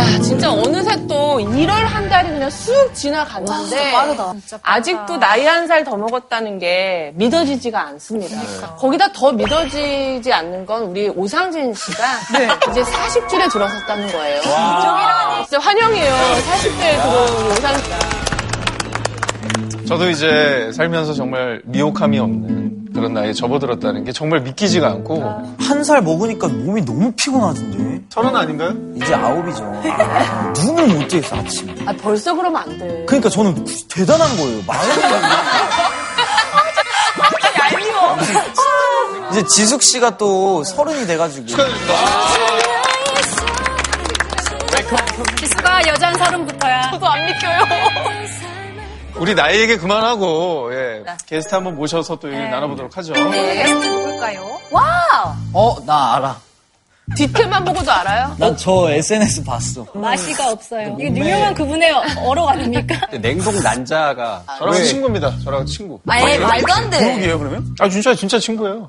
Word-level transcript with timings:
야, 0.00 0.18
진짜 0.20 0.50
어느새 0.50 0.96
또 1.06 1.38
1월 1.38 1.68
한 1.68 2.08
달이 2.08 2.28
그냥 2.30 2.48
쑥 2.50 2.94
지나갔는데 2.94 3.92
빠르다. 3.92 4.34
아직도 4.62 5.16
나이 5.18 5.44
한 5.46 5.66
살 5.66 5.84
더 5.84 5.96
먹었다는 5.96 6.58
게 6.58 7.12
믿어지지가 7.14 7.80
않습니다. 7.88 8.36
거기다 8.76 9.12
더 9.12 9.30
믿어지지 9.30 10.32
않는 10.32 10.64
건 10.66 10.82
우리 10.84 11.08
오상진 11.08 11.72
씨가 11.74 12.04
이제 12.70 12.82
40줄에 12.82 13.52
들어섰다는 13.52 14.10
거예요. 14.10 14.40
진짜 14.42 15.58
환영해요. 15.60 16.12
40줄에 16.14 17.02
들어온 17.02 17.52
오상진 17.52 18.19
저도 19.90 20.08
이제 20.08 20.70
살면서 20.72 21.14
정말 21.14 21.62
미혹함이 21.64 22.16
없는 22.20 22.90
그런 22.94 23.12
나이에 23.12 23.32
접어들었다는 23.32 24.04
게 24.04 24.12
정말 24.12 24.40
믿기지가 24.40 24.86
않고 24.86 25.20
한 25.58 25.82
살 25.82 26.00
먹으니까 26.02 26.46
몸이 26.46 26.84
너무 26.84 27.10
피곤하던데. 27.12 28.02
서른 28.10 28.36
아닌가요? 28.36 28.74
이제 28.96 29.14
아홉이죠. 29.14 29.62
눈을 30.62 30.86
못 30.88 31.08
떼겠어, 31.08 31.36
아침에. 31.36 31.74
아, 31.86 31.92
벌써 32.00 32.34
그러면 32.34 32.62
안 32.62 32.78
돼. 32.78 33.04
그러니까 33.06 33.28
저는 33.30 33.64
대단한 33.88 34.28
거예요. 34.36 34.62
마음이. 34.66 34.92
이제 39.32 39.44
지숙 39.46 39.82
씨가 39.82 40.16
또 40.18 40.62
서른이 40.62 41.06
돼가지고. 41.06 41.46
지수가 45.38 45.86
여잔 45.88 46.14
서른부터야. 46.18 46.90
저도 46.92 47.06
안 47.08 47.26
믿겨요. 47.26 47.58
우리 49.20 49.34
나이 49.34 49.60
얘기 49.60 49.76
그만하고 49.76 50.70
예, 50.72 51.04
게스트 51.26 51.54
한번 51.54 51.76
모셔서 51.76 52.16
또 52.16 52.28
얘기 52.32 52.42
나눠보도록 52.48 52.96
하죠. 52.96 53.12
게스트 53.12 53.86
누굴까요? 53.86 54.58
어, 55.52 55.76
나 55.84 56.14
알아. 56.16 56.36
뒤태만 57.16 57.64
보고도 57.64 57.90
알아요? 57.90 58.36
난 58.38 58.56
저 58.56 58.88
SNS 58.90 59.42
봤어. 59.44 59.84
마시가 59.94 60.50
없어요. 60.52 60.96
이게 60.98 61.08
유명한 61.08 61.52
그분의 61.54 61.90
어록 62.24 62.48
아닙니까? 62.48 62.94
냉동 63.20 63.58
난자가 63.60 64.44
저랑 64.58 64.74
친구입니다. 64.84 65.32
저랑 65.44 65.66
친구. 65.66 65.98
아예 66.08 66.38
말도 66.38 66.72
안 66.72 66.88
돼. 66.88 66.98
부록이에요 67.00 67.38
그러면? 67.38 67.74
아 67.80 67.88
진짜 67.88 68.14
진짜 68.14 68.38
친구예요. 68.38 68.88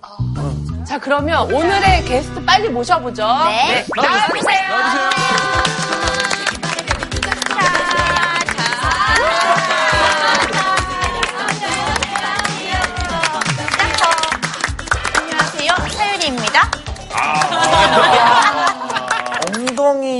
자, 0.85 0.99
그러면 0.99 1.51
오늘의 1.53 2.03
게스트 2.05 2.43
빨리 2.45 2.69
모셔보죠. 2.69 3.23
네. 3.45 3.85
나와주세요. 3.95 4.59
안녕하세요. 4.69 5.50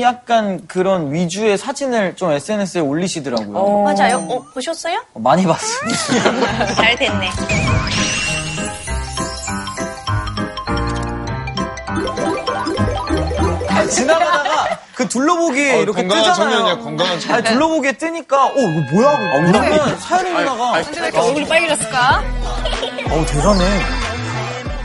약간 0.02 0.66
그런 0.68 1.14
위주의 1.14 1.58
사진을 1.58 2.16
좀 2.16 2.32
SNS에 2.32 2.82
올리시더라고요. 2.82 3.84
맞아요. 3.84 4.18
어, 4.30 4.42
보셨어요? 4.54 5.04
어, 5.14 5.20
많이 5.20 5.46
봤어요. 5.46 5.90
잘 6.76 6.96
됐네. 6.96 7.30
아, 13.70 13.86
지나가다가 13.88 14.80
그 14.94 15.08
둘러보기에 15.08 15.78
어, 15.78 15.82
이렇게 15.82 16.02
건강한 16.02 16.24
뜨잖아요. 16.32 16.36
청년이야, 16.58 16.84
건강한 16.84 17.20
청년. 17.20 17.38
아니, 17.38 17.48
둘러보기에 17.54 17.92
뜨니까, 17.94 18.46
어, 18.48 18.52
이거 18.58 18.92
뭐야? 18.92 19.10
엉덩이. 19.36 20.00
사연이 20.00 20.30
누나가, 20.32 20.82
근데 20.84 21.02
왜 21.02 21.08
이렇게 21.08 21.20
얼굴이 21.20 21.48
빨개졌을까? 21.48 22.24
어우, 23.12 23.26
대단해. 23.26 23.66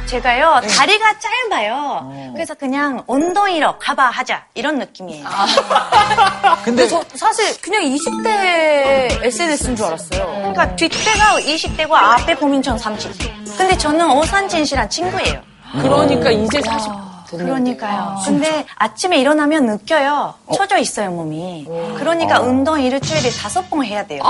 제가요, 0.07 0.61
다리가 0.77 1.15
짧아요. 1.19 2.31
그래서 2.33 2.55
그냥 2.55 3.03
엉덩이로 3.07 3.79
가봐 3.79 4.07
하자. 4.11 4.45
이런 4.55 4.79
느낌이에요. 4.79 5.27
근데 6.65 6.87
저 6.89 7.03
사실 7.15 7.61
그냥 7.61 7.83
20대 7.83 9.25
SNS인 9.25 9.77
줄 9.77 9.87
알았어요. 9.87 10.25
그러니까 10.27 10.77
뒷대가 10.77 11.39
20대고 11.41 11.93
앞에 11.93 12.35
보민천 12.37 12.77
30대. 12.79 13.57
근데 13.57 13.77
저는 13.77 14.11
오산진 14.11 14.65
씨랑 14.65 14.89
친구예요. 14.89 15.41
그러니까 15.73 16.31
이제 16.31 16.61
40 16.63 16.87
됐는데. 16.89 17.06
그러니까요. 17.31 18.17
근데 18.25 18.65
아침에 18.77 19.19
일어나면 19.19 19.67
느껴요. 19.67 20.35
처져 20.55 20.79
있어요, 20.79 21.11
몸이. 21.11 21.67
그러니까 21.99 22.41
운동 22.41 22.81
일주일에 22.81 23.31
다섯 23.31 23.69
번 23.71 23.85
해야 23.85 24.07
돼요. 24.07 24.23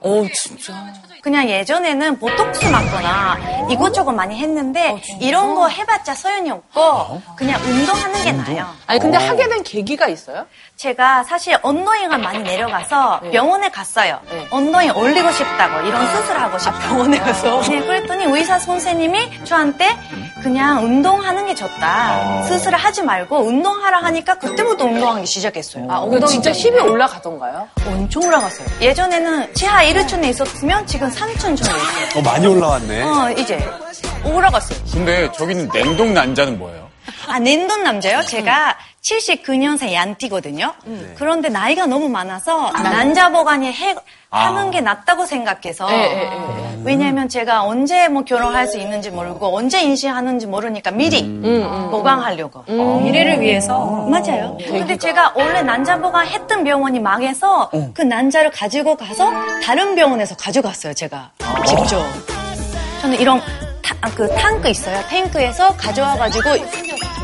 어, 0.00 0.24
진짜. 0.34 0.72
그냥 1.20 1.48
예전에는 1.48 2.18
보톡스 2.20 2.64
맞거나 2.66 3.66
이것저것 3.70 4.12
많이 4.12 4.36
했는데 4.38 5.02
이런 5.20 5.54
거 5.56 5.66
해봤자 5.68 6.14
소용이 6.14 6.50
없고 6.50 7.20
그냥 7.36 7.60
운동하는 7.64 8.22
게 8.24 8.32
나아요. 8.32 8.68
아니, 8.86 9.00
근데 9.00 9.18
하게 9.18 9.48
된 9.48 9.62
계기가 9.64 10.06
있어요? 10.08 10.46
제가 10.76 11.24
사실 11.24 11.58
엉덩이가 11.60 12.18
많이 12.18 12.38
내려가서 12.38 13.20
병원에 13.32 13.68
갔어요. 13.68 14.20
네. 14.30 14.46
엉덩이 14.50 14.90
올리고 14.90 15.30
싶다고 15.32 15.86
이런 15.86 16.06
수술하고 16.06 16.56
싶다고. 16.56 16.78
병원에 16.88 17.18
가서? 17.18 17.60
네, 17.62 17.80
그랬더니 17.80 18.24
의사 18.26 18.58
선생님이 18.60 19.44
저한테 19.44 19.98
그냥 20.42 20.84
운동하는 20.84 21.46
게 21.46 21.54
좋다. 21.54 22.44
수술을 22.44 22.78
하지 22.78 23.02
말고 23.02 23.38
운동하라 23.38 23.98
하니까 24.04 24.38
그때부터 24.38 24.84
운동하기 24.84 25.26
시작했어요. 25.26 25.86
아, 25.90 25.98
엉덩이 25.98 26.26
진짜 26.26 26.52
힙이 26.52 26.78
올라가던가요? 26.80 27.68
엄청 27.86 28.22
올라갔어요. 28.22 28.66
예전에는 28.80 29.52
지하 29.54 29.84
1층에 29.84 30.26
있었으면 30.30 30.86
지금 30.86 31.08
3층 31.10 31.40
정도 31.40 31.62
있어요. 31.62 32.08
어, 32.16 32.22
많이 32.22 32.46
올라왔네. 32.46 33.02
어, 33.02 33.30
이제 33.36 33.58
올라갔어요. 34.24 34.78
근데 34.92 35.30
저기는 35.32 35.68
냉동 35.70 36.14
난자는 36.14 36.58
뭐예요? 36.58 36.87
아, 37.28 37.38
냉동 37.38 37.82
남자요? 37.82 38.24
제가 38.24 38.76
79년생 39.02 39.92
얀띠거든요. 39.92 40.72
그런데 41.16 41.48
나이가 41.48 41.86
너무 41.86 42.08
많아서 42.08 42.70
난자 42.72 43.30
보관이 43.30 43.72
해, 43.72 43.94
하는 44.30 44.70
게 44.70 44.80
낫다고 44.80 45.24
생각해서. 45.24 45.90
예, 45.90 45.96
예, 45.96 46.22
예. 46.22 46.78
왜냐면 46.84 47.28
제가 47.28 47.62
언제 47.64 48.08
뭐 48.08 48.22
결혼할 48.24 48.66
수 48.66 48.78
있는지 48.78 49.10
모르고 49.10 49.56
언제 49.56 49.80
임신하는지 49.82 50.46
모르니까 50.46 50.90
미리 50.90 51.22
보강하려고. 51.90 52.64
미래를 53.02 53.40
위해서. 53.40 53.78
맞아요. 54.08 54.56
근데 54.66 54.96
제가 54.96 55.32
원래 55.34 55.62
난자 55.62 55.98
보관했던 55.98 56.64
병원이 56.64 57.00
망해서 57.00 57.70
그 57.94 58.02
난자를 58.02 58.50
가지고 58.50 58.96
가서 58.96 59.30
다른 59.62 59.94
병원에서 59.94 60.34
가져갔어요, 60.36 60.92
제가. 60.94 61.30
직접. 61.66 62.02
저는 63.00 63.18
이런 63.20 63.40
타, 63.82 63.94
아, 64.00 64.10
그 64.14 64.28
탱크 64.36 64.68
있어요. 64.68 65.02
탱크에서 65.08 65.76
가져와가지고 65.76 66.50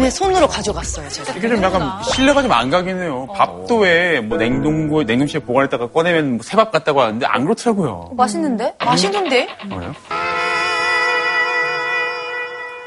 내 0.00 0.10
손으로 0.10 0.48
가져갔어요, 0.48 1.09
제가. 1.09 1.32
이게 1.34 1.48
좀 1.48 1.62
약간 1.62 2.03
신뢰가 2.03 2.42
좀 2.42 2.53
안 2.53 2.70
가긴 2.70 3.00
해요. 3.00 3.26
밥도 3.34 3.78
왜 3.78 4.20
뭐 4.20 4.38
냉동고 4.38 5.03
냉동실에 5.04 5.41
보관했다가 5.44 5.88
꺼내면 5.91 6.32
뭐 6.32 6.41
새밥 6.43 6.70
같다고 6.72 7.03
하는데 7.03 7.26
안 7.26 7.44
그렇더라고요. 7.44 8.10
맛있는데? 8.16 8.75
맛있는데? 8.84 9.48
뭐예요? 9.66 9.94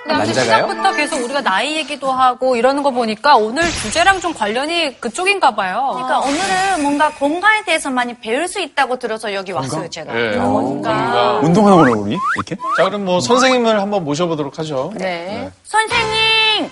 근데 0.08 0.14
아무튼 0.14 0.34
난자가요? 0.34 0.68
시작부터 0.68 0.96
계속 0.96 1.24
우리가 1.24 1.42
나이 1.42 1.76
얘기도 1.76 2.12
하고 2.12 2.56
이러는 2.56 2.82
거 2.82 2.92
보니까 2.92 3.36
오늘 3.36 3.64
주제랑 3.70 4.22
좀 4.22 4.34
관련이 4.34 5.00
그쪽인가 5.02 5.54
봐요. 5.56 5.92
그러니까 5.96 6.20
오늘은 6.20 6.82
뭔가 6.82 7.10
건강에 7.12 7.64
대해서 7.66 7.90
많이 7.90 8.14
배울 8.14 8.48
수 8.48 8.60
있다고 8.62 8.98
들어서 8.98 9.34
여기 9.34 9.52
왔어요, 9.52 9.90
제가. 9.90 10.14
예. 10.16 10.30
그러니까. 10.32 11.40
운동하는 11.44 11.78
거라고 11.78 12.02
우리 12.04 12.18
이렇게? 12.38 12.56
자 12.78 12.86
그럼 12.86 13.04
뭐 13.06 13.20
선생님을 13.20 13.82
한번 13.82 14.06
모셔보도록 14.06 14.58
하죠. 14.60 14.94
네. 14.96 15.50
선생님! 15.64 16.70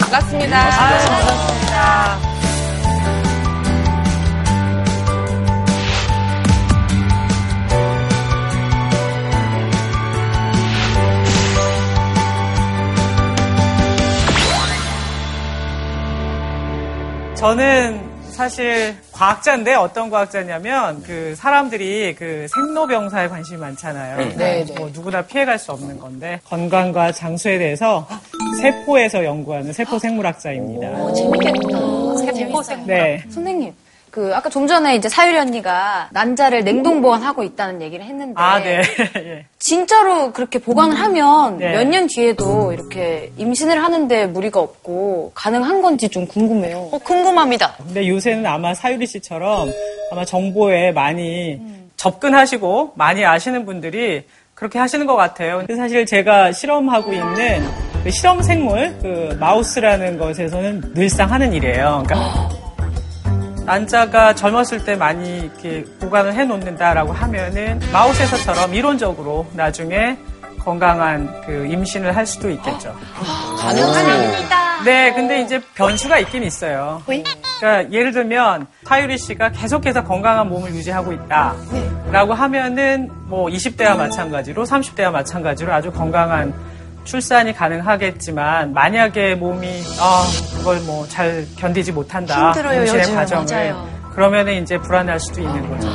반갑습니다. 0.00 2.27
저는 17.38 18.00
사실 18.32 18.96
과학자인데 19.12 19.74
어떤 19.74 20.10
과학자냐면 20.10 21.00
그 21.04 21.36
사람들이 21.36 22.16
그 22.16 22.48
생로병사에 22.52 23.28
관심이 23.28 23.60
많잖아요. 23.60 24.16
네, 24.36 24.64
네. 24.64 24.74
뭐 24.76 24.90
누구나 24.92 25.22
피해갈 25.22 25.56
수 25.56 25.70
없는 25.70 26.00
건데 26.00 26.40
건강과 26.48 27.12
장수에 27.12 27.58
대해서 27.58 28.08
세포에서 28.60 29.24
연구하는 29.24 29.72
세포 29.72 30.00
생물학자입니다. 30.00 30.88
세포생. 32.34 32.86
네. 32.86 33.22
선생님, 33.30 33.72
그 34.18 34.34
아까 34.34 34.50
좀 34.50 34.66
전에 34.66 34.96
이제 34.96 35.08
사유리 35.08 35.38
언니가 35.38 36.08
난자를 36.10 36.64
냉동 36.64 37.00
보관하고 37.00 37.44
있다는 37.44 37.80
얘기를 37.82 38.04
했는데 38.04 38.34
아, 38.34 38.58
네. 38.58 38.82
예. 39.14 39.44
진짜로 39.60 40.32
그렇게 40.32 40.58
보관을 40.58 40.96
하면 40.96 41.58
네. 41.58 41.70
몇년 41.70 42.08
뒤에도 42.08 42.72
이렇게 42.72 43.30
임신을 43.36 43.80
하는데 43.80 44.26
무리가 44.26 44.58
없고 44.58 45.30
가능한 45.36 45.82
건지 45.82 46.08
좀 46.08 46.26
궁금해요. 46.26 46.88
어, 46.90 46.98
궁금합니다. 46.98 47.76
근데 47.76 48.08
요새는 48.08 48.44
아마 48.44 48.74
사유리 48.74 49.06
씨처럼 49.06 49.70
아마 50.10 50.24
정보에 50.24 50.90
많이 50.90 51.60
접근하시고 51.96 52.94
많이 52.96 53.24
아시는 53.24 53.66
분들이 53.66 54.24
그렇게 54.54 54.80
하시는 54.80 55.06
것 55.06 55.14
같아요. 55.14 55.58
근데 55.58 55.76
사실 55.76 56.06
제가 56.06 56.50
실험하고 56.50 57.12
있는 57.12 57.64
그 58.02 58.10
실험 58.10 58.42
생물, 58.42 58.96
그 59.00 59.36
마우스라는 59.38 60.18
것에서는 60.18 60.94
늘상 60.94 61.30
하는 61.30 61.52
일이에요. 61.52 62.02
그러니까 62.04 62.67
난자가 63.68 64.34
젊었을 64.34 64.82
때 64.86 64.96
많이 64.96 65.40
이렇게 65.40 65.84
보관을 66.00 66.32
해 66.32 66.46
놓는다라고 66.46 67.12
하면은 67.12 67.78
마우스에서처럼 67.92 68.72
이론적으로 68.72 69.46
나중에 69.52 70.16
건강한 70.58 71.42
그 71.44 71.66
임신을 71.66 72.16
할 72.16 72.26
수도 72.26 72.48
있겠죠. 72.48 72.96
가능합니다. 73.58 74.84
네, 74.84 75.12
근데 75.12 75.42
이제 75.42 75.60
변수가 75.74 76.18
있긴 76.20 76.44
있어요. 76.44 77.02
그러니까 77.04 77.92
예를 77.92 78.12
들면 78.12 78.66
타유리 78.86 79.18
씨가 79.18 79.50
계속해서 79.50 80.02
건강한 80.02 80.48
몸을 80.48 80.70
유지하고 80.70 81.12
있다라고 81.12 82.32
하면은 82.32 83.10
뭐 83.26 83.48
20대와 83.50 83.98
마찬가지로 83.98 84.64
30대와 84.64 85.10
마찬가지로 85.10 85.70
아주 85.74 85.92
건강한 85.92 86.54
출산이 87.12 87.54
가능하겠지만 87.54 88.74
만약에 88.74 89.34
몸이 89.34 89.82
아 89.98 90.22
그걸 90.58 90.78
뭐 90.80 91.06
잘 91.08 91.46
견디지 91.56 91.92
못한다 91.92 92.48
힘들어요, 92.52 92.82
임신의. 92.82 93.14
과정을 93.14 93.46
맞아요. 93.50 93.88
그러면은 94.12 94.62
이제 94.62 94.76
불안할 94.76 95.18
수도 95.18 95.40
있는 95.40 95.68
거죠. 95.70 95.88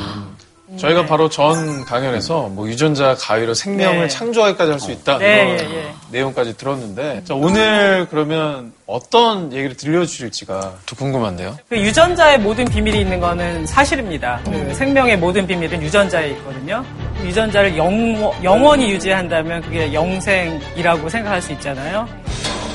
저희가 0.77 1.05
바로 1.05 1.29
전 1.29 1.85
강연에서 1.85 2.49
뭐 2.49 2.67
유전자 2.67 3.15
가위로 3.15 3.53
생명을 3.53 4.01
네. 4.01 4.07
창조하기까지 4.07 4.71
할 4.71 4.79
수 4.79 4.91
있다 4.91 5.17
네, 5.19 5.55
이런 5.55 5.71
예, 5.71 5.77
예. 5.77 5.93
내용까지 6.11 6.57
들었는데 6.57 7.23
자, 7.25 7.33
오늘 7.35 8.07
그러면 8.09 8.73
어떤 8.85 9.53
얘기를 9.53 9.77
들려주실지가 9.77 10.73
또 10.85 10.95
궁금한데요. 10.95 11.57
그 11.69 11.77
유전자의 11.77 12.39
모든 12.39 12.65
비밀이 12.65 12.99
있는 13.01 13.19
거는 13.19 13.65
사실입니다. 13.65 14.41
그 14.45 14.73
생명의 14.73 15.17
모든 15.17 15.47
비밀은 15.47 15.81
유전자에 15.81 16.29
있거든요. 16.31 16.83
유전자를 17.23 17.77
영, 17.77 18.33
영원히 18.43 18.89
유지한다면 18.91 19.61
그게 19.61 19.93
영생이라고 19.93 21.07
생각할 21.09 21.41
수 21.41 21.51
있잖아요. 21.53 22.07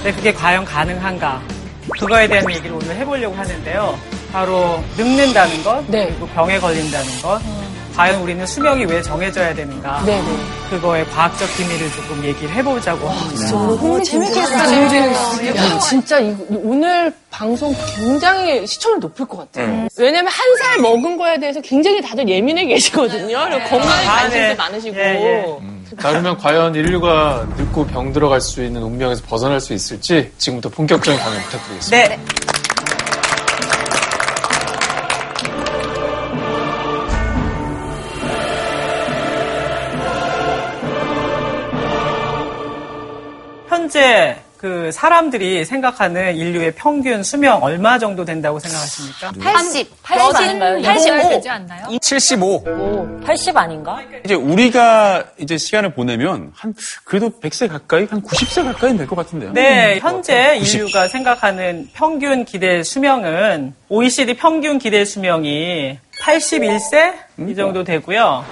근데 0.02 0.12
그게 0.12 0.32
과연 0.32 0.64
가능한가? 0.64 1.42
그거에 1.98 2.28
대한 2.28 2.48
얘기를 2.50 2.72
오늘 2.72 2.94
해보려고 2.96 3.34
하는데요. 3.34 3.98
바로 4.32 4.82
늙는다는 4.96 5.62
것, 5.64 5.84
네. 5.88 6.06
그리고 6.06 6.26
병에 6.28 6.58
걸린다는 6.58 7.22
것, 7.22 7.40
과연 7.98 8.22
우리는 8.22 8.46
수명이 8.46 8.84
왜 8.84 9.02
정해져야 9.02 9.52
되는가? 9.52 10.04
네네. 10.06 10.24
그거의 10.70 11.04
과학적 11.10 11.48
비밀을 11.56 11.90
조금 11.90 12.22
얘기를 12.24 12.48
해보자고 12.54 13.08
합니다. 13.08 13.56
어, 13.56 14.00
재밌겠어요. 14.04 15.56
야, 15.56 15.78
진짜 15.80 16.20
이- 16.20 16.36
오늘 16.48 17.12
방송 17.28 17.74
굉장히 17.96 18.64
시청률 18.68 19.00
높을 19.00 19.26
것 19.26 19.38
같아요. 19.38 19.88
왜냐면 19.98 20.30
한 20.32 20.48
살 20.58 20.78
먹은 20.78 21.16
거에 21.16 21.40
대해서 21.40 21.60
굉장히 21.60 22.00
다들 22.00 22.28
예민해 22.28 22.66
계시거든요. 22.66 23.36
그리고 23.50 23.68
건강에 23.68 24.06
아, 24.06 24.12
관심도 24.20 24.36
네. 24.38 24.54
많으시고. 24.54 24.96
예, 24.96 25.02
예. 25.02 25.44
자 26.00 26.10
그러면 26.10 26.36
과연 26.38 26.74
인류가 26.76 27.46
늙고 27.56 27.86
병 27.88 28.12
들어갈 28.12 28.40
수 28.40 28.62
있는 28.62 28.80
운명에서 28.82 29.22
벗어날 29.26 29.58
수 29.60 29.72
있을지 29.74 30.30
지금부터 30.38 30.68
본격적인 30.68 31.18
강연 31.18 31.42
부탁드리겠습니다. 31.42 32.08
네. 32.08 32.18
현재 43.98 44.36
그 44.56 44.90
사람들이 44.90 45.64
생각하는 45.64 46.34
인류의 46.34 46.72
평균 46.74 47.22
수명 47.22 47.62
얼마 47.62 47.96
정도 47.96 48.24
된다고 48.24 48.58
생각하십니까? 48.58 49.30
80. 49.40 50.02
80 50.02 50.36
아닌가요? 50.36 50.82
85 50.82 51.28
되지 51.28 51.48
않나요? 51.48 51.98
75. 52.00 52.64
80 53.24 53.56
아닌가? 53.56 54.00
이제 54.24 54.34
우리가 54.34 55.24
이제 55.38 55.56
시간을 55.56 55.94
보내면 55.94 56.50
한 56.54 56.74
그래도 57.04 57.30
100세 57.30 57.68
가까이 57.68 58.06
한 58.10 58.20
90세 58.20 58.64
가까이 58.64 58.96
될 58.96 59.06
것 59.06 59.14
같은데요. 59.14 59.52
네, 59.52 59.98
현재 60.00 60.56
인류가 60.60 61.06
생각하는 61.06 61.88
평균 61.92 62.44
기대 62.44 62.82
수명은 62.82 63.74
OECD 63.88 64.34
평균 64.34 64.78
기대 64.78 65.04
수명이 65.04 65.98
81세 66.22 67.14
이 67.48 67.54
정도 67.54 67.84
되고요. 67.84 68.44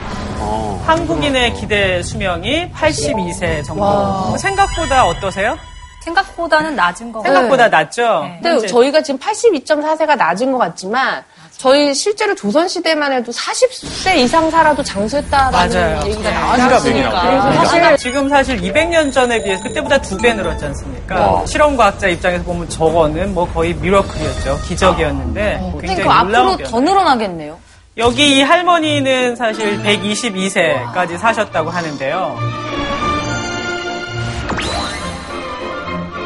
한국인의 0.87 1.55
기대 1.55 2.03
수명이 2.03 2.71
82세 2.73 3.65
정도. 3.65 4.37
생각보다 4.39 5.07
어떠세요? 5.07 5.59
생각보다는 6.03 6.77
낮은 6.77 7.11
거 7.11 7.21
같아요. 7.21 7.35
생각보다 7.35 7.69
낮죠? 7.69 8.23
네. 8.25 8.39
근데 8.43 8.67
저희가 8.69 9.03
지금 9.03 9.19
82.4세가 9.19 10.17
낮은 10.17 10.53
것 10.53 10.59
같지만 10.59 11.25
저희 11.59 11.95
실제로 11.95 12.35
조선시대만 12.35 13.13
해도 13.15 13.33
40세 13.33 14.17
이상 14.19 14.51
살아도 14.51 14.83
장수했다라는 14.83 15.53
맞아요. 15.75 16.01
얘기가 16.07 16.31
네. 16.31 16.59
나왔으니까. 16.59 17.23
그래서 17.23 17.43
그래서 17.49 17.65
사실 17.65 17.97
지금 17.97 18.29
사실 18.29 18.61
200년 18.61 19.13
전에 19.13 19.43
비해서 19.43 19.63
그때보다 19.63 20.01
두 20.03 20.17
배 20.19 20.33
늘었지 20.35 20.65
않습니까? 20.67 21.45
실험 21.47 21.77
과학자 21.77 22.09
입장에서 22.09 22.45
보면 22.45 22.69
저거는 22.69 23.33
뭐 23.35 23.47
거의 23.53 23.75
미러클이었죠. 23.75 24.61
기적이었는데 24.69 25.59
굉장히 25.81 26.03
그러니까 26.03 26.23
놀라운 26.25 26.49
앞으로 26.55 26.69
더 26.69 26.81
늘어나겠네요. 26.81 27.59
여기 27.99 28.37
이 28.37 28.43
할머니는 28.43 29.37
사실 29.37 29.83
122세까지 29.83 31.17
사셨다고 31.19 31.71
하는데요. 31.71 32.39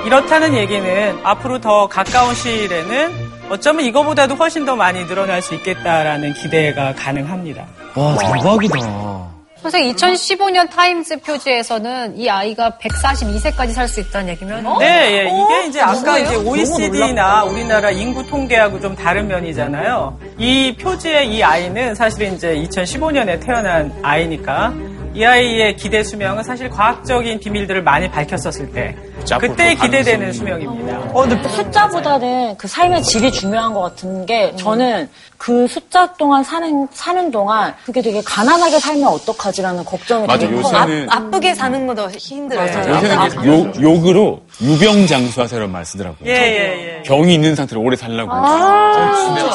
이렇다는 0.06 0.54
얘기는 0.54 1.20
앞으로 1.22 1.60
더 1.60 1.86
가까운 1.86 2.34
시일에는 2.34 3.29
어쩌면 3.50 3.84
이거보다도 3.86 4.36
훨씬 4.36 4.64
더 4.64 4.76
많이 4.76 5.04
늘어날 5.06 5.42
수 5.42 5.54
있겠다라는 5.54 6.34
기대가 6.34 6.94
가능합니다. 6.94 7.66
와, 7.96 8.16
대박이다. 8.16 9.30
선생님 9.60 9.94
2015년 9.94 10.70
타임스 10.70 11.20
표지에서는 11.20 12.16
이 12.16 12.30
아이가 12.30 12.78
142세까지 12.80 13.72
살 13.72 13.86
수 13.88 14.00
있다는 14.00 14.30
얘기면 14.30 14.78
네, 14.78 15.18
예. 15.18 15.24
이게 15.28 15.68
이제 15.68 15.80
아까 15.82 16.16
이제 16.18 16.34
OECD나 16.36 17.44
우리나라 17.44 17.90
인구 17.90 18.26
통계하고 18.26 18.80
좀 18.80 18.94
다른 18.96 19.28
면이잖아요. 19.28 20.18
이 20.38 20.74
표지의 20.80 21.28
이 21.34 21.42
아이는 21.42 21.94
사실 21.94 22.32
이제 22.32 22.54
2015년에 22.54 23.44
태어난 23.44 23.92
아이니까 24.02 24.72
이 25.12 25.24
아이의 25.24 25.76
기대 25.76 26.02
수명은 26.04 26.42
사실 26.42 26.70
과학적인 26.70 27.40
비밀들을 27.40 27.82
많이 27.82 28.08
밝혔었을 28.10 28.72
때 28.72 28.96
그때 29.40 29.74
기대되는 29.74 30.32
수명입니다. 30.32 30.98
어, 31.12 31.22
근데 31.22 31.48
숫자보다는 31.48 32.56
그 32.56 32.66
삶의 32.68 33.02
질이 33.02 33.30
중요한 33.30 33.72
것 33.74 33.80
같은 33.80 34.26
게 34.26 34.54
저는 34.56 35.08
그 35.38 35.66
숫자 35.68 36.12
동안 36.14 36.44
사는 36.44 36.86
사는 36.92 37.30
동안 37.30 37.74
그게 37.84 38.02
되게 38.02 38.20
가난하게 38.22 38.78
살면 38.78 39.08
어떡하지라는 39.08 39.84
걱정이 39.84 40.26
맞아, 40.26 40.38
되게 40.46 40.60
커. 40.60 40.68
요새는 40.68 41.08
아프게 41.10 41.54
사는 41.54 41.86
것도 41.86 42.10
힘들어요. 42.10 42.66
요새는 42.68 43.26
이제 43.26 43.36
욕, 43.46 43.82
욕으로 43.82 44.42
유병장수하세요라는 44.60 45.72
말 45.72 45.84
쓰더라고요. 45.84 46.28
예, 46.28 46.32
예, 46.32 46.96
예. 46.98 47.02
병이 47.04 47.32
있는 47.32 47.54
상태로 47.56 47.80
오래 47.80 47.96
살라고. 47.96 48.30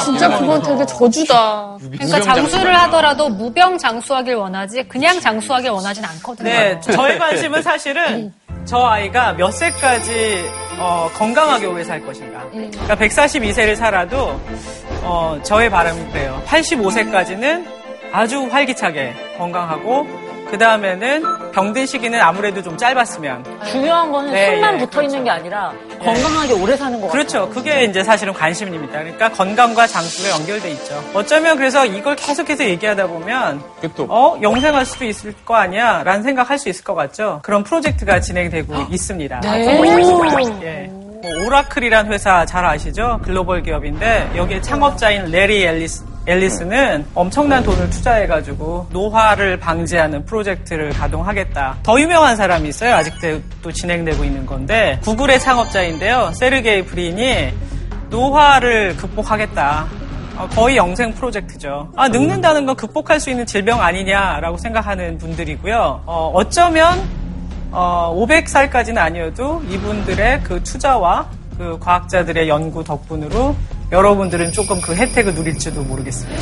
진짜 0.04 0.40
그건 0.40 0.62
되게 0.62 0.86
저주다. 0.86 1.78
그러니까 1.92 2.22
장수를 2.22 2.76
하더라도 2.82 3.30
무병 3.30 3.78
장수하길 3.78 4.36
원하지 4.36 4.84
그냥 4.88 5.20
장수하길 5.20 5.70
원하진 5.70 6.04
않거든요. 6.06 6.50
네, 6.50 6.80
저의 6.80 7.20
관심은 7.20 7.62
사실은 7.62 8.34
저 8.66 8.80
아이가 8.84 9.34
몇 9.34 9.52
세까지 9.52 10.44
어, 10.80 11.10
건강하게 11.14 11.68
오래 11.68 11.84
살 11.84 12.04
것인가. 12.04 12.44
그러니까 12.52 12.96
142세를 12.96 13.76
살아도 13.76 14.40
어, 15.04 15.40
저의 15.44 15.70
바람은 15.70 16.12
그래요. 16.12 16.42
85세까지는 16.48 17.66
아주 18.12 18.46
활기차게 18.46 19.14
건강하고 19.38 20.08
그 20.50 20.58
다음에는 20.58 21.52
병든 21.52 21.86
시기는 21.86 22.20
아무래도 22.22 22.62
좀 22.62 22.78
짧았으면 22.78 23.44
중요한 23.66 24.12
거는 24.12 24.32
네, 24.32 24.48
술만 24.48 24.76
예, 24.76 24.78
붙어 24.80 25.02
있는 25.02 25.24
게 25.24 25.30
아니라 25.30 25.74
건강하게 26.06 26.54
오래 26.54 26.76
사는 26.78 27.00
것 27.02 27.08
같아요. 27.08 27.12
그렇죠. 27.12 27.50
그게 27.50 27.84
이제 27.86 28.04
사실은 28.04 28.34
관심입니다. 28.34 29.00
그러니까 29.00 29.32
건강과 29.32 29.88
장수가 29.88 30.30
연결돼 30.30 30.72
있죠. 30.72 31.04
어쩌면 31.14 31.58
그래서 31.58 31.86
이걸 31.86 32.16
계속해서 32.16 32.66
얘기하다 32.66 33.08
보면 33.08 33.62
어 34.10 34.38
영생할 34.42 34.86
수도 34.86 35.06
있을 35.06 35.34
거 35.46 35.56
아니야 35.56 36.04
라는 36.04 36.24
생각할 36.24 36.58
수 36.60 36.70
있을 36.70 36.84
것 36.84 36.96
같죠. 36.96 37.40
그런 37.44 37.64
프로젝트가 37.64 38.20
진행되고 38.22 38.74
있습니다. 38.92 39.42
예. 40.64 41.05
뭐 41.26 41.46
오라클이란 41.46 42.12
회사 42.12 42.46
잘 42.46 42.64
아시죠? 42.64 43.20
글로벌 43.24 43.64
기업인데 43.64 44.34
여기에 44.36 44.62
창업자인 44.62 45.26
레리 45.32 45.64
앨리스 45.64 46.06
앨리스는 46.28 47.06
엄청난 47.16 47.64
돈을 47.64 47.90
투자해가지고 47.90 48.88
노화를 48.92 49.60
방지하는 49.60 50.26
프로젝트를 50.26 50.90
가동하겠다. 50.90 51.78
더 51.84 52.00
유명한 52.00 52.36
사람이 52.36 52.70
있어요. 52.70 52.96
아직도 52.96 53.72
진행되고 53.72 54.24
있는 54.24 54.46
건데 54.46 55.00
구글의 55.04 55.40
창업자인데요. 55.40 56.32
세르게이 56.34 56.86
브린이 56.86 57.54
노화를 58.10 58.96
극복하겠다. 58.98 59.86
어, 60.38 60.48
거의 60.50 60.78
영생 60.78 61.14
프로젝트죠. 61.14 61.92
아, 61.96 62.08
늙는다는 62.08 62.66
건 62.66 62.76
극복할 62.76 63.20
수 63.20 63.30
있는 63.30 63.46
질병 63.46 63.82
아니냐라고 63.82 64.58
생각하는 64.58 65.18
분들이고요. 65.18 66.04
어, 66.06 66.32
어쩌면 66.34 67.00
어, 67.76 68.16
500살까지는 68.18 68.98
아니어도 68.98 69.62
이분들의 69.70 70.44
그 70.44 70.64
투자와 70.64 71.30
그 71.58 71.78
과학자들의 71.80 72.48
연구 72.48 72.84
덕분으로 72.84 73.54
여러분들은 73.92 74.52
조금 74.54 74.80
그 74.82 74.96
혜택을 74.96 75.36
누릴지도 75.36 75.84
모르겠습니다. 75.84 76.42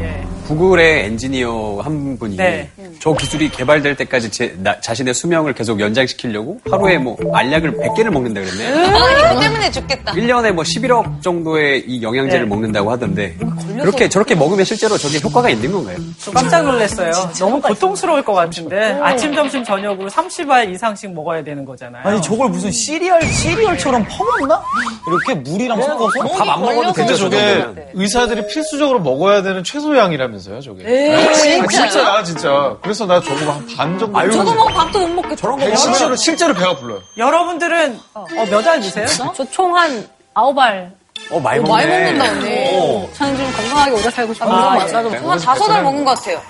예. 0.00 0.24
구글의 0.46 1.04
엔지니어 1.06 1.80
한 1.82 2.18
분이 2.18 2.36
네. 2.36 2.70
저 3.00 3.14
기술이 3.14 3.48
개발될 3.48 3.96
때까지 3.96 4.30
제, 4.30 4.54
나- 4.58 4.78
자신의 4.80 5.14
수명을 5.14 5.54
계속 5.54 5.80
연장시키려고 5.80 6.60
하루에 6.70 6.98
뭐 6.98 7.16
알약을 7.32 7.72
100개를 7.78 8.10
먹는다 8.10 8.40
그랬네요. 8.42 8.86
아, 8.94 9.30
이거 9.32 9.40
때문에 9.40 9.70
죽겠다. 9.70 10.12
1년에 10.12 10.52
뭐 10.52 10.62
11억 10.64 11.22
정도의 11.22 11.84
이 11.86 12.02
영양제를 12.02 12.42
네. 12.44 12.48
먹는다고 12.48 12.90
하던데 12.90 13.36
그렇게 13.80 14.08
저렇게 14.08 14.34
먹으면 14.34 14.64
실제로 14.64 14.98
저게 14.98 15.18
효과가 15.20 15.48
있는 15.48 15.72
건가요? 15.72 15.96
저 16.18 16.30
깜짝 16.30 16.62
놀랐어요. 16.62 17.10
너무 17.38 17.60
고통스러울 17.62 18.22
것 18.22 18.34
같은데 18.34 18.98
아침, 19.02 19.34
점심, 19.34 19.64
저녁으로 19.64 20.08
30알 20.10 20.70
이상씩 20.74 21.12
먹어야 21.14 21.42
되는 21.42 21.64
거잖아요. 21.64 22.02
아니 22.06 22.20
저걸 22.20 22.50
무슨 22.50 22.70
시리얼 22.70 23.22
시리얼처럼 23.22 24.04
퍼먹나? 24.08 24.62
이렇게 25.06 25.34
물이랑 25.40 25.80
섞어서 25.82 26.20
밥 26.38 26.44
안 26.54 26.60
먹어도 26.60 26.92
저 26.92 27.14
저게. 27.16 27.64
의사들이 27.94 28.46
필수적으로 28.46 29.00
먹어야 29.00 29.42
되는 29.42 29.64
최소량이라면 29.64 30.33
서요, 30.38 30.60
저게. 30.60 31.14
아, 31.14 31.66
진짜야, 31.66 32.22
진짜. 32.24 32.76
그래서 32.82 33.06
나 33.06 33.20
저거 33.20 33.52
한 33.52 33.66
반 33.76 33.98
정도. 33.98 34.18
아유, 34.18 34.30
저거 34.32 34.54
먹으면 34.54 34.74
밥도 34.74 34.98
못 35.00 35.08
먹겠죠. 35.08 35.36
저런 35.36 35.58
거 35.58 35.76
실제로, 35.76 36.16
실제로 36.16 36.54
배가 36.54 36.76
불러요. 36.76 37.00
여러분들은 37.16 38.00
어, 38.14 38.24
몇알 38.50 38.80
드세요? 38.80 39.06
저 39.34 39.44
총 39.50 39.76
한 39.76 40.08
아홉 40.34 40.58
알. 40.58 40.92
어, 41.30 41.40
많이 41.40 41.60
먹네. 41.62 41.86
많이 41.86 42.02
먹는다, 42.18 42.32
언니. 42.32 43.12
저는 43.14 43.36
좀 43.36 43.52
건강하게 43.52 43.90
오래 43.92 44.10
살고 44.10 44.34
싶어요. 44.34 44.50
아, 44.52 44.84
네. 44.84 45.16
한 45.16 45.38
다섯 45.38 45.70
알 45.70 45.82
먹은 45.82 46.04
것 46.04 46.18
같아요. 46.18 46.40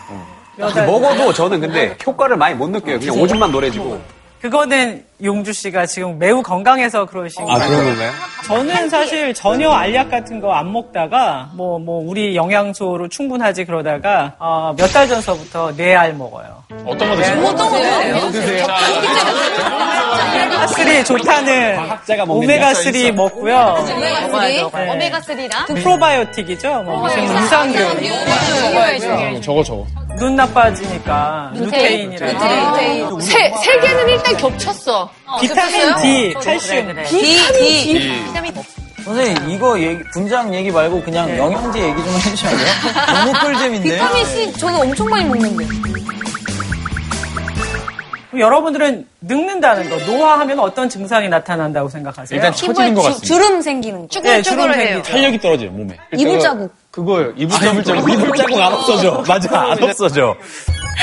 몇 0.57 0.77
알? 0.77 0.87
먹어도 0.87 1.33
저는 1.33 1.61
근데 1.61 1.97
효과를 2.07 2.37
많이 2.37 2.55
못 2.55 2.69
느껴요. 2.71 2.99
그냥 2.99 3.21
오줌만 3.21 3.51
노래지고. 3.53 4.01
그거는 4.45 5.03
용주 5.25 5.55
씨가 5.55 5.87
지금 5.87 6.19
매우 6.19 6.43
건강해서 6.43 7.07
그러신 7.07 7.45
아, 7.49 7.55
거예요. 7.57 7.67
그런 7.71 7.85
건가요? 7.87 8.13
저는 8.45 8.91
사실 8.91 9.33
전혀 9.33 9.71
알약 9.71 10.11
같은 10.11 10.39
거 10.39 10.53
안 10.53 10.71
먹다가 10.71 11.49
뭐 11.55 11.79
뭐 11.79 12.05
우리 12.07 12.37
영양소로 12.37 13.09
충분하지 13.09 13.65
그러다가 13.65 14.35
어, 14.39 14.75
몇 14.77 14.93
달 14.93 15.09
전서부터 15.09 15.73
네알 15.79 16.13
먹어요. 16.13 16.63
어떤 16.85 17.09
거 17.09 17.17
드세요? 17.17 17.43
어떤 17.43 17.71
거 17.71 18.31
드세요? 18.33 18.67
오메가3 20.27 21.05
좋다는 21.07 21.77
과학자가 21.77 22.27
먹는 22.27 22.47
오메가3 22.47 23.13
먹고요. 23.13 23.77
오메가3? 23.79 24.71
오메가3랑? 24.71 25.67
프로바이오틱이죠. 25.83 26.83
뭐 26.83 26.99
무슨 26.99 27.25
유산균. 27.25 27.83
음, 29.37 29.41
저거, 29.43 29.63
저거. 29.63 29.87
눈 30.19 30.37
나빠지니까 30.37 31.53
루테인이랑 31.55 33.21
세, 33.21 33.53
세 33.65 33.81
개는 33.81 34.09
일단 34.09 34.37
겹쳤어. 34.37 35.11
비타민 35.41 35.97
D, 36.03 36.35
칼슘. 36.35 37.05
D, 37.05 37.53
D. 37.53 38.25
선생님 39.05 39.51
이거 39.51 39.79
얘기, 39.79 40.03
분장 40.13 40.55
얘기 40.55 40.71
말고 40.71 41.03
그냥 41.03 41.29
영양제 41.37 41.79
얘기 41.79 42.03
좀 42.03 42.15
해주시면 42.15 42.53
안 42.55 42.59
돼요? 42.59 42.73
너무 43.25 43.33
꿀잼인데 43.41 43.91
비타민 43.91 44.25
C 44.25 44.53
저는 44.55 44.81
엄청 44.81 45.07
많이 45.09 45.25
먹는데. 45.29 45.65
그럼 48.35 48.41
여러분들은 48.41 49.07
늙는다는 49.21 49.89
거, 49.89 49.97
노화하면 50.11 50.59
어떤 50.59 50.89
증상이 50.89 51.29
나타난다고 51.29 51.89
생각하세요? 51.89 52.37
일단 52.37 52.53
처지는 52.53 52.95
것 52.95 53.03
같습니다. 53.03 53.27
주름 53.27 53.61
생기는 53.63 54.09
거. 54.09 54.21
예, 54.25 54.43
주름 54.43 54.73
생기죠. 54.73 55.03
탄력이 55.03 55.39
떨어져요, 55.41 55.71
몸에. 55.71 55.97
이불 56.17 56.41
자국. 56.41 56.75
그거예요. 56.91 57.33
이불 57.37 57.57
자국. 57.85 58.11
이불 58.11 58.37
자국 58.37 58.61
안 58.61 58.73
없어져. 58.73 59.23
맞아, 59.27 59.61
안 59.71 59.83
없어져. 59.83 60.35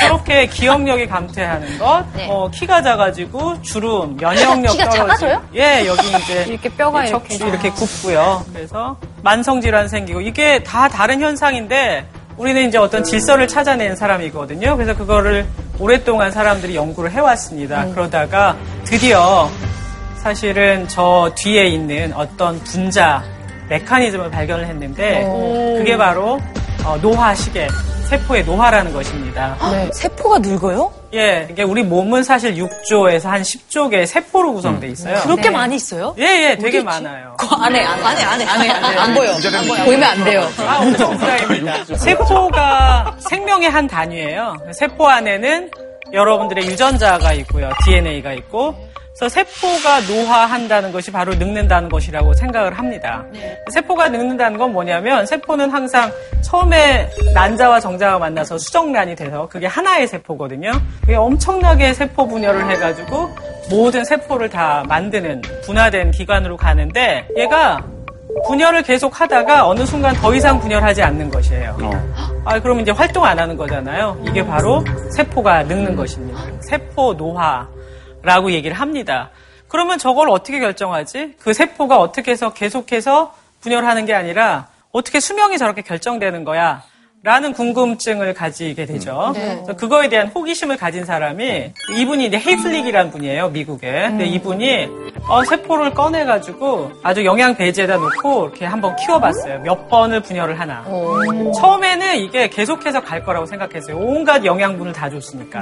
저렇게 0.01 0.47
기억력이 0.47 1.07
감퇴하는 1.07 1.77
것, 1.77 2.03
어, 2.27 2.49
키가 2.53 2.81
작아지고 2.81 3.61
주름, 3.61 4.17
면역력 4.17 4.71
키가 4.71 4.89
떨어지고. 4.89 5.07
작아져요? 5.07 5.45
예, 5.55 5.85
여기 5.85 6.07
이제 6.07 6.45
이렇게 6.47 6.69
뼈가 6.69 7.05
척추 7.05 7.35
이렇게. 7.35 7.49
이렇게 7.49 7.69
굽고요. 7.71 8.45
그래서 8.53 8.97
만성 9.21 9.61
질환 9.61 9.87
생기고 9.87 10.21
이게 10.21 10.63
다 10.63 10.87
다른 10.89 11.21
현상인데 11.21 12.05
우리는 12.41 12.67
이제 12.67 12.79
어떤 12.79 13.03
질서를 13.03 13.47
찾아낸 13.47 13.95
사람이거든요. 13.95 14.75
그래서 14.75 14.95
그거를 14.97 15.45
오랫동안 15.77 16.31
사람들이 16.31 16.75
연구를 16.75 17.11
해왔습니다. 17.11 17.85
그러다가 17.93 18.57
드디어 18.83 19.47
사실은 20.17 20.87
저 20.87 21.31
뒤에 21.35 21.67
있는 21.67 22.11
어떤 22.13 22.57
분자 22.63 23.23
메커니즘을 23.69 24.31
발견을 24.31 24.65
했는데 24.65 25.23
그게 25.77 25.95
바로 25.95 26.39
어, 26.83 26.97
노화 26.99 27.35
시계, 27.35 27.67
세포의 28.11 28.43
노화라는 28.43 28.91
것입니다. 28.91 29.55
세포가 29.93 30.39
늙어요? 30.39 30.91
예, 31.13 31.47
이게 31.49 31.63
우리 31.63 31.81
몸은 31.81 32.23
사실 32.23 32.55
6조에서 32.55 33.23
한 33.29 33.41
10조 33.41 33.89
개의 33.89 34.05
세포로 34.05 34.53
구성돼 34.53 34.89
있어요. 34.89 35.21
그렇게 35.21 35.49
많이 35.49 35.77
있어요? 35.77 36.13
예, 36.19 36.23
예, 36.23 36.57
되게 36.57 36.83
많아요. 36.83 37.37
안해, 37.39 37.81
안해, 37.81 38.03
안해, 38.03 38.45
안해, 38.45 38.69
안해. 38.69 38.97
안 38.97 39.13
보여. 39.13 39.31
보이면 39.85 40.03
안 40.03 40.23
돼요. 40.25 40.45
아, 40.59 40.79
엄청 40.81 41.17
부자입니다. 41.17 41.85
세포가 41.95 43.15
생명의 43.29 43.69
한 43.69 43.87
단위예요. 43.87 44.57
세포 44.73 45.07
안에는 45.07 45.71
여러분들의 46.11 46.65
유전자가 46.65 47.31
있고요. 47.31 47.69
DNA가 47.85 48.33
있고. 48.33 48.75
그래서 49.15 49.29
세포가 49.29 50.01
노화한다는 50.01 50.91
것이 50.91 51.11
바로 51.11 51.33
늙는다는 51.35 51.89
것이라고 51.89 52.33
생각을 52.33 52.77
합니다. 52.77 53.25
세포가 53.71 54.09
늙는다는 54.09 54.57
건 54.57 54.71
뭐냐면 54.71 55.25
세포는 55.25 55.69
항상 55.69 56.11
처음에 56.41 57.09
난자와 57.33 57.79
정자가 57.79 58.19
만나서 58.19 58.57
수정란이 58.57 59.15
돼서 59.15 59.47
그게 59.49 59.67
하나의 59.67 60.07
세포거든요. 60.07 60.71
그게 61.01 61.15
엄청나게 61.15 61.93
세포 61.93 62.27
분열을 62.27 62.69
해가지고 62.71 63.29
모든 63.69 64.03
세포를 64.03 64.49
다 64.49 64.83
만드는 64.87 65.41
분화된 65.65 66.11
기관으로 66.11 66.57
가는데 66.57 67.27
얘가 67.37 67.83
분열을 68.47 68.81
계속 68.83 69.19
하다가 69.19 69.67
어느 69.67 69.85
순간 69.85 70.15
더 70.15 70.33
이상 70.33 70.59
분열하지 70.59 71.03
않는 71.03 71.29
것이에요. 71.29 71.77
아, 72.45 72.59
그러면 72.59 72.81
이제 72.81 72.91
활동 72.91 73.25
안 73.25 73.37
하는 73.37 73.55
거잖아요. 73.57 74.17
이게 74.25 74.43
바로 74.45 74.83
세포가 75.11 75.63
늙는 75.63 75.95
것입니다. 75.95 76.41
세포 76.61 77.15
노화 77.15 77.67
라고 78.23 78.51
얘기를 78.51 78.79
합니다. 78.79 79.29
그러면 79.67 79.97
저걸 79.97 80.29
어떻게 80.29 80.59
결정하지? 80.59 81.35
그 81.39 81.53
세포가 81.53 81.97
어떻게 81.99 82.31
해서 82.31 82.53
계속해서 82.53 83.33
분열하는 83.61 84.05
게 84.05 84.13
아니라 84.13 84.67
어떻게 84.91 85.19
수명이 85.19 85.57
저렇게 85.57 85.81
결정되는 85.81 86.43
거야? 86.43 86.83
라는 87.23 87.53
궁금증을 87.53 88.33
가지게 88.33 88.87
되죠. 88.87 89.31
그래서 89.35 89.75
그거에 89.75 90.09
대한 90.09 90.27
호기심을 90.29 90.77
가진 90.77 91.05
사람이 91.05 91.71
이분이 91.95 92.25
이제 92.25 92.37
헤이플릭이라는 92.39 93.11
분이에요, 93.11 93.49
미국에. 93.49 93.91
근데 94.09 94.25
이분이 94.25 94.87
어, 95.29 95.43
세포를 95.43 95.93
꺼내가지고 95.93 96.91
아주 97.03 97.23
영양 97.23 97.55
배지에다 97.55 97.97
놓고 97.97 98.45
이렇게 98.47 98.65
한번 98.65 98.95
키워봤어요. 98.95 99.59
몇 99.59 99.87
번을 99.87 100.21
분열을 100.21 100.59
하나. 100.59 100.83
처음에는 101.59 102.15
이게 102.17 102.49
계속해서 102.49 103.01
갈 103.01 103.23
거라고 103.23 103.45
생각했어요. 103.45 103.97
온갖 103.97 104.43
영양분을 104.43 104.91
다 104.91 105.07
줬으니까. 105.07 105.61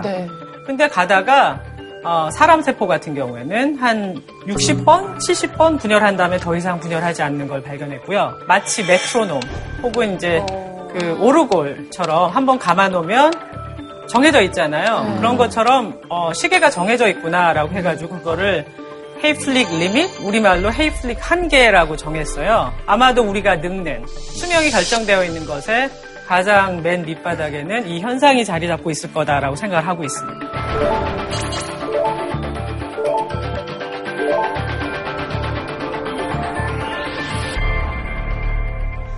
근데 0.65 0.87
가다가 0.87 1.61
어, 2.03 2.29
사람 2.31 2.61
세포 2.61 2.87
같은 2.87 3.13
경우에는 3.13 3.75
한 3.75 4.15
60번, 4.47 5.17
70번 5.17 5.79
분열한 5.79 6.15
다음에 6.15 6.37
더 6.37 6.55
이상 6.55 6.79
분열하지 6.79 7.21
않는 7.23 7.47
걸 7.47 7.61
발견했고요. 7.61 8.39
마치 8.47 8.85
메트로놈 8.85 9.39
혹은 9.83 10.15
이제 10.15 10.43
그 10.93 11.17
오르골처럼 11.19 12.31
한번 12.31 12.57
감아놓으면 12.57 13.33
정해져 14.07 14.41
있잖아요. 14.43 15.15
그런 15.17 15.37
것처럼 15.37 15.99
어, 16.09 16.31
시계가 16.33 16.69
정해져 16.69 17.07
있구나라고 17.09 17.73
해가지고 17.73 18.17
그거를 18.19 18.65
헤이플릭 19.23 19.69
리밋, 19.69 20.21
우리말로 20.21 20.71
헤이플릭 20.71 21.17
한계라고 21.19 21.97
정했어요. 21.97 22.73
아마도 22.85 23.21
우리가 23.23 23.57
늙는 23.57 24.05
수명이 24.07 24.71
결정되어 24.71 25.25
있는 25.25 25.45
것에 25.45 25.89
가장 26.29 26.83
맨 26.83 27.03
밑바닥에는 27.07 27.87
이 27.87 28.01
현상이 28.01 28.45
자리 28.45 28.67
잡고 28.67 28.91
있을 28.91 29.11
거다라고 29.11 29.55
생각을 29.55 29.87
하고 29.87 30.03
있습니다. 30.03 31.59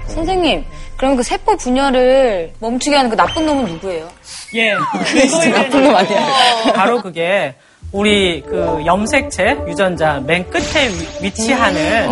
선생님, 0.08 0.66
그럼 0.98 1.16
그 1.16 1.24
세포 1.24 1.56
분열을 1.56 2.52
멈추게 2.60 2.96
하는 2.96 3.10
그 3.10 3.16
나쁜 3.16 3.46
놈은 3.46 3.66
누구예요? 3.66 4.10
예, 4.56 4.74
그거에 5.06 5.50
나쁜 5.52 5.84
놈 5.84 5.96
아니야. 5.96 6.28
바로 6.76 7.02
그게 7.02 7.56
우리 7.94 8.42
그 8.42 8.82
염색체 8.86 9.58
유전자 9.68 10.20
맨 10.26 10.50
끝에 10.50 10.88
위- 10.90 11.26
위치하는 11.26 12.10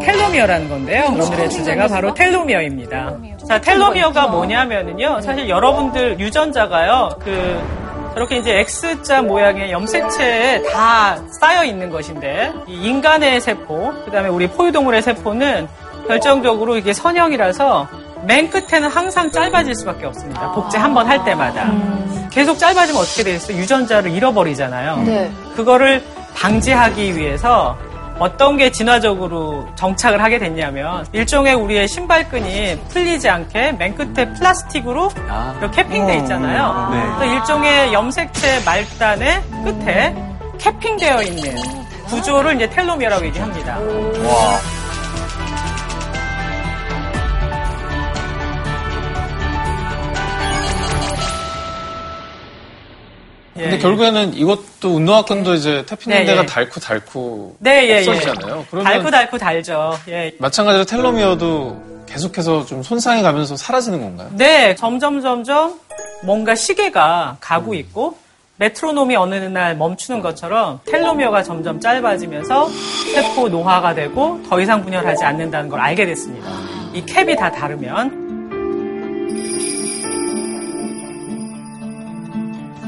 텔로미어라는 0.00 0.68
건데요. 0.68 1.04
오늘의 1.12 1.50
주제가 1.50 1.86
바로 1.88 2.12
텔로미어입니다. 2.14 3.16
자, 3.48 3.60
텔로미어가 3.60 4.26
뭐냐면은요. 4.28 5.20
사실 5.20 5.48
여러분들 5.48 6.18
유전자가요. 6.18 7.10
그 7.24 7.62
저렇게 8.14 8.38
이제 8.38 8.58
X자 8.60 9.22
모양의 9.22 9.70
염색체에 9.70 10.62
다 10.72 11.16
쌓여 11.38 11.64
있는 11.64 11.90
것인데 11.90 12.52
이 12.66 12.74
인간의 12.88 13.40
세포, 13.40 13.92
그다음에 14.06 14.28
우리 14.30 14.46
포유동물의 14.48 15.02
세포는 15.02 15.68
결정적으로 16.08 16.76
이게 16.76 16.92
선형이라서 16.92 17.88
맨 18.24 18.48
끝에는 18.50 18.88
항상 18.88 19.30
짧아질 19.30 19.74
수밖에 19.74 20.06
없습니다. 20.06 20.50
복제 20.52 20.78
한 20.78 20.94
번 20.94 21.06
할 21.06 21.22
때마다. 21.24 21.70
계속 22.30 22.58
짧아지면 22.58 23.00
어떻게 23.00 23.22
되겠어요? 23.22 23.58
유전자를 23.58 24.10
잃어버리잖아요. 24.10 25.04
그거를 25.54 26.02
방지하기 26.34 27.16
위해서 27.16 27.76
어떤 28.18 28.56
게 28.56 28.70
진화적으로 28.70 29.68
정착을 29.74 30.22
하게 30.22 30.38
됐냐면 30.38 31.06
일종의 31.12 31.54
우리의 31.54 31.86
신발끈이 31.88 32.80
풀리지 32.88 33.28
않게 33.28 33.72
맨 33.72 33.94
끝에 33.94 34.32
플라스틱으로 34.32 35.10
이렇게 35.58 35.82
캐핑돼 35.82 36.16
있잖아요. 36.18 36.88
네. 36.92 37.02
그래서 37.18 37.34
일종의 37.34 37.92
염색체 37.92 38.62
말단의 38.64 39.42
끝에 39.64 40.14
캐핑되어 40.58 41.22
있는 41.22 41.54
구조를 42.06 42.56
이제 42.56 42.70
텔로미어라고 42.70 43.26
얘기합니다. 43.26 43.78
근데 53.56 53.76
예, 53.76 53.78
결국에는 53.78 54.34
이것도 54.34 54.96
운동화끈도 54.96 55.54
이제 55.54 55.84
태피는 55.86 56.18
네, 56.18 56.24
데가 56.26 56.42
예. 56.42 56.46
닳고 56.46 56.80
닳고 56.80 57.56
네, 57.58 57.88
예, 57.88 57.88
예. 57.88 57.98
없어지잖아요. 58.08 58.66
그러면 58.70 58.84
달고 58.92 59.10
달고 59.10 59.38
달죠. 59.38 59.98
예. 60.08 60.32
마찬가지로 60.38 60.84
텔로미어도 60.84 62.04
계속해서 62.06 62.66
좀 62.66 62.82
손상이 62.82 63.22
가면서 63.22 63.56
사라지는 63.56 64.00
건가요? 64.00 64.28
네, 64.32 64.74
점점 64.74 65.20
점점 65.20 65.80
뭔가 66.22 66.54
시계가 66.54 67.38
가고 67.40 67.74
있고 67.74 68.16
메트로놈이 68.58 69.16
어느 69.16 69.34
날 69.34 69.76
멈추는 69.76 70.22
것처럼 70.22 70.80
텔로미어가 70.86 71.42
점점 71.42 71.80
짧아지면서 71.80 72.68
세포 73.14 73.48
노화가 73.48 73.94
되고 73.94 74.40
더 74.48 74.60
이상 74.60 74.82
분열하지 74.82 75.24
않는다는 75.24 75.68
걸 75.68 75.80
알게 75.80 76.06
됐습니다. 76.06 76.48
이 76.94 77.04
캡이 77.04 77.36
다 77.36 77.50
다르면 77.50 78.25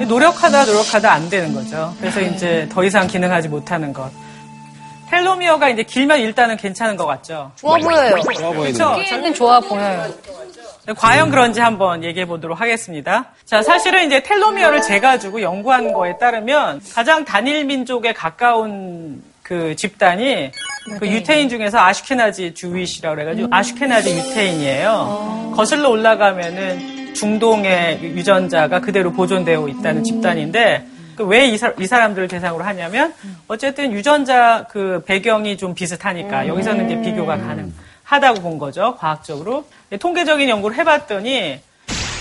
노력하다 0.06 0.64
노력하다 0.64 1.10
안 1.12 1.28
되는 1.28 1.54
거죠. 1.54 1.94
그래서 1.98 2.20
이제 2.20 2.68
더 2.70 2.84
이상 2.84 3.06
기능하지 3.06 3.48
못하는 3.48 3.92
것. 3.92 4.10
텔로미어가 5.10 5.70
이제 5.70 5.82
길면 5.82 6.20
일단은 6.20 6.56
괜찮은 6.56 6.96
것 6.96 7.06
같죠. 7.06 7.50
좋아 7.56 7.78
보여요. 7.78 8.14
그렇죠. 8.22 8.96
저는 9.08 9.32
좋아 9.34 9.58
보여요. 9.60 10.06
과연 10.96 11.30
그런지 11.30 11.60
한번 11.60 12.02
얘기해 12.04 12.26
보도록 12.26 12.60
하겠습니다. 12.60 13.26
자, 13.44 13.62
사실은 13.62 14.06
이제 14.06 14.22
텔로미어를 14.22 14.82
재가지고 14.82 15.42
연구한 15.42 15.92
거에 15.92 16.16
따르면 16.18 16.80
가장 16.94 17.24
단일 17.24 17.64
민족에 17.64 18.12
가까운 18.12 19.22
그 19.42 19.74
집단이 19.76 20.50
그 20.98 21.08
유태인 21.08 21.48
중에서 21.48 21.78
아슈케나지 21.78 22.54
주윗이라고 22.54 23.16
그래가지고 23.16 23.48
아슈케나지 23.50 24.14
유태인이에요. 24.16 25.52
거슬러 25.56 25.90
올라가면은 25.90 26.97
중동의 27.18 28.00
유전자가 28.02 28.80
그대로 28.80 29.12
보존되어 29.12 29.68
있다는 29.68 30.04
집단인데 30.04 30.86
그왜이 31.16 31.58
사람들을 31.58 32.28
대상으로 32.28 32.62
하냐면 32.64 33.12
어쨌든 33.48 33.92
유전자 33.92 34.66
그 34.70 35.02
배경이 35.04 35.56
좀 35.56 35.74
비슷하니까 35.74 36.46
여기서는 36.46 36.86
이제 36.86 37.00
비교가 37.00 37.36
가능하다고 37.36 38.40
본 38.40 38.58
거죠 38.58 38.94
과학적으로. 38.96 39.64
통계적인 39.98 40.48
연구를 40.48 40.76
해봤더니 40.78 41.60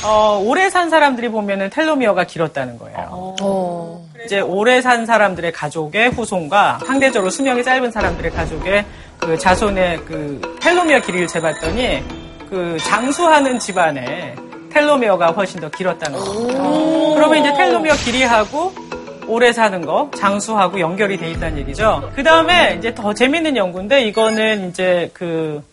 어, 0.04 0.42
오래 0.44 0.70
산 0.70 0.90
사람들이 0.90 1.30
보면은 1.30 1.70
텔로미어가 1.70 2.24
길었다는 2.24 2.80
거예요. 2.80 3.36
이제 4.26 4.40
오래 4.40 4.82
산 4.82 5.06
사람들의 5.06 5.52
가족의 5.52 6.10
후손과 6.10 6.80
상대적으로 6.86 7.30
수명이 7.30 7.64
짧은 7.64 7.92
사람들의 7.92 8.32
가족의 8.32 8.86
그 9.20 9.38
자손의 9.38 10.06
그 10.06 10.58
텔로미어 10.62 11.02
길이를 11.02 11.28
재봤더니 11.28 12.04
그 12.50 12.78
장수하는 12.80 13.60
집안에 13.60 14.36
텔로미어가 14.78 15.28
훨씬 15.32 15.60
더 15.60 15.70
길었다는 15.70 16.20
거예요. 16.20 17.16
그러면 17.16 17.40
이제 17.40 17.52
텔로미어 17.54 17.96
길이하고 17.96 18.74
오래 19.28 19.52
사는 19.52 19.84
거, 19.84 20.12
장수하고 20.16 20.80
연결이 20.80 21.18
돼 21.18 21.32
있다는 21.32 21.58
얘기죠. 21.60 22.12
그 22.16 22.24
다음에 22.24 22.76
이제 22.78 22.94
더 22.94 23.14
재밌는 23.14 23.58
연구인데 23.58 24.04
이거는 24.04 24.70
이제 24.70 25.10
그 25.14 25.64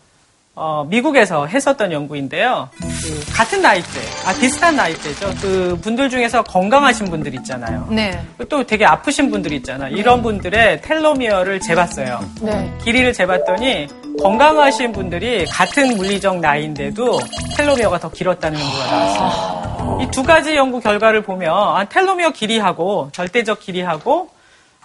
어, 0.57 0.87
미국에서 0.89 1.47
했었던 1.47 1.91
연구인데요. 1.91 2.69
그 2.81 3.33
같은 3.35 3.61
나이대, 3.61 3.89
아 4.25 4.33
비슷한 4.35 4.77
나이대죠. 4.77 5.35
그 5.41 5.77
분들 5.83 6.09
중에서 6.09 6.45
건강하신 6.45 7.07
분들 7.07 7.35
있잖아요. 7.37 7.89
네. 7.91 8.23
또 8.49 8.65
되게 8.65 8.85
아프신 8.85 9.31
분들 9.33 9.53
있잖아 9.55 9.91
요. 9.91 9.97
이런 9.97 10.23
분들의 10.23 10.81
텔로미어를 10.83 11.59
재봤어요. 11.59 12.21
네. 12.41 12.73
길이를 12.85 13.13
재봤더니 13.13 13.89
건강하신 14.23 14.93
분들이 14.93 15.45
같은 15.47 15.97
물리적 15.97 16.39
나이인데도 16.39 17.19
텔로미어가 17.57 17.99
더 17.99 18.09
길었다는 18.11 18.61
연구가 18.61 18.87
나왔어요. 18.87 19.99
이 20.03 20.07
두 20.15 20.23
가지 20.23 20.55
연구 20.55 20.81
결과를 20.81 21.23
보면 21.23 21.53
아, 21.53 21.85
텔로미어 21.89 22.31
길이하고 22.31 23.09
절대적 23.13 23.59
길이하고 23.59 24.29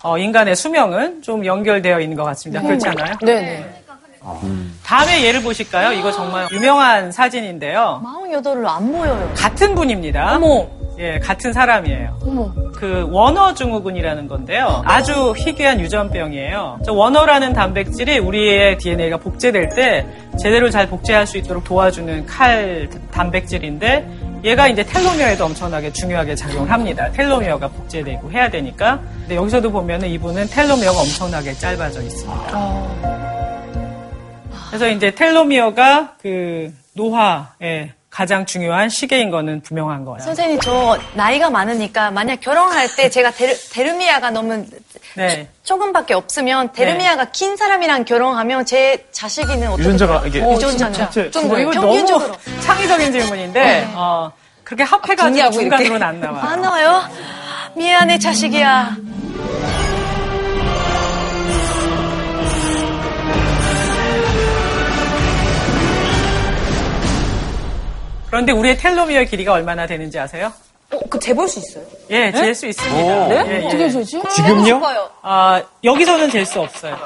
어, 0.02 0.18
인간의 0.18 0.56
수명은 0.56 1.22
좀 1.22 1.46
연결되어 1.46 2.00
있는 2.00 2.18
것 2.18 2.24
같습니다. 2.24 2.64
그렇지 2.64 2.88
않아요? 2.88 3.14
네네. 3.22 3.84
다음에 4.86 5.24
예를 5.24 5.42
보실까요? 5.42 5.94
이거 5.94 6.12
정말 6.12 6.48
유명한 6.52 7.12
사진인데요. 7.12 8.02
48로 8.04 8.66
안 8.68 8.92
보여요. 8.92 9.32
같은 9.36 9.76
분입니다. 9.76 10.36
어머. 10.36 10.68
예, 11.00 11.18
같은 11.20 11.54
사람이에요. 11.54 12.20
어머. 12.26 12.52
그 12.76 13.08
원어 13.10 13.54
증후군이라는 13.54 14.28
건데요. 14.28 14.82
아주 14.86 15.34
희귀한 15.38 15.80
유전병이에요. 15.80 16.80
저 16.86 16.92
원어라는 16.92 17.54
단백질이 17.54 18.20
우리의 18.20 18.78
DNA가 18.78 19.16
복제될 19.18 19.70
때 19.70 20.06
제대로 20.38 20.70
잘 20.70 20.90
복제할 20.90 21.26
수 21.26 21.38
있도록 21.38 21.64
도와주는 21.64 22.26
칼 22.26 22.90
단백질인데 23.12 24.10
얘가 24.44 24.68
이제 24.68 24.84
텔로미어에도 24.84 25.46
엄청나게 25.46 25.94
중요하게 25.94 26.36
작용을 26.36 26.70
합니다. 26.70 27.10
텔로미어가 27.12 27.70
복제되고 27.70 28.32
해야 28.32 28.50
되니까. 28.50 29.00
근데 29.22 29.36
여기서도 29.36 29.72
보면은 29.72 30.10
이분은 30.10 30.48
텔로미어가 30.48 31.00
엄청나게 31.00 31.54
짧아져 31.54 32.02
있습니다. 32.02 33.19
그래서 34.70 34.88
이제 34.90 35.12
텔로미어가 35.12 36.16
그 36.22 36.74
노화에 36.94 37.92
가장 38.10 38.46
중요한 38.46 38.90
시계인 38.90 39.30
거는 39.30 39.62
분명한 39.62 40.04
거예요. 40.04 40.20
선생님, 40.20 40.60
저 40.62 40.98
나이가 41.14 41.50
많으니까 41.50 42.12
만약 42.12 42.40
결혼할 42.42 42.88
때 42.96 43.10
제가 43.10 43.32
데르, 43.32 43.54
데르미아가 43.72 44.32
너무 44.32 44.66
네. 45.16 45.48
조금밖에 45.64 46.14
없으면 46.16 46.72
데르미아가 46.74 47.26
긴 47.26 47.56
사람이랑 47.56 48.06
결혼하면 48.06 48.66
제 48.66 49.06
자식이는 49.12 49.68
어떻게 49.70 49.84
유전자가 49.84 50.24
이게 50.26 50.40
유전자는 50.42 51.12
좀 51.32 51.48
뭐 51.48 51.60
이거 51.60 51.72
평균적으로 51.72 52.28
너무 52.32 52.62
창의적인 52.62 53.12
질문인데 53.12 53.90
어, 53.94 54.32
그렇게 54.64 54.84
합해가지고 54.84 55.24
분리하고 55.26 55.52
중간으로는 55.54 56.04
안 56.04 56.20
나와요. 56.20 56.42
안 56.44 56.62
나와요? 56.62 57.04
미안해 57.76 58.20
자식이야. 58.20 58.98
그런데 68.30 68.52
우리의 68.52 68.78
텔로미어 68.78 69.24
길이가 69.26 69.54
얼마나 69.54 69.86
되는지 69.88 70.20
아세요? 70.20 70.52
어, 70.92 70.98
그 71.08 71.20
재볼 71.20 71.48
수 71.48 71.60
있어요? 71.60 71.84
예, 72.10 72.32
잴수 72.32 72.66
있습니다. 72.66 73.28
네? 73.28 73.46
예, 73.48 73.62
예. 73.62 73.66
어떻게 73.68 73.90
재지? 73.92 74.20
지금요? 74.34 74.82
아, 75.22 75.62
여기서는 75.84 76.32
잴 76.32 76.44
수 76.48 76.60
없어요. 76.62 76.98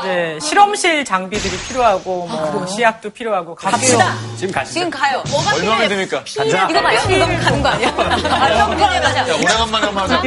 이제 0.00 0.38
실험실 0.40 1.04
장비들이 1.04 1.56
필요하고 1.68 2.28
뭐 2.28 2.64
시약도 2.66 3.10
필요하고 3.10 3.56
갑시다. 3.56 4.14
지금 4.36 4.54
가시죠. 4.54 4.74
지금 4.74 4.90
가요. 4.90 5.20
얼마나 5.56 5.88
됩니까? 5.88 6.22
가자. 6.36 6.68
이거 6.70 6.80
봐요. 6.80 7.00
이거 7.10 7.26
가는 7.26 7.60
거 7.62 7.68
아니야? 7.70 7.88
아, 7.88 8.68
형편에 8.68 9.00
가자. 9.00 9.24
오래간만에 9.34 9.86
한번 9.86 10.10
하자. 10.10 10.22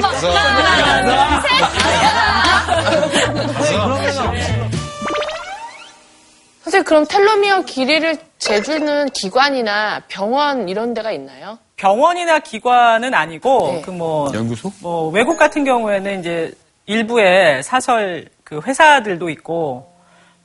선생님, 6.67 6.83
그럼 6.83 7.05
텔로미어 7.07 7.61
길이를 7.61 8.17
재주는 8.39 9.09
기관이나 9.11 10.01
병원 10.09 10.67
이런 10.67 10.93
데가 10.93 11.11
있나요? 11.13 11.57
병원이나 11.77 12.39
기관은 12.39 13.13
아니고 13.13 13.71
네. 13.71 13.81
그 13.81 13.91
뭐 13.91 14.29
연구소? 14.33 14.73
뭐 14.81 15.09
외국 15.09 15.37
같은 15.37 15.63
경우에는 15.63 16.19
이제 16.19 16.51
일부의 16.85 17.63
사설 17.63 18.25
그 18.43 18.59
회사들도 18.65 19.29
있고 19.29 19.93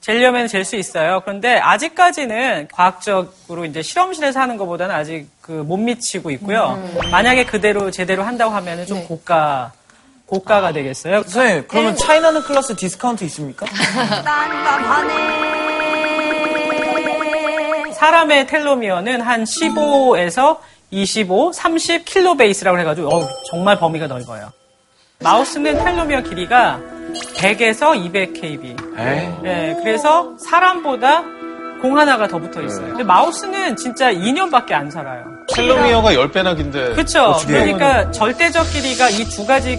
재려면 0.01 0.47
잴 0.47 0.65
수 0.65 0.77
있어요. 0.77 1.21
그런데 1.25 1.59
아직까지는 1.59 2.69
과학적으로 2.73 3.65
이제 3.65 3.83
실험실에서 3.83 4.39
하는 4.41 4.57
것보다는 4.57 4.95
아직 4.95 5.27
그 5.41 5.51
못 5.65 5.77
미치고 5.77 6.31
있고요. 6.33 6.81
만약에 7.11 7.47
그대로 7.47 7.91
제대로 7.91 8.23
한다고 8.23 8.53
하면은 8.55 8.87
좀 8.87 9.05
고가 9.09 9.73
고가가 10.27 10.73
되겠어요. 10.73 11.23
선생님, 11.25 11.65
그러면 11.69 11.97
차이나는 11.97 12.43
클래스 12.43 12.77
디스카운트 12.77 13.25
있습니까? 13.25 13.67
사람의 18.07 18.49
telomere는 18.49 19.21
한 19.21 19.45
15에서 19.45 20.59
25, 20.91 21.53
30 21.53 22.05
kilobase라고 22.05 22.77
해가지고 22.81 23.09
어우, 23.09 23.29
정말 23.49 23.79
범위가 23.79 24.09
넓어요. 24.09 24.51
마우스는 25.21 25.79
텔로미어 25.85 26.23
길이가 26.23 26.81
100에서 27.37 27.95
200 28.05 28.33
kb. 28.33 28.75
네, 29.45 29.77
그래서 29.85 30.33
사람보다 30.37 31.23
공 31.81 31.97
하나가 31.97 32.27
더 32.27 32.41
붙어 32.41 32.61
있어요. 32.61 32.89
근데 32.89 33.05
마우스는 33.05 33.77
진짜 33.77 34.13
2년밖에 34.13 34.73
안 34.73 34.91
살아요. 34.91 35.25
텔로미어가 35.55 36.11
10배나 36.15 36.57
긴데. 36.57 36.95
그렇죠. 36.95 37.37
그러니까 37.47 38.11
절대적 38.11 38.67
길이가 38.73 39.11
이 39.11 39.25
두 39.31 39.47
가지 39.47 39.79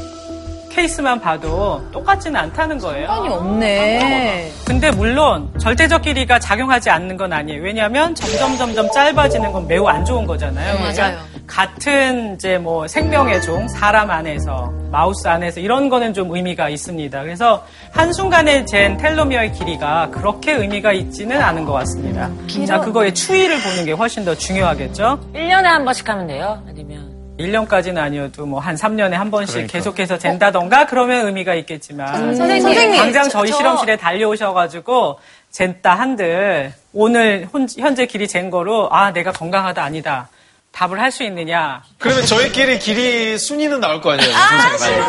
케이스만 0.74 1.22
봐도 1.22 1.82
똑같지는 1.92 2.40
않다는 2.40 2.80
거예요. 2.80 3.08
상관이 3.08 3.34
없네. 3.34 4.52
근데 4.66 4.90
물론 4.92 5.50
절대적 5.60 6.02
길이가 6.02 6.40
작용하지 6.40 6.90
않는 6.90 7.16
건 7.16 7.32
아니에요. 7.32 7.62
왜냐하면 7.62 8.16
점점 8.16 8.58
점점 8.58 8.90
짧아지는 8.92 9.52
건 9.52 9.68
매우 9.68 9.86
안 9.86 10.04
좋은 10.04 10.26
거잖아요. 10.26 10.78
그러니까 10.78 11.02
맞아요. 11.04 11.18
같은 11.46 12.34
이제 12.36 12.58
뭐 12.58 12.88
생명의 12.88 13.42
종, 13.42 13.68
사람 13.68 14.10
안에서, 14.10 14.72
마우스 14.92 15.28
안에서 15.28 15.60
이런 15.60 15.90
거는 15.90 16.14
좀 16.14 16.34
의미가 16.36 16.70
있습니다. 16.70 17.22
그래서 17.22 17.64
한순간에 17.92 18.66
잰 18.66 18.98
텔로미어의 18.98 19.52
길이가 19.52 20.10
그렇게 20.10 20.54
의미가 20.54 20.94
있지는 20.94 21.40
않은 21.42 21.66
것 21.66 21.74
같습니다. 21.74 22.30
자, 22.66 22.80
그거의 22.80 23.14
추이를 23.14 23.60
보는 23.62 23.86
게 23.86 23.92
훨씬 23.92 24.26
더 24.26 24.34
중요하겠죠? 24.34 25.20
1년에 25.36 25.64
한 25.64 25.86
번씩 25.86 26.10
하면 26.10 26.28
돼요? 26.28 26.64
아니면? 26.68 27.13
1년까지는 27.40 27.98
아니어도 27.98 28.46
뭐 28.46 28.60
한 28.60 28.76
3년에 28.76 29.12
한 29.12 29.32
번씩 29.32 29.68
계속해서 29.68 30.18
잰다던가 30.18 30.86
그러면 30.86 31.26
의미가 31.26 31.56
있겠지만 31.56 32.36
선생님. 32.36 32.96
당장 32.98 33.28
저희 33.30 33.50
저- 33.52 33.58
실험실에 33.58 33.98
달려오셔가지고 33.98 35.20
쟀다 35.52 35.84
한들 35.96 36.74
오늘 36.94 37.48
혼- 37.52 37.68
현재 37.78 38.06
길이 38.06 38.28
잰 38.28 38.50
거로 38.50 38.88
아 38.92 39.12
내가 39.12 39.32
건강하다 39.32 39.84
아니다. 39.84 40.30
답을 40.72 41.00
할 41.00 41.12
수 41.12 41.24
있느냐? 41.24 41.84
그러면 42.00 42.26
저희끼리 42.26 42.80
길이 42.80 43.38
순위는 43.38 43.80
나올 43.80 44.02
거 44.02 44.12
아니에요? 44.14 44.32
선생님. 44.32 45.04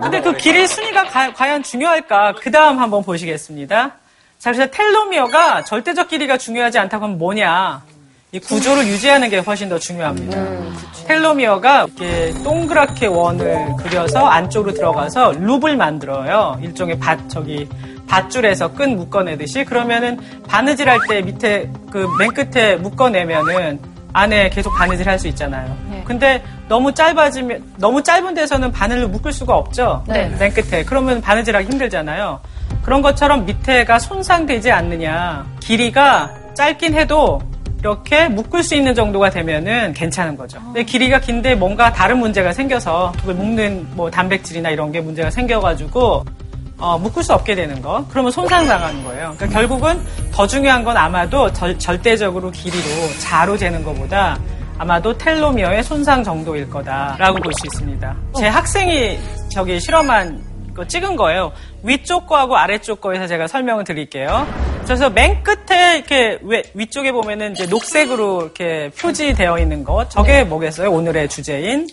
근데 0.00 0.20
그 0.22 0.34
길이 0.36 0.66
순위가 0.66 1.04
가- 1.04 1.32
과연 1.34 1.62
중요할까? 1.62 2.34
그 2.40 2.50
다음 2.50 2.78
한번 2.78 3.02
보시겠습니다. 3.04 3.92
자 4.38 4.52
그래서 4.52 4.70
텔로미어가 4.70 5.64
절대적 5.64 6.08
길이가 6.08 6.38
중요하지 6.38 6.78
않다고 6.78 7.04
하면 7.04 7.18
뭐냐 7.18 7.82
이 8.32 8.38
구조를 8.38 8.86
유지하는 8.86 9.28
게 9.28 9.38
훨씬 9.38 9.68
더 9.68 9.76
중요합니다. 9.78 10.40
텔로미어가 11.06 11.86
이렇게 11.96 12.32
동그랗게 12.44 13.06
원을 13.06 13.66
그려서 13.78 14.24
안쪽으로 14.26 14.72
들어가서 14.72 15.32
룹을 15.32 15.76
만들어요. 15.76 16.56
일종의 16.62 16.98
밧 17.00 17.18
저기 17.28 17.68
밧줄에서 18.06 18.72
끈 18.72 18.96
묶어내듯이 18.96 19.64
그러면은 19.64 20.18
바느질 20.46 20.88
할 20.88 21.00
때 21.08 21.22
밑에 21.22 21.68
그 21.90 22.06
맨 22.18 22.32
끝에 22.32 22.76
묶어내면은 22.76 23.80
안에 24.12 24.50
계속 24.50 24.74
바느질 24.74 25.08
할 25.08 25.18
수 25.18 25.26
있잖아요. 25.28 25.76
근데 26.04 26.42
너무 26.68 26.92
짧아지면 26.94 27.62
너무 27.78 28.00
짧은 28.02 28.34
데서는 28.34 28.70
바늘로 28.70 29.08
묶을 29.08 29.32
수가 29.32 29.56
없죠. 29.56 30.04
네. 30.06 30.28
맨 30.38 30.52
끝에 30.52 30.84
그러면 30.84 31.20
바느질하기 31.20 31.68
힘들잖아요. 31.68 32.40
그런 32.82 33.02
것처럼 33.02 33.44
밑에가 33.44 33.98
손상되지 33.98 34.70
않느냐. 34.70 35.46
길이가 35.60 36.30
짧긴 36.54 36.94
해도 36.94 37.40
이렇게 37.80 38.28
묶을 38.28 38.62
수 38.62 38.74
있는 38.74 38.94
정도가 38.94 39.30
되면은 39.30 39.94
괜찮은 39.94 40.36
거죠. 40.36 40.60
근데 40.66 40.84
길이가 40.84 41.18
긴데 41.18 41.54
뭔가 41.54 41.92
다른 41.92 42.18
문제가 42.18 42.52
생겨서 42.52 43.12
그걸 43.18 43.34
묶는 43.34 43.88
뭐 43.94 44.10
단백질이나 44.10 44.70
이런 44.70 44.92
게 44.92 45.00
문제가 45.00 45.30
생겨가지고 45.30 46.24
어, 46.78 46.98
묶을 46.98 47.22
수 47.22 47.32
없게 47.34 47.54
되는 47.54 47.80
거. 47.82 48.04
그러면 48.10 48.30
손상당하는 48.32 49.02
거예요. 49.04 49.34
그러니까 49.36 49.46
결국은 49.48 50.00
더 50.32 50.46
중요한 50.46 50.82
건 50.84 50.96
아마도 50.96 51.52
절, 51.52 51.78
절대적으로 51.78 52.50
길이로 52.50 52.84
자로 53.18 53.56
재는 53.56 53.82
것보다 53.84 54.38
아마도 54.78 55.16
텔로미어의 55.16 55.82
손상 55.82 56.22
정도일 56.24 56.70
거다라고 56.70 57.38
볼 57.40 57.52
수 57.52 57.66
있습니다. 57.66 58.16
제 58.38 58.46
학생이 58.48 59.18
저기 59.52 59.78
실험한 59.80 60.42
거 60.74 60.86
찍은 60.86 61.16
거예요. 61.16 61.52
위쪽 61.82 62.26
거하고 62.26 62.56
아래쪽 62.56 63.00
거에서 63.00 63.26
제가 63.26 63.46
설명을 63.46 63.84
드릴게요. 63.84 64.46
그래서 64.84 65.08
맨 65.08 65.42
끝에 65.42 65.98
이렇게 65.98 66.38
왜- 66.42 66.62
위쪽에 66.74 67.12
보면은 67.12 67.52
이제 67.52 67.64
녹색으로 67.66 68.42
이렇게 68.42 68.90
표지되어 69.00 69.58
있는 69.58 69.84
거, 69.84 70.08
저게 70.08 70.42
뭐겠어요? 70.42 70.90
오늘의 70.90 71.28
주제인 71.28 71.86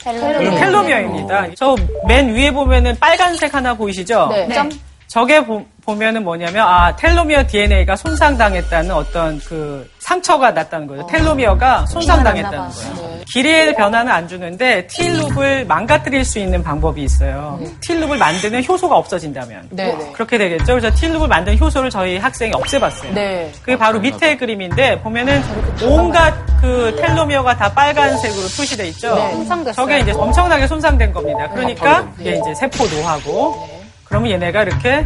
텔로미어입니다. 0.60 1.54
저 1.56 1.76
맨 2.08 2.34
위에 2.34 2.52
보면은 2.52 2.96
빨간색 3.00 3.54
하나 3.54 3.74
보이시죠? 3.76 4.28
네. 4.32 4.50
점. 4.54 4.70
저게 5.08 5.44
보, 5.46 5.64
보면은 5.88 6.26
뭐냐면 6.26 6.68
아 6.68 6.94
텔로미어 6.98 7.48
DNA가 7.48 7.96
손상당했다는 7.96 8.92
어떤 8.92 9.40
그 9.40 9.90
상처가 10.00 10.52
났다는 10.52 10.86
거죠. 10.86 11.08
텔로미어가 11.08 11.86
손상당했다는 11.86 12.60
거예요. 12.60 13.22
길이의 13.32 13.74
변화는 13.74 14.12
안 14.12 14.28
주는데 14.28 14.86
T룹을 14.88 15.64
망가뜨릴 15.64 16.26
수 16.26 16.40
있는 16.40 16.62
방법이 16.62 17.02
있어요. 17.02 17.58
T룹을 17.88 18.18
만드는 18.18 18.66
효소가 18.68 18.98
없어진다면 18.98 19.70
네, 19.70 19.94
네. 19.96 20.12
그렇게 20.12 20.38
되겠죠. 20.38 20.76
그래서 20.76 20.94
T룹을 20.94 21.30
만드는 21.30 21.58
효소를 21.58 21.90
저희 21.90 22.18
학생이 22.18 22.52
없애봤어요. 22.54 23.14
네. 23.14 23.50
그게 23.62 23.78
바로 23.78 24.02
밑에 24.02 24.36
그림인데 24.36 25.00
보면은 25.00 25.42
온갖 25.84 26.34
그 26.60 26.98
텔로미어가 27.00 27.56
다 27.56 27.72
빨간색으로 27.72 28.42
표시돼 28.42 28.88
있죠. 28.90 29.16
손상됐어요. 29.16 29.74
저게 29.74 30.00
이제 30.00 30.12
엄청나게 30.12 30.68
손상된 30.68 31.14
겁니다. 31.14 31.50
그러니까 31.54 32.06
이게 32.20 32.32
이제 32.32 32.54
세포 32.56 32.86
노화고 32.88 33.70
그러면 34.04 34.32
얘네가 34.32 34.64
이렇게 34.64 35.06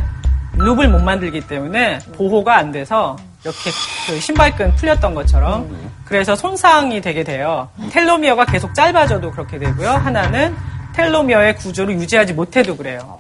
룹을 0.54 0.90
못 0.90 1.02
만들기 1.02 1.42
때문에 1.42 2.00
보호가 2.16 2.58
안 2.58 2.72
돼서 2.72 3.16
이렇게 3.44 3.72
그 4.08 4.20
신발끈 4.20 4.76
풀렸던 4.76 5.16
것처럼 5.16 5.68
그래서 6.06 6.36
손상이 6.36 7.02
되게 7.02 7.24
돼요. 7.24 7.70
텔로미어가 7.92 8.46
계속 8.46 8.74
짧아져도 8.76 9.32
그렇게 9.32 9.58
되고요. 9.58 9.90
하나는 9.90 10.56
텔로미어의 10.94 11.56
구조를 11.56 11.96
유지하지 11.96 12.34
못해도 12.34 12.76
그래요. 12.76 13.18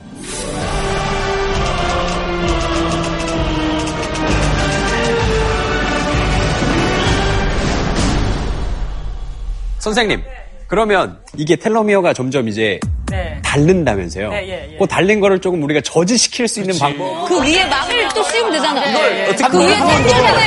선생님, 9.79 10.21
그러면 10.67 11.19
이게 11.35 11.55
텔로미어가 11.55 12.13
점점 12.13 12.47
이제 12.47 12.79
네. 13.11 13.37
닳는다면서요? 13.43 14.29
네, 14.29 14.47
예, 14.47 14.73
예. 14.73 14.77
그 14.77 14.87
닳는 14.87 15.19
거를 15.19 15.39
조금 15.39 15.61
우리가 15.63 15.81
저지시킬 15.81 16.47
수 16.47 16.61
있는 16.61 16.77
방법. 16.79 17.27
그 17.27 17.41
위에 17.43 17.65
막을 17.65 18.07
또 18.15 18.23
씌우면 18.23 18.51
되잖아. 18.53 18.81
어떻게 19.29 19.47
그 19.49 19.59
위에. 19.59 19.75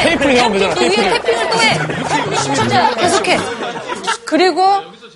테이프를 0.03 0.43
하면 0.43 0.53
되잖아. 0.59 0.75
그 0.75 0.81
위에 0.85 0.89
태핑을 1.21 1.51
또 1.51 1.59
해. 1.61 2.95
계속해. 2.97 3.39
그리고 4.25 4.63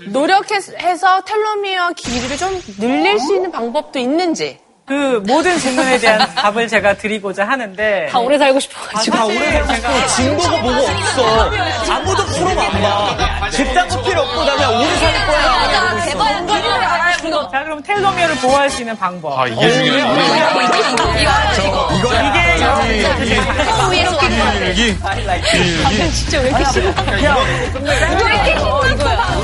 노력해서 0.06 1.20
텔로미어 1.26 1.90
길이를 1.96 2.36
좀 2.36 2.62
늘릴 2.78 3.18
수 3.18 3.34
있는 3.34 3.50
방법도 3.50 3.98
있는지. 3.98 4.58
그 4.86 5.22
모든 5.26 5.58
질문에 5.58 5.98
대한 5.98 6.18
답을 6.34 6.66
제가 6.66 6.94
드리고자 6.94 7.46
하는데 7.46 8.08
다 8.10 8.18
오래 8.20 8.38
살고 8.38 8.58
싶어가지고. 8.58 9.16
다 9.16 9.24
오래 9.26 9.36
제가 9.66 10.06
증거가 10.06 10.56
뭐가 10.62 10.78
없어. 10.80 11.50
아무도 11.92 12.24
프로가 12.24 12.62
안 12.62 12.80
봐. 12.80 13.50
집단 13.50 13.86
거 13.88 14.02
필요 14.02 14.22
없고 14.22 14.44
나 14.44 14.54
그냥 14.54 14.76
오래 14.80 14.96
살 14.96 15.26
거야. 15.26 16.04
대박. 16.06 17.07
자 17.50 17.62
그럼 17.64 17.82
텔로미어를 17.82 18.36
보호할 18.36 18.70
수 18.70 18.80
있는 18.80 18.96
방법 18.96 19.38
아, 19.38 19.46
이게 19.46 19.70
중요해. 19.70 20.02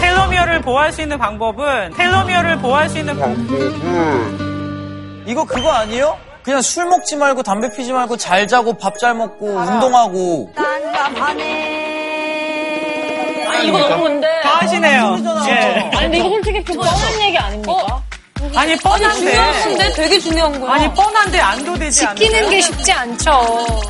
텔로미어를 0.00 0.60
보호할 0.62 0.92
수 0.92 1.02
있는 1.02 1.18
방법은 1.18 1.92
텔로미어를 1.96 2.58
보호할 2.58 2.88
수 2.88 2.98
있는 2.98 3.18
방- 3.18 3.34
이거 5.26 5.44
그거 5.44 5.70
아니에요? 5.72 6.16
그냥 6.42 6.60
술 6.60 6.84
먹지 6.86 7.16
말고 7.16 7.42
담배 7.42 7.70
피지 7.74 7.92
말고 7.92 8.16
잘 8.18 8.46
자고 8.46 8.74
밥 8.74 8.98
잘 8.98 9.14
먹고 9.14 9.46
운동하고 9.46 10.52
이거 13.62 13.88
너무 13.88 14.04
근데. 14.04 14.26
다 14.42 14.58
하시네요. 14.60 15.16
예. 15.48 15.52
아니, 15.52 15.90
근데 16.02 16.18
이거 16.18 16.28
솔직히 16.30 16.64
그 16.64 16.72
뻔한 16.74 17.20
얘기 17.22 17.38
아닙니까? 17.38 18.02
아니 18.54 18.76
뻔한데 18.76 19.14
중요한데 19.14 19.92
되게 19.94 20.18
중요한 20.18 20.60
거야. 20.60 20.72
아니 20.72 20.92
뻔한데 20.94 21.40
안 21.40 21.64
도 21.64 21.74
되지 21.78 22.00
지키는 22.00 22.36
않나요? 22.38 22.50
게 22.50 22.60
쉽지 22.60 22.92
않죠. 22.92 23.80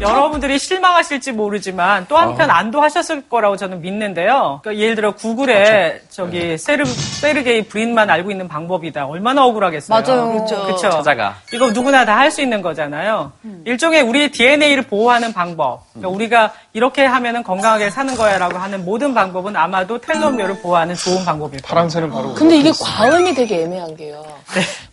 여러분들이 0.00 0.58
실망하실지 0.58 1.32
모르지만 1.32 2.06
또 2.08 2.16
한편 2.16 2.50
안도하셨을 2.50 3.28
거라고 3.28 3.56
저는 3.56 3.80
믿는데요. 3.82 4.60
그러니까 4.62 4.82
예를 4.82 4.94
들어 4.94 5.12
구글에 5.14 6.02
저기 6.08 6.56
세르 6.56 6.84
세르게이 6.84 7.64
브린만 7.68 8.08
알고 8.08 8.30
있는 8.30 8.46
방법이다. 8.48 9.06
얼마나 9.06 9.44
억울하겠어요. 9.44 10.00
맞아요. 10.00 10.32
그렇죠. 10.32 10.64
그쵸? 10.66 10.90
찾아가. 10.90 11.36
이거 11.52 11.70
누구나 11.70 12.04
다 12.04 12.18
할 12.18 12.28
수 12.30 12.42
있는 12.42 12.60
거잖아요. 12.62 13.32
일종의 13.64 14.02
우리의 14.02 14.30
DNA를 14.32 14.82
보호하는 14.82 15.32
방법. 15.32 15.82
그러니까 15.94 16.08
우리가 16.14 16.52
이렇게 16.74 17.04
하면은 17.04 17.42
건강하게 17.42 17.90
사는 17.90 18.14
거야라고 18.14 18.58
하는 18.58 18.84
모든 18.84 19.14
방법은 19.14 19.56
아마도 19.56 19.98
텔로미어를 19.98 20.60
보호하는 20.60 20.94
좋은 20.94 21.24
방법일 21.24 21.62
거예요. 21.62 21.68
파란새는 21.68 22.10
바로. 22.10 22.34
근데 22.34 22.56
이게 22.58 22.70
과음이 22.78 23.34
되게 23.34 23.62
애매한 23.62 23.96
게요. 23.96 24.22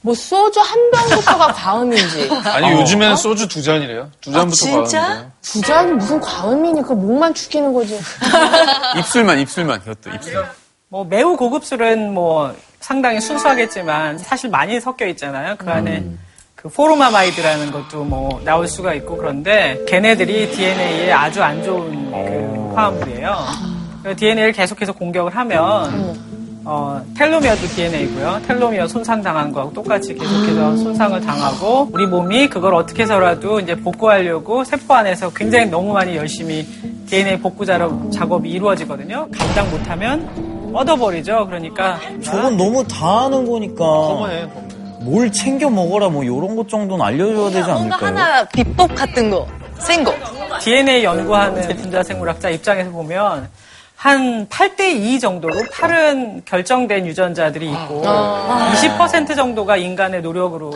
뭐 0.01 0.13
소주 0.13 0.59
한 0.61 0.91
병부터가 0.91 1.47
과음인지 1.53 2.29
아니, 2.53 2.71
요즘에는 2.71 3.15
소주 3.15 3.47
두 3.47 3.61
잔이래요. 3.61 4.09
두 4.21 4.31
잔부터 4.31 4.65
과음 4.71 4.85
두 5.41 5.61
잔이 5.61 5.91
무슨 5.93 6.19
과음이니? 6.19 6.81
그 6.81 6.93
목만 6.93 7.33
죽이는 7.33 7.73
거지. 7.73 7.99
입술만, 8.97 9.39
입술만. 9.39 9.79
그것도 9.79 10.15
입술. 10.15 10.45
뭐 10.89 11.03
매우 11.03 11.35
고급 11.35 11.65
술은 11.65 12.13
뭐 12.13 12.55
상당히 12.79 13.19
순수하겠지만 13.19 14.17
사실 14.17 14.49
많이 14.49 14.79
섞여 14.79 15.05
있잖아요. 15.07 15.55
그 15.57 15.69
안에 15.69 16.05
그 16.55 16.69
formamide라는 16.69 17.71
것도 17.71 18.03
뭐 18.03 18.41
나올 18.43 18.67
수가 18.67 18.93
있고 18.95 19.17
그런데 19.17 19.83
걔네들이 19.87 20.51
DNA에 20.51 21.11
아주 21.11 21.43
안 21.43 21.63
좋은 21.63 22.11
그 22.11 22.73
화합물이에요. 22.75 23.35
DNA를 24.17 24.51
계속해서 24.51 24.93
공격을 24.93 25.35
하면 25.35 26.34
어, 26.67 26.99
telomere도 27.15 27.61
DNA고요. 27.67 28.41
telomere 28.47 28.87
손상당한 28.87 29.51
거하고 29.51 29.71
똑같이 29.71 30.15
계속해서 30.15 30.77
손상을 30.77 31.21
당하고 31.21 31.89
우리 31.91 32.07
몸이 32.07 32.49
그걸 32.49 32.73
어떻게 32.73 33.03
해서라도 33.03 33.59
이제 33.59 33.75
복구하려고 33.75 34.63
세포 34.63 34.95
안에서 34.95 35.29
굉장히 35.31 35.67
너무 35.67 35.93
많이 35.93 36.15
열심히 36.15 36.65
DNA 37.07 37.39
복구 37.39 37.65
작업- 37.65 38.11
작업이 38.11 38.49
이루어지거든요. 38.49 39.27
감당 39.37 39.69
못하면 39.69 40.71
뻗어버리죠. 40.73 41.45
그러니까 41.45 41.99
저건 42.23 42.57
너무 42.57 42.83
다 42.87 43.25
하는 43.25 43.45
거니까. 43.47 43.85
허무해. 43.85 44.47
뭘 45.01 45.31
챙겨 45.31 45.69
먹어라 45.69 46.09
뭐 46.09 46.23
이런 46.23 46.55
것 46.55 46.67
정도는 46.67 47.05
알려줘야 47.05 47.51
되지 47.51 47.69
뭔가 47.69 47.95
않을까요? 47.97 48.07
하나 48.25 48.43
비법 48.45 48.95
같은 48.95 49.29
거, 49.29 49.45
센 49.77 50.03
거. 50.03 50.11
DNA 50.59 51.03
연구하는 51.03 51.61
분자 51.77 52.01
생물학자 52.01 52.49
입장에서 52.49 52.89
보면 52.89 53.47
한 53.95 54.47
8대 54.49 54.81
2 54.95 55.19
정도로 55.19 55.63
팔은 55.73 56.43
결정된 56.45 57.07
유전자들이 57.07 57.69
있고 57.71 58.03
20% 58.03 59.35
정도가 59.35 59.77
인간의 59.77 60.21
노력으로 60.21 60.71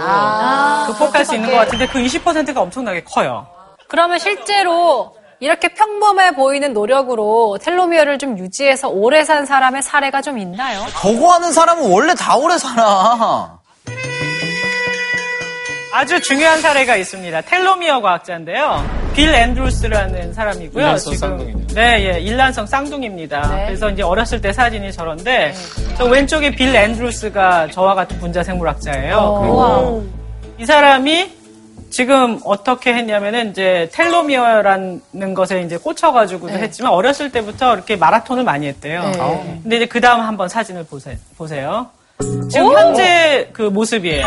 극복할 0.87 1.25
수 1.25 1.35
있는 1.35 1.51
것 1.51 1.57
같은데 1.57 1.87
그 1.87 1.99
20%가 1.99 2.61
엄청나게 2.61 3.03
커요. 3.03 3.45
그러면 3.87 4.19
실제로 4.19 5.15
이렇게 5.39 5.69
평범해 5.69 6.35
보이는 6.35 6.73
노력으로 6.73 7.57
텔로미어를 7.61 8.17
좀 8.17 8.37
유지해서 8.37 8.89
오래 8.89 9.23
산 9.23 9.45
사람의 9.45 9.83
사례가 9.83 10.21
좀 10.21 10.37
있나요? 10.37 10.85
저거 11.01 11.33
하는 11.33 11.51
사람은 11.53 11.89
원래 11.91 12.13
다 12.13 12.35
오래 12.35 12.57
살아. 12.57 13.57
아주 15.91 16.21
중요한 16.21 16.61
사례가 16.61 16.95
있습니다. 16.97 17.41
텔로미어 17.41 18.01
과학자인데요. 18.01 19.09
빌 19.15 19.33
앤드루스라는 19.33 20.33
사람이고요. 20.33 20.83
일란성 20.83 21.15
쌍둥이네요. 21.15 21.67
네, 21.73 22.13
예, 22.15 22.19
일란성 22.19 22.65
쌍둥이입니다. 22.67 23.65
그래서 23.65 23.89
이제 23.89 24.03
어렸을 24.03 24.39
때 24.39 24.53
사진이 24.53 24.91
저런데 24.91 25.53
저 25.97 26.05
왼쪽에 26.05 26.51
빌 26.51 26.75
앤드루스가 26.75 27.69
저와 27.71 27.95
같은 27.95 28.19
분자 28.19 28.43
생물학자예요. 28.43 29.39
그리고 29.41 30.07
이 30.59 30.65
사람이 30.65 31.39
지금 31.89 32.39
어떻게 32.45 32.93
했냐면은 32.93 33.49
이제 33.49 33.89
텔로미어라는 33.93 35.33
것에 35.35 35.63
이제 35.63 35.77
꽂혀가지고도 35.77 36.53
했지만 36.53 36.91
어렸을 36.91 37.31
때부터 37.31 37.73
이렇게 37.73 37.95
마라톤을 37.95 38.43
많이 38.43 38.67
했대요. 38.67 39.01
근데 39.63 39.77
이제 39.77 39.85
그 39.87 39.99
다음 39.99 40.21
한번 40.21 40.49
사진을 40.49 40.83
보세, 40.85 41.17
보세요. 41.35 41.87
지금 42.49 42.73
현재 42.73 43.47
그 43.53 43.63
모습이에요. 43.63 44.25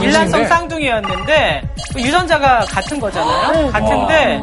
일란성 0.00 0.46
쌍둥이였는데 0.46 1.62
그 1.92 2.00
유전자가 2.00 2.60
같은 2.66 3.00
거잖아요. 3.00 3.70
같은데 3.72 4.40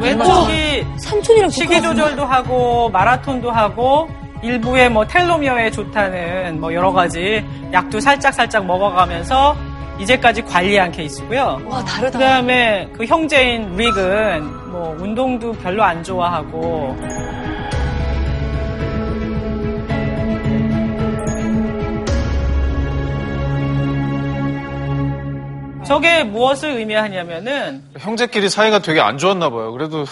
왼쪽이 0.00 0.84
삼촌이랑 0.98 1.50
식이 1.50 1.80
조절도 1.80 2.24
하고 2.24 2.90
마라톤도 2.90 3.50
하고 3.52 4.08
일부에 4.42 4.88
뭐 4.88 5.06
텔로미어에 5.06 5.70
좋다는 5.70 6.60
뭐 6.60 6.74
여러 6.74 6.90
가지 6.90 7.44
약도 7.72 8.00
살짝 8.00 8.34
살짝 8.34 8.66
먹어가면서 8.66 9.54
이제까지 10.00 10.42
관리한 10.42 10.90
케이스고요. 10.90 11.60
와, 11.66 11.84
다르다. 11.84 12.18
그다음에 12.18 12.88
그 12.96 13.04
형제인 13.04 13.76
릭은 13.76 14.70
뭐 14.72 14.96
운동도 14.98 15.52
별로 15.52 15.84
안 15.84 16.02
좋아하고 16.02 16.96
저게 25.92 26.22
무엇을 26.24 26.70
의미하냐면은 26.78 27.82
형제끼리 27.98 28.48
사이가 28.48 28.78
되게 28.78 29.02
안 29.02 29.18
좋았나 29.18 29.50
봐요. 29.50 29.72
그래도 29.72 30.06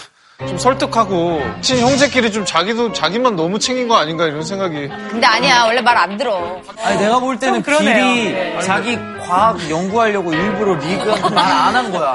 좀 0.46 0.58
설득하고 0.58 1.40
친 1.62 1.78
형제끼리 1.78 2.32
좀 2.32 2.44
자기도 2.44 2.92
자기만 2.92 3.34
너무 3.34 3.58
챙긴 3.58 3.88
거 3.88 3.96
아닌가 3.96 4.26
이런 4.26 4.42
생각이 4.42 4.88
근데 5.08 5.26
아니야, 5.26 5.64
원래 5.64 5.80
말 5.80 5.96
안 5.96 6.18
들어. 6.18 6.60
아니 6.84 6.98
내가 7.00 7.18
볼 7.18 7.38
때는. 7.38 7.62
빌이 7.62 7.84
네. 8.32 8.58
자기 8.60 8.98
과학 9.26 9.70
연구하려고 9.70 10.34
일부러 10.34 10.74
리그한테 10.74 11.34
말안 11.34 11.74
한 11.76 11.90
거야. 11.92 12.14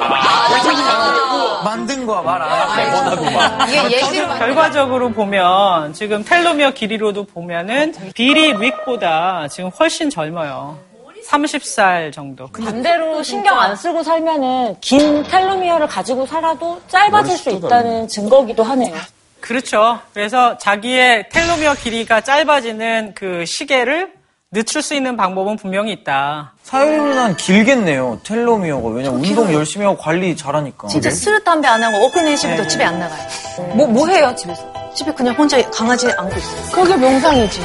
만든 1.64 2.06
거야 2.06 2.22
말 2.22 2.42
안 2.44 3.08
하고. 3.08 3.26
이게 3.68 3.98
예시로 3.98 4.28
결과적으로 4.28 5.10
보면 5.10 5.94
지금 5.94 6.24
텔로미어 6.24 6.70
길이로도 6.72 7.24
보면은 7.26 7.96
빌이 8.14 8.54
릭보다 8.54 9.48
지금 9.48 9.72
훨씬 9.72 10.12
젊어요. 10.12 10.78
30살 11.28 12.12
정도. 12.14 12.48
반대로 12.48 13.22
신경 13.24 13.60
안 13.60 13.76
쓰고 13.76 14.04
살면은 14.04 14.76
긴 14.82 15.24
텔로미어를 15.24 15.88
가지고 15.88 16.26
살아도 16.26 16.82
짧아질 16.88 17.38
수 17.38 17.50
있다는 17.50 18.08
증거기도 18.08 18.64
하네요. 18.64 18.96
그렇죠. 19.42 20.00
그래서 20.14 20.58
자기의 20.58 21.30
텔로미어 21.30 21.76
길이가 21.76 22.22
짧아지는 22.22 23.14
그 23.16 23.46
시계를 23.46 24.14
늦출 24.52 24.82
수 24.82 24.96
있는 24.96 25.18
방법은 25.18 25.58
분명히 25.58 25.92
있다. 25.92 26.54
누나는 26.72 27.36
길겠네요. 27.36 28.22
텔로미어가. 28.24 28.90
왜냐면 28.90 29.20
운동 29.24 29.54
열심히 29.54 29.86
하고 29.86 29.98
관리 29.98 30.36
잘하니까. 30.36 30.88
진짜 30.88 31.12
술, 31.12 31.44
담배 31.44 31.68
안 31.68 31.84
하고 31.84 31.98
어그네시부터 32.06 32.62
네. 32.62 32.68
집에 32.68 32.84
안 32.86 33.00
나가요. 33.00 33.28
뭐, 33.76 33.86
뭐 33.88 34.08
해요, 34.08 34.34
집에서? 34.38 34.64
집에 34.94 35.12
그냥 35.14 35.36
혼자 35.36 35.62
강아지 35.70 36.10
안고 36.10 36.36
있어요. 36.38 36.72
그게 36.72 36.96
명상이지. 36.96 37.60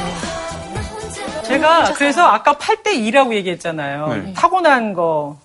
제가 1.41 1.93
그래서 1.93 2.25
아까 2.25 2.53
8대 2.53 2.87
2라고 2.95 3.33
얘기했잖아요. 3.33 4.33
타고난 4.35 4.93
거 4.93 5.37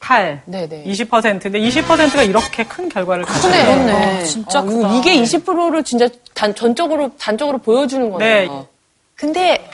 8, 0.00 0.42
네네. 0.46 0.84
20%인데 0.84 1.60
20%가 1.60 2.22
이렇게 2.22 2.64
큰 2.64 2.88
결과를 2.88 3.24
가져요. 3.24 3.52
그러네. 3.52 4.24
진짜 4.24 4.60
어, 4.60 4.62
크다. 4.64 4.94
이게 4.94 5.14
20%를 5.20 5.84
진짜 5.84 6.08
단, 6.34 6.54
전적으로, 6.54 7.10
단적으로 7.18 7.58
보여주는 7.58 8.10
거네요. 8.10 8.52
네. 8.52 8.66
근데 9.14 9.68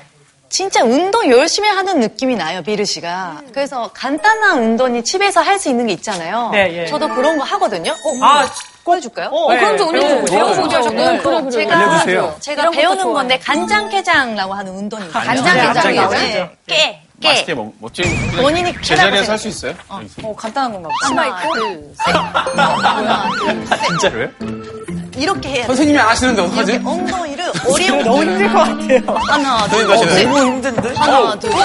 진짜 0.48 0.82
운동 0.82 1.30
열심히 1.30 1.68
하는 1.68 2.00
느낌이 2.00 2.34
나요, 2.34 2.62
비르 2.62 2.84
씨가. 2.84 3.42
그래서 3.52 3.90
간단한 3.94 4.58
운동이 4.62 5.04
집에서 5.04 5.40
할 5.40 5.58
수 5.60 5.68
있는 5.68 5.86
게 5.86 5.92
있잖아요. 5.94 6.50
네, 6.52 6.76
예. 6.82 6.86
저도 6.86 7.08
그런 7.08 7.38
거 7.38 7.44
하거든요. 7.44 7.92
어, 7.92 8.24
아, 8.24 8.46
보여줄까요? 8.86 9.28
어, 9.30 9.48
그럼 9.48 9.76
좀 9.76 9.88
오늘 9.88 10.00
좀 10.08 10.24
배워보죠. 10.24 10.82
저는. 10.82 11.22
그래. 11.22 11.50
제가 11.50 11.76
알려주세요. 11.76 12.36
제가 12.40 12.62
이런 12.62 12.72
것도 12.72 12.80
배우는. 12.96 13.12
건데 13.12 13.38
간장게장이라고 13.40 14.54
하는 14.54 14.72
운동이 14.72 15.06
있어요. 15.08 15.22
간장게장. 15.24 15.66
간장게장. 15.74 16.08
간장게장. 16.10 16.50
깨, 16.66 17.02
깨. 17.20 17.28
맛있게 17.28 17.54
먹, 17.54 17.74
먹지. 17.80 18.02
본인이 18.40 18.72
제자리에서. 18.80 19.32
할 19.32 19.38
수 19.38 19.48
있어요? 19.48 19.74
어, 19.88 20.34
간단한 20.36 20.72
건가 20.72 20.88
보다. 21.08 21.22
하나, 21.22 21.40
둘, 23.38 23.66
셋. 23.66 23.82
진짜로요? 23.88 24.28
이렇게 25.16 25.48
해야 25.48 25.60
돼. 25.62 25.66
선생님이 25.68 25.98
안 25.98 26.08
하시는데 26.08 26.42
어떡하지? 26.42 26.80
엉덩이를 26.84 27.52
어려운 27.66 28.04
너무 28.04 28.22
힘들 28.22 28.52
것 28.52 28.58
같아요. 28.58 29.18
하나, 29.28 29.68
둘, 29.68 29.90
어, 29.90 29.96
셋. 29.96 30.24
너무 30.24 30.38
힘든데? 30.38 30.94
하나, 30.96 31.38
둘, 31.38 31.50
셋. 31.50 31.58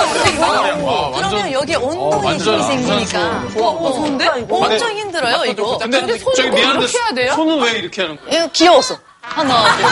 그러면 1.15 1.51
여기 1.51 1.75
엉덩이 1.75 2.25
완전 2.25 2.61
힘이 2.61 2.83
생기니까. 2.85 3.43
어, 3.59 3.93
좋은데? 3.93 4.27
엄청 4.49 4.89
힘들어요, 4.97 5.45
이거. 5.45 5.77
근데, 5.77 5.99
손을 6.17 6.45
이렇게 6.45 6.97
해야 6.97 7.11
돼요? 7.13 7.33
손은 7.35 7.59
왜 7.61 7.71
이렇게 7.71 8.01
하는? 8.03 8.17
이거 8.29 8.47
귀여웠어. 8.53 8.95
하나, 9.21 9.63
둘, 9.75 9.85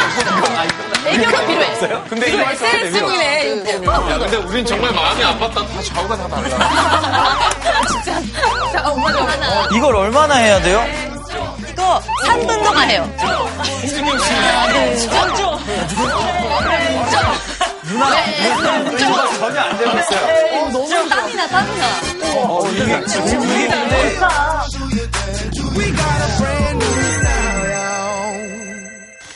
셋. 1.04 1.14
애교가 1.14 1.46
필요해. 1.48 1.80
근데 2.10 2.30
이거 2.30 2.42
야, 2.42 4.18
근데 4.18 4.38
우린 4.38 4.66
정말 4.66 4.92
마음이 4.92 5.22
아팠다. 5.24 5.54
다 5.54 5.82
좌우가 5.84 6.18
다 6.18 6.28
달라. 6.28 7.40
이걸 9.76 9.96
얼마나 9.96 10.36
해야 10.36 10.62
돼요? 10.62 10.84
이거 11.90 12.00
3분 12.28 12.64
동안 12.64 12.88
해요. 12.88 13.12
전혀 19.40 19.60
안 19.60 19.78
되고 19.80 19.98
있어요. 19.98 20.70
너무 20.72 21.10
땀이 21.10 21.34
나, 21.34 21.48
땀이 21.48 21.78
나. 21.80 21.86
어, 22.36 22.68
이게 22.70 23.06
지금 23.08 23.44
이게 23.44 23.68
근데 23.70 24.16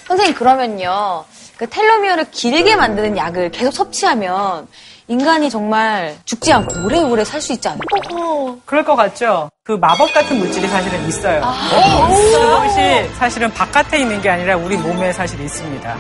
선생님 0.08 0.36
그러면요 0.36 1.26
그 1.58 1.68
텔로미어를 1.68 2.30
길게 2.30 2.76
만드는 2.76 3.18
약을 3.18 3.50
계속 3.50 3.72
섭취하면 3.74 4.68
인간이 5.08 5.50
정말 5.50 6.16
죽지 6.26 6.52
않고 6.54 6.86
오래오래 6.86 7.24
살 7.26 7.42
수 7.42 7.52
있지 7.54 7.68
않을까요? 7.68 8.58
그럴 8.66 8.86
것 8.86 8.96
같죠? 8.96 9.50
그 9.64 9.74
마법 9.74 10.14
같은 10.14 10.38
물질이 10.40 10.68
사실은 10.68 11.08
있어요. 11.08 11.42
그것이 11.42 13.10
사실은 13.18 13.52
바깥에 13.54 14.00
있는 14.00 14.22
게 14.22 14.30
아니라 14.30 14.56
우리 14.56 14.78
몸에 14.78 15.12
사실 15.12 15.40
있습니다. 15.42 15.98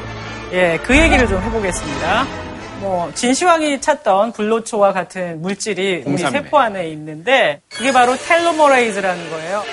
예, 0.53 0.79
그 0.83 0.97
얘기를 0.97 1.27
좀 1.27 1.41
해보겠습니다. 1.41 2.25
뭐 2.79 3.11
진시황이 3.13 3.79
찾던 3.81 4.31
불로초와 4.33 4.93
같은 4.93 5.41
물질이 5.41 6.03
우리. 6.05 6.17
세포 6.17 6.59
안에 6.59 6.87
있는데 6.89 7.61
그게 7.69 7.91
바로 7.91 8.15
텔로모레이즈라는 8.15 9.29
거예요. 9.29 9.63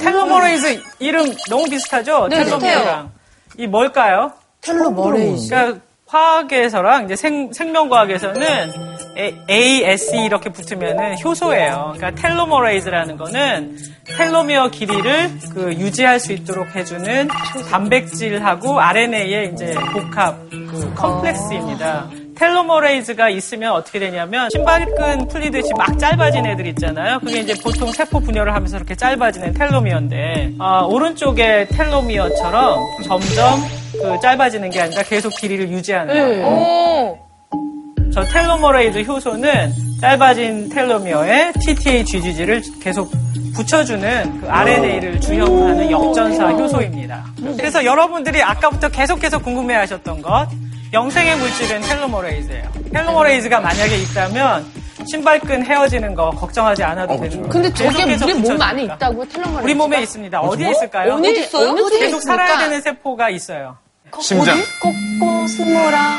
telomerase 0.00 0.80
이름 0.98 1.32
너무 1.48 1.64
비슷하죠? 1.68 2.28
네, 2.28 2.44
telomere랑. 2.44 3.15
이 3.58 3.66
뭘까요? 3.66 4.32
telomerase. 4.60 5.48
그러니까 5.48 5.80
화학에서랑 6.06 7.04
이제 7.04 7.16
생, 7.16 7.52
생명과학에서는 7.52 8.42
A, 9.50 9.82
S 9.84 10.14
E 10.14 10.24
이렇게 10.24 10.50
붙으면은 10.50 11.16
효소예요. 11.24 11.94
그러니까 11.96 12.20
telomerase라는 12.22 13.16
거는 13.16 13.76
텔로미어 14.16 14.68
길이를 14.68 15.30
그 15.52 15.72
유지할 15.72 16.20
수 16.20 16.32
있도록 16.32 16.76
해주는 16.76 17.28
단백질하고 17.70 18.78
RNA의 18.78 19.52
이제 19.52 19.74
복합 19.92 20.38
그 20.50 20.92
complex입니다. 20.94 22.08
telomerase가 22.36 23.28
있으면 23.30 23.72
어떻게 23.72 23.98
되냐면 23.98 24.48
신발끈 24.50 25.28
풀리듯이 25.28 25.72
막 25.76 25.98
짧아진 25.98 26.46
애들 26.46 26.66
있잖아요. 26.68 27.18
그게 27.20 27.40
이제 27.40 27.54
보통 27.62 27.90
세포 27.92 28.20
분열을 28.20 28.54
하면서 28.54 28.76
이렇게 28.76 28.94
짧아지는 28.94 29.54
telomere인데 29.54 30.52
아, 30.58 30.80
오른쪽의 30.82 31.68
telomere처럼 31.68 32.78
점점 33.04 33.60
그 33.92 34.18
짧아지는 34.20 34.70
게 34.70 34.80
아니라 34.82 35.02
계속 35.02 35.30
길이를 35.36 35.70
유지하는 35.70 36.14
거예요. 36.14 37.18
저 38.12 38.22
텔로머레이즈 38.24 39.00
효소는 39.02 39.72
짧아진 40.00 40.68
텔로미어에 40.68 41.52
TTHGG를 41.60 42.62
계속 42.82 43.10
붙여주는 43.54 44.40
그 44.40 44.48
RNA를 44.48 45.20
주형하는 45.20 45.90
역전사 45.90 46.48
효소입니다. 46.50 47.24
그래서 47.56 47.84
여러분들이 47.84 48.42
아까부터 48.42 48.88
계속 48.90 49.18
계속 49.20 49.42
궁금해하셨던 49.42 50.20
것 50.22 50.46
영생의 50.92 51.36
물질은 51.36 51.80
텔로머레이즈예요. 51.82 52.64
텔로머레이즈가 52.92 53.60
만약에 53.60 53.96
있다면 53.98 54.66
신발끈 55.08 55.64
헤어지는 55.64 56.14
거 56.14 56.30
걱정하지 56.30 56.82
않아도 56.84 57.14
되는 57.16 57.30
거예요. 57.30 57.48
근데 57.48 57.72
저게 57.74 58.02
우리 58.02 58.34
몸. 58.34 58.60
안에 58.60 58.82
있다고 58.84 59.24
텔레머레이즈가? 59.28 59.62
우리 59.62 59.74
몸에 59.74 60.02
있습니다. 60.02 60.40
어디에 60.40 60.70
있을까요? 60.70 61.14
어디 61.14 61.30
있어요? 61.40 61.74
계속 61.74 61.90
있습니까? 61.90 62.20
살아야 62.20 62.58
되는 62.58 62.80
세포가 62.80 63.30
있어요. 63.30 63.76
심장. 64.20 64.58
꼬꼬 64.80 65.46
숨어라. 65.48 66.18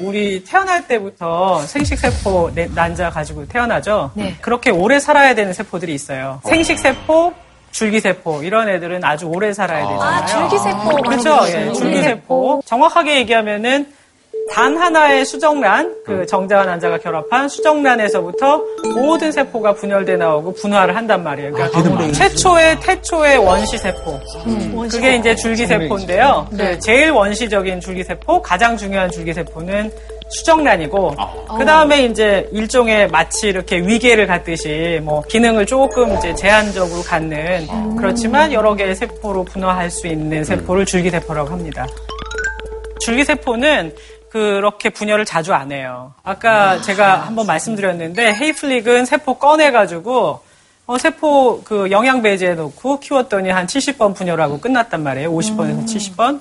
우리 0.00 0.44
태어날 0.44 0.86
때부터 0.86 1.60
생식세포 1.66 2.52
내- 2.54 2.68
난자 2.72 3.10
가지고 3.10 3.48
태어나죠? 3.48 4.12
네. 4.14 4.36
그렇게 4.40 4.70
오래 4.70 5.00
살아야 5.00 5.34
되는 5.34 5.52
세포들이 5.52 5.92
있어요. 5.92 6.40
생식세포, 6.44 7.32
줄기세포, 7.70 8.42
이런 8.42 8.68
애들은 8.68 9.04
아주 9.04 9.26
오래 9.26 9.52
살아야 9.52 9.86
되잖아요. 9.86 10.22
아, 10.22 10.26
줄기세포. 10.26 10.96
그렇죠. 11.02 11.38
예. 11.48 11.72
줄기세포. 11.72 12.62
정확하게 12.64 13.16
얘기하면은 13.18 13.92
단 14.50 14.76
하나의 14.76 15.24
수정란, 15.24 15.94
그 16.04 16.26
정자와 16.26 16.64
난자가 16.64 16.98
결합한 16.98 17.48
수정란에서부터 17.48 18.62
모든 18.94 19.30
세포가 19.30 19.74
분열돼 19.74 20.16
나오고 20.16 20.54
분화를 20.54 20.96
한단 20.96 21.22
말이에요. 21.22 21.52
그러니까 21.52 22.12
최초의 22.12 22.80
태초의 22.80 23.38
원시 23.38 23.78
세포. 23.78 24.18
그게 24.90 25.16
이제 25.16 25.34
줄기 25.34 25.66
세포인데요. 25.66 26.48
그 26.50 26.78
제일 26.80 27.10
원시적인 27.10 27.80
줄기 27.80 28.02
세포, 28.02 28.40
가장 28.42 28.76
중요한 28.76 29.10
줄기 29.10 29.32
세포는 29.32 29.90
수정란이고, 30.30 31.14
그 31.58 31.64
다음에 31.64 32.04
이제 32.04 32.46
일종의 32.52 33.08
마치 33.08 33.48
이렇게 33.48 33.78
위계를 33.78 34.26
갖듯이 34.26 35.00
뭐 35.02 35.22
기능을 35.22 35.64
조금 35.64 36.14
이제 36.16 36.34
제한적으로 36.34 37.02
갖는 37.02 37.96
그렇지만 37.96 38.52
여러 38.52 38.74
개의 38.74 38.94
세포로 38.94 39.44
분화할 39.44 39.90
수 39.90 40.06
있는 40.06 40.44
세포를 40.44 40.84
줄기세포라고 40.84 41.48
합니다. 41.48 41.86
줄기세포는 43.00 43.94
그렇게 44.30 44.90
분열을 44.90 45.24
자주 45.24 45.54
안 45.54 45.72
해요. 45.72 46.12
아까 46.22 46.80
제가 46.82 47.26
한번 47.26 47.46
말씀드렸는데 47.46 48.34
헤이플릭은 48.34 49.04
세포 49.06 49.34
꺼내가지고 49.38 50.40
어, 50.86 50.98
세포 50.98 51.62
그 51.64 51.90
영양 51.90 52.22
배제해 52.22 52.54
놓고 52.54 53.00
키웠더니 53.00 53.50
한 53.50 53.66
70번 53.66 54.14
분열하고 54.14 54.60
끝났단 54.60 55.02
말이에요. 55.02 55.30
50번에서 55.32 55.84
70번. 55.86 56.40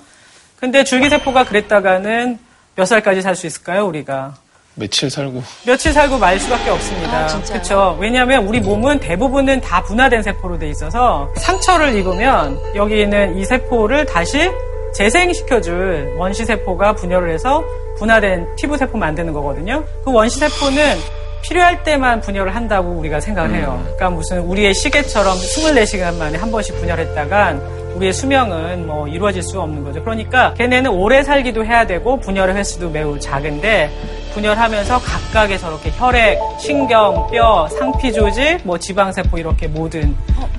근데 0.60 0.84
줄기세포가 0.84 1.46
그랬다가는 1.46 2.40
몇 2.76 2.86
살까지 2.86 3.22
살 3.22 3.36
수 3.36 3.46
있을까요, 3.48 3.86
우리가? 3.88 4.36
며칠 4.76 5.10
살고. 5.10 5.42
며칠 5.66 5.92
살고 5.92 6.18
말 6.20 6.40
수밖에 6.40 6.70
없습니다. 6.70 7.28
그렇죠. 7.48 7.98
왜냐하면 8.00 8.46
우리 8.46 8.60
몸은 8.60 9.00
대부분은 9.00 9.60
다 9.62 9.82
분화된 9.84 10.22
세포로 10.22 10.60
돼 10.60 10.70
있어서 10.70 11.28
상처를 11.38 11.96
입으면 11.96 12.60
여기 12.76 13.02
있는 13.02 13.38
이 13.38 13.44
세포를 13.46 14.06
다시 14.06 14.50
재생시켜줄 14.98 16.16
원시 16.18 16.44
세포가 16.44 16.94
분열을 16.94 17.30
해서 17.32 17.64
분화된 18.00 18.56
피부 18.56 18.76
세포 18.76 18.98
만드는 18.98 19.32
거거든요. 19.32 19.84
그 20.04 20.12
원시 20.12 20.40
세포는 20.40 20.98
필요할 21.44 21.84
때만 21.84 22.20
분열을 22.22 22.56
한다고 22.56 22.90
우리가 22.90 23.20
생각을 23.20 23.56
해요. 23.56 23.80
그러니까 23.84 24.10
무슨 24.10 24.40
우리의 24.40 24.74
시계처럼 24.74 25.36
24시간 25.36 26.16
만에 26.18 26.38
한 26.38 26.52
번씩 26.52 26.76
분열했다간 26.80 27.62
우리의 27.96 28.12
수명은 28.12 28.88
뭐 28.88 29.08
이루어질 29.08 29.44
수 29.44 29.62
없는 29.62 29.84
거죠. 29.84 30.04
그러니까 30.04 30.56
걔네는 30.56 30.90
오래 30.90 31.22
살기도 31.22 31.64
해야 31.64 31.86
되고 31.86 32.20
분열의 32.20 32.56
횟수도 32.56 32.90
매우 32.90 33.20
작은데 33.20 33.92
분열하면서 34.34 35.00
각각의 35.00 35.60
저렇게 35.60 35.92
혈액, 35.92 36.40
신경, 36.60 37.28
뼈, 37.32 37.68
상피 37.70 38.12
조직, 38.12 38.60
뭐 38.64 38.80
지방세포 38.80 39.38
이렇게 39.38 39.68
모든 39.68 40.16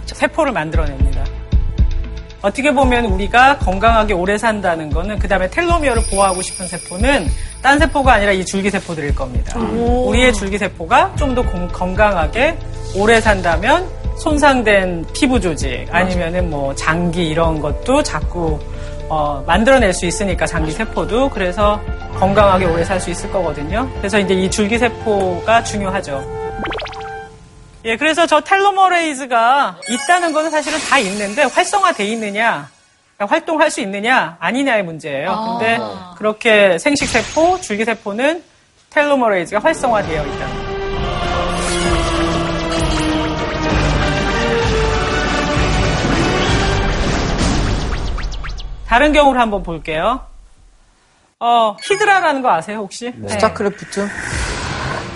세포를 0.06 0.52
만들어냅니다. 0.52 1.37
어떻게 2.40 2.72
보면 2.72 3.04
우리가 3.06 3.58
건강하게 3.58 4.14
오래 4.14 4.38
산다는 4.38 4.90
거는 4.90 5.18
그 5.18 5.26
다음에 5.26 5.48
텔로미어를 5.50 6.02
보호하고 6.10 6.40
싶은 6.42 6.66
세포는 6.68 7.26
딴 7.62 7.78
세포가 7.80 8.12
아니라 8.14 8.32
이 8.32 8.44
줄기세포들일 8.44 9.14
겁니다. 9.14 9.58
우리의 9.58 10.32
줄기세포가 10.32 11.14
좀 11.16 11.34
더 11.34 11.42
건강하게 11.72 12.56
오래 12.96 13.20
산다면 13.20 13.86
손상된 14.18 15.04
피부 15.12 15.40
조직 15.40 15.86
아니면은 15.90 16.48
뭐 16.50 16.74
장기 16.74 17.28
이런 17.28 17.60
것도 17.60 18.02
자꾸 18.02 18.58
어, 19.08 19.42
만들어낼 19.46 19.92
수 19.92 20.06
있으니까 20.06 20.46
장기 20.46 20.70
세포도 20.72 21.28
그래서 21.30 21.80
건강하게 22.18 22.64
오래 22.66 22.84
살 22.84 23.00
수 23.00 23.10
있을 23.10 23.30
거거든요. 23.30 23.88
그래서 23.98 24.18
이제 24.18 24.34
이 24.34 24.50
줄기 24.50 24.78
세포가 24.78 25.62
중요하죠. 25.64 26.47
예, 27.88 27.96
그래서 27.96 28.26
저 28.26 28.42
텔로머레이즈가 28.42 29.78
있다는 29.88 30.34
것은 30.34 30.50
사실은 30.50 30.78
다 30.78 30.98
있는데 30.98 31.44
활성화돼 31.44 32.04
있느냐, 32.04 32.68
그러니까 33.16 33.34
활동할 33.34 33.70
수 33.70 33.80
있느냐, 33.80 34.36
아니냐의 34.40 34.84
문제예요. 34.84 35.58
근데 35.58 35.78
그렇게 36.18 36.76
생식세포, 36.76 37.62
줄기세포는 37.62 38.44
텔로머레이즈가 38.90 39.62
활성화되어 39.62 40.22
있다. 40.22 40.46
다른 48.86 49.14
경우를 49.14 49.40
한번 49.40 49.62
볼게요. 49.62 50.20
어, 51.40 51.74
히드라라는 51.82 52.42
거 52.42 52.50
아세요, 52.50 52.80
혹시? 52.80 53.14
네. 53.16 53.28
스타크래프트? 53.28 54.06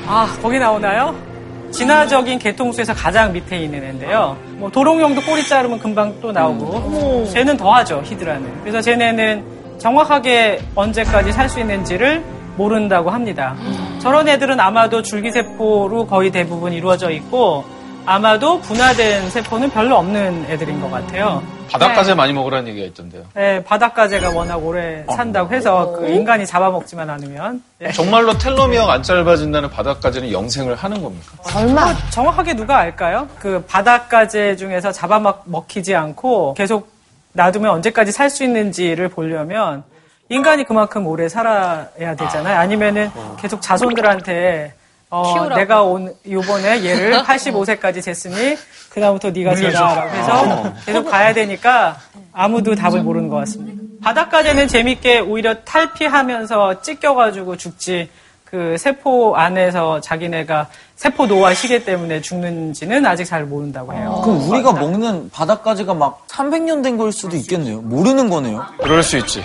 아, 0.07 0.39
거기 0.41 0.59
나오나요? 0.59 1.32
진화적인 1.73 2.39
개통수에서 2.39 2.95
가장 2.95 3.33
밑에 3.33 3.59
있는 3.59 3.83
애인데요. 3.83 4.37
뭐 4.59 4.71
도롱뇽도 4.71 5.23
꼬리 5.23 5.43
자르면 5.47 5.79
금방 5.79 6.15
또 6.21 6.31
나오고, 6.31 7.27
쟤는 7.33 7.57
더하죠, 7.57 8.03
히드라는. 8.05 8.61
그래서 8.61 8.81
쟤네는 8.81 9.43
정확하게 9.79 10.61
언제까지 10.75 11.33
살 11.33 11.49
수 11.49 11.59
있는지를 11.59 12.23
모른다고 12.57 13.11
합니다. 13.11 13.57
저런 13.99 14.29
애들은 14.29 14.61
아마도 14.61 15.03
줄기세포로 15.03 16.07
거의 16.07 16.31
대부분 16.31 16.73
이루어져 16.73 17.11
있고, 17.11 17.65
아마도 18.05 18.61
분화된 18.61 19.31
세포는 19.31 19.71
별로 19.71 19.97
없는 19.99 20.47
애들인 20.49 20.81
것 20.81 20.91
같아요. 20.91 21.43
바닷가재 21.71 22.15
많이 22.15 22.33
먹으라는 22.33 22.69
얘기가 22.71 22.87
있던데요. 22.88 23.23
네, 23.35 23.62
바닷가재가 23.65 24.31
워낙 24.31 24.57
오래 24.57 25.05
산다고 25.15 25.55
해서 25.55 25.93
그 25.93 26.09
인간이 26.11 26.45
잡아먹지만 26.45 27.09
않으면. 27.09 27.62
예. 27.81 27.91
정말로 27.93 28.37
텔로미어가 28.37 28.93
안 28.95 29.03
짧아진다는 29.03 29.71
바닷가재는 29.71 30.33
영생을 30.33 30.75
하는 30.75 31.01
겁니까? 31.03 31.27
설마. 31.45 31.95
정확하게 32.11 32.55
누가 32.55 32.79
알까요? 32.79 33.29
그 33.38 33.65
바닷가재 33.69 34.57
중에서 34.57 34.91
잡아먹히지 34.93 35.95
않고 35.95 36.55
계속 36.55 36.91
놔두면 37.35 37.71
언제까지 37.71 38.12
살 38.12 38.29
수 38.29 38.45
있는지를 38.45 39.09
보려면 39.09 39.85
인간이 40.29 40.65
그만큼 40.65 41.07
오래 41.07 41.29
살아야 41.29 42.17
되잖아요. 42.19 42.59
아니면은 42.59 43.11
계속 43.41 43.62
자손들한테 43.62 44.75
어, 45.14 45.46
내가 45.57 45.83
온 45.83 46.14
요번에 46.29 46.83
얘를 46.85 47.12
85세까지 47.22 47.98
쟀으니 47.98 48.57
그다음부터 48.90 49.31
네가 49.31 49.55
재라라고 49.55 50.11
해서 50.16 50.72
계속 50.87 51.05
가야 51.11 51.35
되니까 51.35 51.98
아무도 52.33 52.75
답을 52.75 53.03
모르는 53.03 53.29
것 53.29 53.37
같습니다. 53.37 53.83
바닷가재는 54.03 54.68
재밌게 54.68 55.20
오히려 55.20 55.55
탈피하면서 55.64 56.81
찢겨가지고 56.83 57.57
죽지 57.57 58.09
그 58.44 58.77
세포 58.79 59.35
안에서 59.37 60.01
자기네가 60.01 60.68
세포 60.96 61.27
노화 61.27 61.55
시계 61.55 61.85
때문에 61.85 62.21
죽는지는 62.21 63.04
아직 63.06 63.25
잘 63.25 63.44
모른다고 63.44 63.92
해요. 63.94 64.21
그럼 64.25 64.48
우리가 64.50 64.73
먹는 64.73 65.31
바닷가지가 65.31 65.94
막 65.94 66.27
300년 66.29 66.83
된 66.83 66.96
걸 66.98 67.13
수도 67.13 67.37
있겠네요. 67.37 67.81
모르는 67.83 68.29
거네요. 68.31 68.65
그럴 68.83 69.02
수 69.02 69.17
있지. 69.19 69.42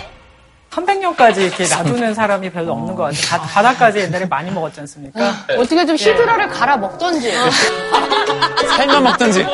300년까지 0.70 1.38
이렇게 1.38 1.66
놔두는 1.66 2.14
사람이 2.14 2.50
별로 2.50 2.72
없는 2.72 2.94
것 2.94 3.04
같아요. 3.04 3.22
가, 3.26 3.38
가닥까지 3.46 3.98
옛날에 4.00 4.26
많이 4.26 4.50
먹었지 4.50 4.80
않습니까? 4.80 5.32
어떻게 5.56 5.84
좀 5.86 5.96
히드라를 5.96 6.48
갈아 6.48 6.76
먹던지. 6.76 7.32
살만 8.76 9.02
먹든지. 9.02 9.46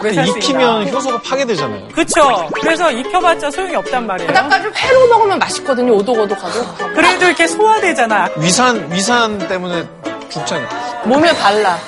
그래서 0.00 0.20
할수 0.20 0.38
익히면 0.38 0.88
효소가 0.88 1.20
파괴되잖아요. 1.22 1.88
그쵸. 1.88 2.48
그래서 2.54 2.90
익혀봤자 2.90 3.50
소용이 3.50 3.76
없단 3.76 4.06
말이에요. 4.06 4.32
바닥까지 4.32 4.68
회로 4.76 5.06
먹으면 5.08 5.38
맛있거든요. 5.38 5.92
오독오독하고. 5.94 6.74
그래도 6.94 7.26
이렇게 7.26 7.46
소화되잖아. 7.46 8.28
위산, 8.38 8.90
위산 8.90 9.38
때문에 9.38 9.86
죽잖아요. 10.30 10.68
몸에 11.04 11.32
발라. 11.36 11.78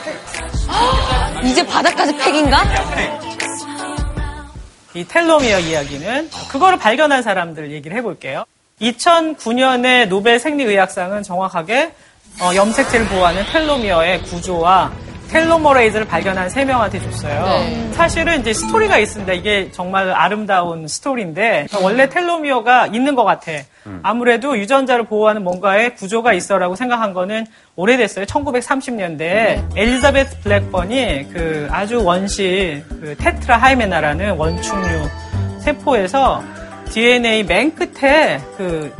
이제 1.42 1.66
바닥까지 1.66 2.16
팩인가? 2.18 2.62
이 4.94 5.04
텔로미어 5.06 5.60
이야기는 5.60 6.30
그거를 6.50 6.78
발견한 6.78 7.22
사람들 7.22 7.70
얘기를 7.72 7.96
해볼게요. 7.96 8.44
2009년에 8.80 10.08
노벨 10.08 10.38
생리의학상은 10.38 11.22
정확하게 11.22 11.92
어, 12.40 12.54
염색체를 12.54 13.06
보호하는 13.06 13.44
텔로미어의 13.52 14.22
구조와 14.22 14.92
텔로머레이즈를 15.32 16.06
발견한 16.06 16.50
세 16.50 16.64
명한테 16.64 17.00
줬어요. 17.00 17.44
네. 17.44 17.90
사실은 17.92 18.40
이제 18.40 18.52
스토리가 18.52 18.98
있습니다. 18.98 19.32
이게 19.32 19.70
정말 19.72 20.10
아름다운 20.10 20.86
스토리인데 20.86 21.68
원래 21.82 22.08
텔로미어가 22.08 22.88
있는 22.88 23.14
것 23.14 23.24
같아. 23.24 23.52
아무래도 24.02 24.56
유전자를 24.58 25.04
보호하는 25.04 25.42
뭔가의 25.42 25.96
구조가 25.96 26.34
있어라고 26.34 26.76
생각한 26.76 27.14
거는 27.14 27.46
오래됐어요. 27.76 28.26
1930년대에 28.26 29.76
엘리자베스 29.76 30.40
블랙번이 30.40 31.28
그 31.32 31.66
아주 31.70 32.04
원시 32.04 32.82
그 32.88 33.16
테트라 33.18 33.56
하이메나라는 33.56 34.36
원충류 34.36 35.08
세포에서 35.60 36.42
DNA 36.90 37.44
맨 37.44 37.74
끝에 37.74 38.38
그 38.58 38.92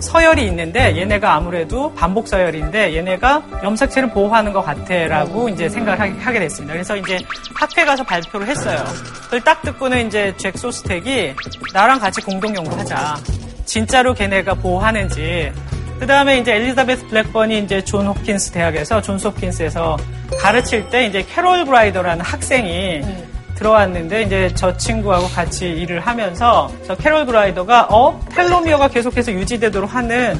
서열이 0.00 0.46
있는데 0.46 0.96
얘네가 0.96 1.34
아무래도 1.34 1.92
반복 1.94 2.26
서열인데 2.28 2.96
얘네가 2.96 3.42
염색체를 3.62 4.10
보호하는 4.10 4.52
것 4.52 4.62
같아라고 4.62 5.48
이제 5.48 5.68
생각을 5.68 6.00
하게- 6.00 6.40
됐습니다. 6.40 6.72
그래서 6.72 6.96
이제 6.96 7.18
학회 7.54 7.84
가서 7.84 8.02
발표를 8.04 8.46
했어요. 8.48 8.82
그걸 9.24 9.40
딱 9.42 9.60
듣고는 9.62 10.06
이제 10.06 10.32
잭 10.38 10.56
소스텍이 10.56 11.34
나랑 11.74 11.98
같이 11.98 12.20
공동 12.22 12.54
연구하자. 12.56 13.16
진짜로 13.66 14.14
걔네가 14.14 14.54
보호하는지. 14.54 15.52
그 15.98 16.06
다음에 16.06 16.38
이제 16.38 16.54
엘리자베스 16.54 17.06
블랙번이 17.08 17.58
이제 17.58 17.84
존 17.84 18.06
홉킨스 18.06 18.52
대학에서 18.52 19.02
존스 19.02 19.26
홉킨스에서 19.26 19.98
가르칠 20.40 20.88
때 20.88 21.04
이제 21.04 21.22
캐롤 21.22 21.66
그라이더라는 21.66 22.24
학생이 22.24 23.02
들어왔는데 23.60 24.22
이제 24.22 24.50
저 24.54 24.74
친구하고 24.76 25.28
같이 25.28 25.68
일을 25.68 26.00
하면서 26.00 26.70
저 26.86 26.96
캐롤 26.96 27.26
그라이더가 27.26 27.88
어 27.90 28.18
telomere가 28.30 28.88
계속해서 28.88 29.32
유지되도록 29.32 29.94
하는 29.94 30.34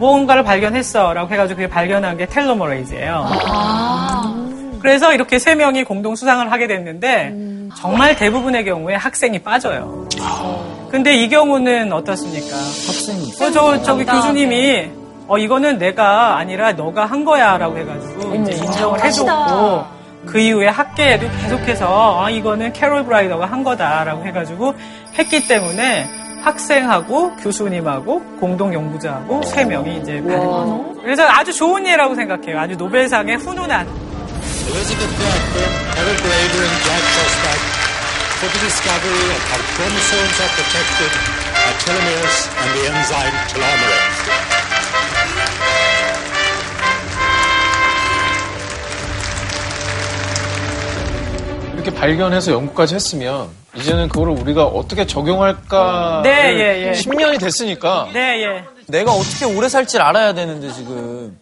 무언가를 0.00 0.42
발견했어라고 0.42 1.30
해가지고 1.32 1.56
그게 1.56 1.68
발견한 1.68 2.16
게 2.16 2.26
telomerase예요. 2.26 3.26
그래서 4.80 5.12
이렇게 5.12 5.38
세 5.38 5.54
명이 5.54 5.84
공동 5.84 6.16
수상을 6.16 6.50
하게 6.50 6.66
됐는데 6.66 7.34
정말 7.76 8.16
대부분의 8.16 8.64
경우에 8.64 8.96
학생이 8.96 9.38
빠져요. 9.40 10.08
근데 10.90 11.14
이 11.14 11.28
경우는 11.28 11.92
어떻습니까? 11.92 12.56
학생이. 12.56 13.32
어, 13.40 13.50
저, 13.52 13.80
저기 13.82 14.04
교수님이, 14.04 14.90
어, 15.28 15.38
이거는 15.38 15.78
내가 15.78 16.36
아니라 16.38 16.72
너가 16.72 17.04
한 17.06 17.24
거야. 17.24 17.56
라고 17.58 17.78
해가지고, 17.78 18.34
이제 18.34 18.52
인정을 18.56 19.04
해줬고, 19.04 19.99
그 20.30 20.38
이후에 20.38 20.68
학계에도 20.68 21.28
계속해서, 21.42 22.24
아, 22.24 22.30
이거는 22.30 22.72
캐롤 22.72 23.04
브라이더가 23.04 23.46
한 23.46 23.64
거다. 23.64 24.04
라고 24.04 24.24
해가지고 24.24 24.74
했기 25.18 25.46
때문에 25.48 26.08
학생하고 26.42 27.36
교수님하고 27.36 28.22
공동 28.38 28.72
연구자하고 28.72 29.42
세 29.42 29.64
명이 29.64 29.98
이제 29.98 30.22
받은 30.22 30.46
거죠. 30.46 30.94
그래서 31.02 31.26
아주 31.28 31.52
좋은 31.52 31.84
예라고 31.86 32.14
생각해요. 32.14 32.58
아주 32.60 32.76
노벨상의 32.76 33.36
훈훈한. 33.36 33.86
이렇게 51.80 51.94
발견해서 51.94 52.52
연구까지 52.52 52.94
했으면 52.94 53.48
이제는 53.74 54.08
그거를 54.08 54.34
우리가 54.34 54.64
어떻게 54.64 55.06
적용할까? 55.06 56.20
네, 56.22 56.54
예, 56.54 56.88
예. 56.88 56.92
10년이 56.92 57.40
됐으니까 57.40 58.08
네, 58.12 58.42
예. 58.42 58.64
내가 58.86 59.12
어떻게 59.12 59.46
오래 59.46 59.68
살지 59.68 59.98
알아야 59.98 60.34
되는데 60.34 60.70
지금. 60.72 61.38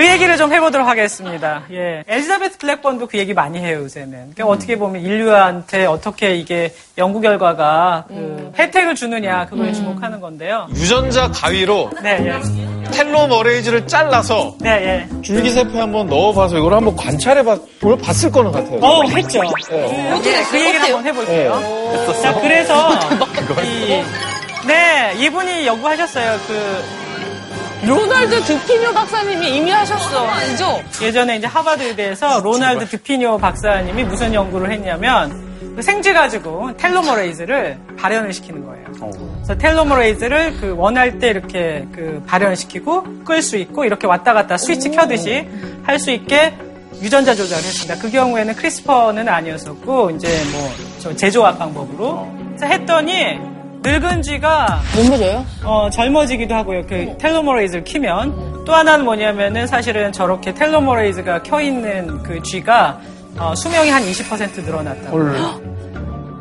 그 0.00 0.08
얘기를 0.08 0.34
좀 0.38 0.50
해보도록 0.50 0.88
하겠습니다. 0.88 1.64
예. 1.72 2.02
엘리자베스 2.08 2.56
블랙번도 2.56 3.06
그 3.06 3.18
얘기 3.18 3.34
많이 3.34 3.58
해요, 3.58 3.80
요새는. 3.82 4.32
그러니까 4.34 4.46
어떻게 4.46 4.78
보면 4.78 5.02
인류한테 5.02 5.84
어떻게 5.84 6.36
이게 6.36 6.72
연구 6.96 7.20
결과가 7.20 8.06
그 8.08 8.50
혜택을 8.58 8.94
주느냐, 8.94 9.44
그거에 9.44 9.74
주목하는 9.74 10.22
건데요. 10.22 10.68
유전자 10.70 11.28
가위로 11.30 11.90
네, 12.02 12.18
예. 12.24 12.90
텔로머레이즈를 12.92 13.86
잘라서 13.86 14.54
네, 14.58 14.70
예. 15.10 15.22
줄기세포에 15.22 15.78
한번 15.80 16.06
넣어봐서 16.06 16.56
이걸 16.56 16.72
한번 16.72 16.96
관찰해봐, 16.96 17.58
볼- 17.82 17.98
봤을 17.98 18.30
거는 18.32 18.52
같아요. 18.52 18.78
어, 18.80 19.02
했죠. 19.04 19.42
네, 19.68 20.18
그 20.50 20.60
얘기를 20.60 20.80
한번 20.80 21.04
해볼게요. 21.04 21.60
자, 22.22 22.32
그래서, 22.40 22.88
이, 23.64 24.02
네, 24.66 25.12
이분이 25.18 25.66
연구하셨어요. 25.66 26.38
그, 26.46 26.84
로널드 27.86 28.42
드피뇨 28.42 28.92
박사님이 28.92 29.56
이미 29.56 29.70
하셨어. 29.70 30.26
아니죠? 30.26 30.82
예전에 31.02 31.36
이제 31.36 31.46
하버드 31.46 31.82
의대에서 31.82 32.40
로날드 32.40 32.86
드피뇨 32.86 33.38
박사님이 33.38 34.04
무슨 34.04 34.34
연구를 34.34 34.70
했냐면 34.72 35.48
그 35.74 35.82
생쥐 35.82 36.12
가지고 36.12 36.76
telomerase를 36.76 37.78
발현을 37.98 38.32
시키는 38.32 38.66
거예요. 38.66 38.84
그래서 39.36 39.56
telomerase를 39.56 40.56
그 40.60 40.74
원할 40.76 41.18
때 41.18 41.28
이렇게 41.28 41.86
그 41.92 42.22
발현시키고 42.26 43.24
끌 43.24 43.40
수 43.40 43.56
있고 43.56 43.84
이렇게 43.84 44.06
왔다 44.06 44.34
갔다 44.34 44.56
스위치 44.58 44.90
켜듯이 44.90 45.46
할 45.84 45.98
수 45.98 46.10
있게 46.10 46.54
유전자 47.02 47.34
조절을 47.34 47.62
했습니다. 47.62 47.96
그 48.02 48.10
경우에는 48.10 48.54
크리스퍼는 48.56 49.26
아니었었고 49.28 50.10
이제 50.10 50.28
뭐저 50.52 51.16
제조합 51.16 51.58
방법으로 51.58 52.30
그래서 52.48 52.66
했더니 52.66 53.38
늙은 53.82 54.22
쥐가 54.22 54.80
젊어져요? 54.94 55.44
어, 55.64 55.88
젊어지기도 55.90 56.54
하고요. 56.54 56.82
그 56.86 57.16
텔로머레이즈를 57.18 57.84
키면 57.84 58.64
또 58.64 58.74
하나는 58.74 59.04
뭐냐면은 59.04 59.66
사실은 59.66 60.12
저렇게 60.12 60.52
텔로머레이즈가 60.52 61.42
켜 61.42 61.60
있는 61.60 62.22
그 62.22 62.42
쥐가 62.42 63.00
어, 63.38 63.54
수명이 63.54 63.88
한 63.88 64.02
20% 64.02 64.64
늘어났다고. 64.64 65.16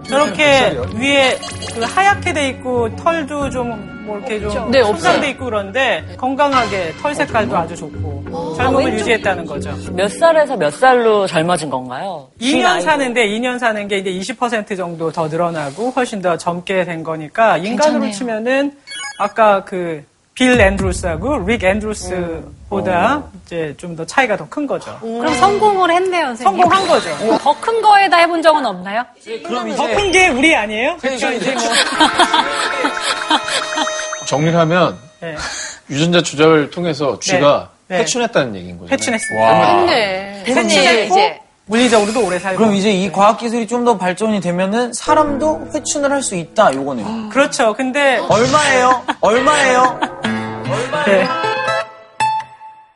저렇게 0.10 0.78
위에 0.96 1.38
그 1.76 1.82
하얗게 1.82 2.34
돼 2.34 2.50
있고 2.50 2.96
털도 2.96 3.50
좀 3.50 4.00
뭐 4.10 4.18
이렇게 4.18 4.40
좀 4.50 4.72
네, 4.72 4.84
손상돼 4.84 5.30
있고 5.32 5.46
그런데 5.46 6.04
건강하게 6.18 6.94
털 7.00 7.14
색깔도 7.14 7.56
아주 7.56 7.76
좋고 7.76 8.56
젊음을 8.58 8.94
유지했다는 8.94 9.46
거죠. 9.46 9.72
몇 9.94 10.10
살에서 10.12 10.58
몇 10.58 10.72
살로 10.72 11.28
젊어진 11.28 11.70
건가요? 11.70 12.28
2년 12.42 12.82
사는데 12.82 13.28
2년 13.28 13.60
사는 13.60 13.88
게 13.88 14.00
이제 14.00 14.12
20% 14.12 14.76
정도 14.76 15.12
더 15.12 15.28
늘어나고 15.28 15.92
훨씬 15.92 16.22
더 16.22 16.36
젊게 16.38 16.84
된 16.86 17.04
거니까 17.04 17.58
인간으로 17.58 18.10
치면은 18.12 18.74
아까 19.20 19.64
그 19.64 20.04
빌 20.40 20.60
앤드루스하고 20.62 21.46
릭 21.46 21.62
앤드루스보다 21.66 23.24
이제 23.46 23.76
좀 23.78 23.98
더 23.98 24.06
차이가 24.06 24.38
더 24.38 24.48
큰 24.50 24.66
거죠. 24.66 24.98
그럼 25.02 25.34
성공을 25.36 25.92
했네요, 25.92 26.28
선생님. 26.28 26.62
성공한 26.62 26.88
거죠. 26.88 27.38
더 27.40 27.54
큰 27.60 27.82
거에다 27.82 28.16
해본 28.18 28.42
적은 28.42 28.66
없나요? 28.66 29.04
그럼 29.46 29.76
더 29.76 29.86
이제 29.86 29.96
큰게 29.96 30.28
우리 30.30 30.56
아니에요? 30.56 30.96
그러니까 31.02 31.32
이제 31.32 31.52
뭐 31.52 31.62
정리를 34.28 34.58
하면 34.58 34.98
네, 35.20 35.36
유전자 35.90 36.22
조작을 36.22 36.70
통해서 36.70 37.20
쥐가 37.20 37.70
네. 37.90 37.98
네. 37.98 38.02
회춘했다는 38.04 38.56
얘기인 38.56 38.78
거죠. 38.80 38.94
회춘했습니다. 38.94 39.86
네. 39.88 40.44
됐네요, 40.46 41.04
이제. 41.06 41.42
물리적으로도 41.70 42.26
오래 42.26 42.40
살고. 42.40 42.58
그럼 42.58 42.74
이제 42.76 42.92
이 42.92 43.12
과학 43.12 43.38
기술이 43.38 43.68
좀 43.68 43.80
더 43.86 43.98
발전이 43.98 44.42
되면은 44.42 44.92
사람도 44.94 45.70
회춘을 45.74 46.12
할 46.12 46.22
수 46.22 46.36
있다. 46.36 46.74
요거네요. 46.74 47.30
그렇죠. 47.30 47.74
근데 47.74 48.18
얼마예요? 48.28 49.04
얼마예요? 49.22 50.00
네. 51.06 51.26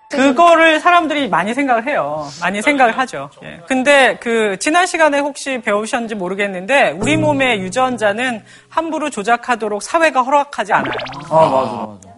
그거를 0.10 0.80
사람들이 0.80 1.28
많이 1.30 1.54
생각을 1.56 1.88
해요. 1.88 2.28
많이 2.42 2.62
생각을 2.62 2.96
하죠. 3.00 3.30
예. 3.44 3.62
근데 3.68 4.18
그 4.22 4.58
지난 4.60 4.86
시간에 4.86 5.18
혹시 5.20 5.60
배우셨는지 5.64 6.14
모르겠는데 6.14 6.92
우리 7.00 7.18
몸의 7.18 7.62
유전자는 7.62 8.44
함부로 8.70 9.10
조작하도록 9.10 9.82
사회가 9.82 10.22
허락하지 10.22 10.74
않아요. 10.74 10.94
아 11.30 11.36
맞아 11.36 11.72
맞아. 11.74 12.13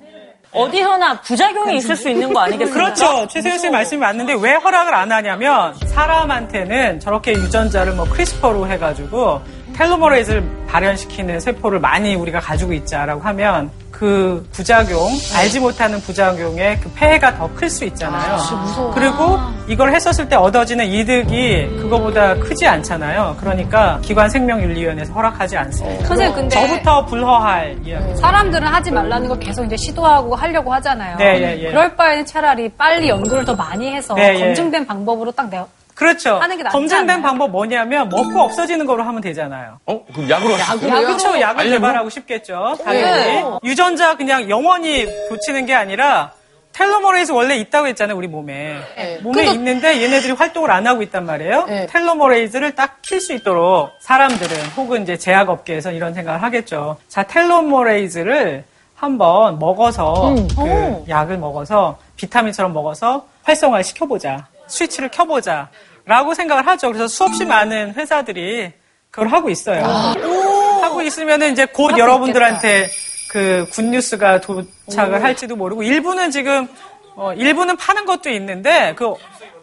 어디서나 0.55 1.21
부작용이 1.21 1.77
있을 1.77 1.95
수 1.95 2.09
있는 2.09 2.33
거 2.33 2.39
아니겠습니까? 2.39 2.93
그렇죠. 2.93 3.27
최세현 3.27 3.59
씨 3.59 3.69
말씀이 3.69 3.99
맞는데 3.99 4.35
왜 4.39 4.53
허락을 4.53 4.93
안 4.93 5.11
하냐면 5.11 5.75
사람한테는 5.85 6.99
저렇게 6.99 7.33
유전자를 7.33 7.93
뭐 7.93 8.05
크리스퍼로 8.09 8.67
해가지고 8.67 9.41
텔로머레이즈를 9.75 10.43
발현시키는 10.67 11.39
세포를 11.39 11.79
많이 11.79 12.15
우리가 12.15 12.39
가지고 12.39 12.73
있자라고 12.73 13.21
하면 13.21 13.69
그 13.91 14.45
부작용, 14.51 15.07
알지 15.37 15.61
못하는 15.61 16.01
부작용의 16.01 16.79
그 16.81 16.91
폐해가 16.95 17.37
더 17.37 17.47
클 17.55 17.69
수 17.69 17.85
있잖아요. 17.85 18.91
그리고 18.93 19.37
이걸 19.69 19.93
했었을 19.93 20.27
때 20.27 20.35
얻어지는 20.35 20.85
이득이 20.85 21.67
그거보다 21.77 22.35
크지 22.35 22.67
않잖아요. 22.67 23.37
그러니까 23.39 23.99
기관 24.01 24.29
생명윤리위원회에서 24.29 25.13
허락하지 25.13 25.55
않습니다. 25.57 26.05
선생님, 26.07 26.35
근데- 26.35 26.55
저부터 26.67 27.05
불허할 27.05 27.77
이야기. 27.85 28.15
사람들은 28.17 28.67
하지 28.67 28.91
말라는 28.91 29.29
거 29.29 29.39
계속 29.39 29.63
이제 29.63 29.77
시도하고 29.77 30.35
하려고 30.35 30.73
하잖아요. 30.73 31.15
네, 31.17 31.41
예, 31.41 31.63
예. 31.63 31.69
그럴 31.69 31.95
바에는 31.95 32.25
차라리 32.25 32.67
빨리 32.69 33.07
연구를 33.07 33.45
더 33.45 33.55
많이 33.55 33.93
해서 33.93 34.13
네, 34.15 34.35
예. 34.35 34.39
검증된 34.39 34.85
방법으로 34.85 35.31
딱 35.31 35.49
내가 35.49 35.65
그렇죠. 35.95 36.35
하는 36.35 36.57
게 36.57 36.63
낫지 36.63 36.73
검증된 36.73 37.09
않나요? 37.09 37.21
방법 37.23 37.51
뭐냐면 37.51 38.09
먹고 38.09 38.41
없어지는 38.41 38.85
거로 38.85 39.03
하면 39.03 39.21
되잖아요. 39.21 39.79
어? 39.85 40.05
그럼 40.13 40.29
약으로 40.29 40.53
하실까요? 40.55 41.07
그렇죠. 41.07 41.39
약을 41.39 41.59
알려면? 41.61 41.79
개발하고 41.81 42.09
싶겠죠. 42.09 42.75
당연히. 42.83 43.03
네. 43.25 43.43
유전자 43.63 44.15
그냥 44.17 44.49
영원히 44.49 45.05
붙이는 45.29 45.65
게 45.65 45.73
아니라 45.73 46.31
telomerase 46.73 47.31
원래 47.31 47.55
있다고 47.55 47.87
했잖아요, 47.87 48.17
우리 48.17 48.27
몸에. 48.27 48.77
네. 48.97 49.19
몸에 49.23 49.45
근데- 49.45 49.51
있는데 49.53 50.01
얘네들이 50.03 50.33
활동을 50.33 50.69
안 50.71 50.85
하고 50.85 51.01
있단 51.01 51.25
말이에요. 51.25 51.65
네. 51.67 51.85
telomerase를 51.87 52.75
딱 52.75 52.97
킬 53.01 53.21
수 53.21 53.31
있도록 53.31 53.91
사람들은 54.01 54.65
혹은 54.75 55.03
이제 55.03 55.17
제약업계에서 55.17 55.91
이런 55.93 56.13
생각을 56.13 56.43
하겠죠. 56.43 56.97
자, 57.07 57.23
telomerase를 57.23 58.65
한번 58.95 59.59
먹어서 59.59 60.29
음. 60.31 60.47
그 60.55 61.05
약을 61.09 61.37
먹어서 61.37 61.97
비타민처럼 62.17 62.73
먹어서 62.73 63.25
활성화를 63.43 63.83
시켜보자. 63.83 64.47
스위치를 64.67 65.09
켜보자. 65.09 65.69
라고 66.05 66.33
생각을 66.33 66.67
하죠. 66.67 66.87
그래서 66.89 67.07
수없이 67.07 67.45
많은 67.45 67.93
회사들이 67.95 68.71
그걸 69.09 69.29
하고 69.29 69.49
있어요. 69.49 69.83
하고 69.83 71.01
있으면은 71.01 71.51
이제 71.51 71.65
곧 71.65 71.97
여러분들한테 71.97 72.87
그 73.31 73.67
굿뉴스가 73.71 74.39
도착을 74.41 75.23
할지도 75.23 75.55
모르고 75.55 75.81
일부는 75.83 76.29
지금 76.29 76.67
어, 77.15 77.33
일부는 77.33 77.77
파는 77.77 78.05
것도 78.05 78.29
있는데 78.29 78.93
그 78.95 79.13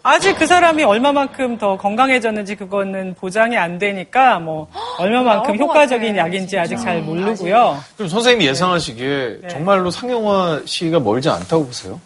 아직 0.03 0.37
그 0.37 0.47
사람이 0.47 0.83
얼마만큼 0.83 1.59
더 1.59 1.77
건강해졌는지 1.77 2.57
그거는 2.57 3.15
보장이 3.15 3.57
안 3.57 3.79
되니까 3.79 4.41
뭐 4.41 4.67
얼마만큼 4.99 5.59
효과적인 5.59 6.17
약인지 6.17 6.59
아직 6.59 6.77
잘 6.79 7.03
모르고요. 7.03 7.79
그럼 7.97 8.09
선생님이 8.09 8.47
예상하시기에 8.49 9.39
네. 9.43 9.49
정말로 9.49 9.91
상용화 9.91 10.63
시기가 10.65 10.99
멀지 10.99 11.29
않다고 11.29 11.67
보세요? 11.67 12.01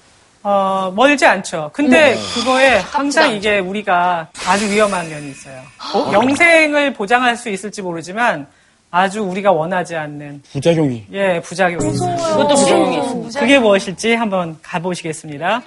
어, 0.48 0.92
멀지 0.94 1.26
않죠. 1.26 1.70
근데 1.72 2.14
그거에 2.32 2.76
항상 2.76 3.32
이게 3.34 3.58
우리가 3.58 4.28
아주 4.46 4.70
위험한 4.70 5.08
면이 5.08 5.30
있어요. 5.30 5.60
영생을 6.12 6.92
보장할 6.94 7.36
수 7.36 7.48
있을지 7.50 7.82
모르지만 7.82 8.46
아주 8.92 9.22
우리가 9.22 9.50
원하지 9.50 9.96
않는 9.96 10.42
부작용이. 10.52 11.06
예, 11.12 11.40
부작용이 11.40 11.90
있어요. 11.92 12.14
그것도 12.16 12.54
부작용이 12.54 12.96
있습니다. 12.96 13.40
그게 13.40 13.58
무엇일지 13.58 14.14
한번 14.14 14.56
가보시겠습니다. 14.62 15.62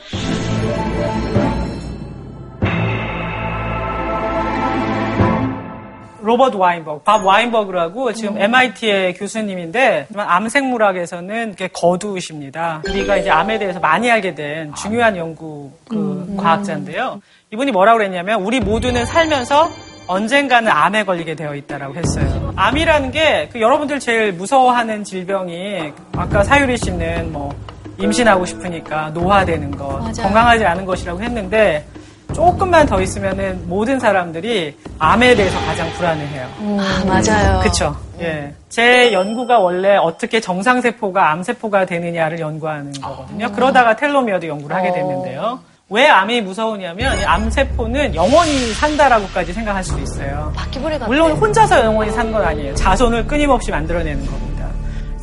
로버트 6.29 6.57
와인버그, 6.57 7.01
밥 7.03 7.25
와인버그라고 7.25 8.13
지금 8.13 8.39
MIT의 8.39 9.15
교수님인데 9.15 10.09
암생물학에서는 10.15 11.55
거두십니다. 11.73 12.83
우리가 12.87 13.17
이제 13.17 13.31
암에 13.31 13.57
대해서 13.57 13.79
많이 13.79 14.11
알게 14.11 14.35
된 14.35 14.71
중요한 14.75 15.17
연구 15.17 15.71
그 15.89 16.35
과학자인데요. 16.37 17.19
이분이 17.51 17.71
뭐라고 17.71 17.97
그랬냐면 17.97 18.43
우리 18.43 18.59
모두는 18.59 19.07
살면서 19.07 19.71
언젠가는 20.05 20.71
암에 20.71 21.03
걸리게 21.03 21.33
되어 21.35 21.55
있다라고 21.55 21.95
했어요. 21.95 22.53
암이라는 22.55 23.09
게 23.11 23.49
그 23.51 23.59
여러분들 23.59 23.99
제일 23.99 24.31
무서워하는 24.33 25.03
질병이 25.03 25.93
아까 26.15 26.43
사유리 26.43 26.77
씨는 26.77 27.31
뭐 27.33 27.51
임신하고 27.97 28.45
싶으니까 28.45 29.09
노화되는 29.09 29.71
것, 29.71 29.99
건강하지 30.21 30.63
않은 30.63 30.85
것이라고 30.85 31.21
했는데 31.23 31.85
조금만 32.33 32.85
더 32.85 33.01
있으면은 33.01 33.67
모든 33.67 33.99
사람들이 33.99 34.77
암에 34.99 35.35
대해서 35.35 35.59
가장 35.65 35.89
불안해해요. 35.93 36.47
아, 36.79 37.03
맞아요. 37.05 37.59
그쵸. 37.61 37.95
예. 38.21 38.53
제 38.69 39.11
연구가 39.11 39.59
원래 39.59 39.95
어떻게 39.97 40.39
정상세포가 40.39 41.31
암세포가 41.31 41.85
되느냐를 41.85 42.39
연구하는 42.39 42.91
거거든요. 42.93 43.51
그러다가 43.51 43.95
텔로미어도 43.95 44.47
연구를 44.47 44.75
하게 44.75 44.91
됐는데요. 44.91 45.59
왜 45.89 46.07
암이 46.07 46.41
무서우냐면 46.41 47.19
이 47.19 47.23
암세포는 47.25 48.13
영원히 48.13 48.73
산다라고까지 48.73 49.53
생각할 49.53 49.83
수도 49.83 49.99
있어요. 49.99 50.53
바퀴벌레 50.55 50.99
같아. 50.99 51.07
물론 51.07 51.31
혼자서 51.31 51.83
영원히 51.83 52.11
산 52.11 52.31
건 52.31 52.43
아니에요. 52.45 52.75
자손을 52.75 53.25
끊임없이 53.25 53.71
만들어내는 53.71 54.23
겁니다. 54.23 54.67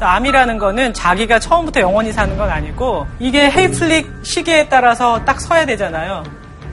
암이라는 0.00 0.58
거는 0.58 0.92
자기가 0.92 1.38
처음부터 1.38 1.80
영원히 1.80 2.12
사는 2.12 2.36
건 2.36 2.50
아니고 2.50 3.06
이게 3.20 3.48
헤이플릭 3.48 4.10
시계에 4.24 4.68
따라서 4.68 5.24
딱 5.24 5.40
서야 5.40 5.64
되잖아요. 5.66 6.24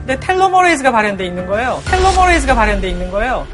근데 0.06 0.20
텔로머레이즈가 0.20 0.92
발현돼 0.92 1.24
있는 1.24 1.46
거예요. 1.46 1.80
텔로머레이즈가 1.86 2.54
발현돼 2.54 2.88
있는 2.90 3.10
거예요. 3.10 3.46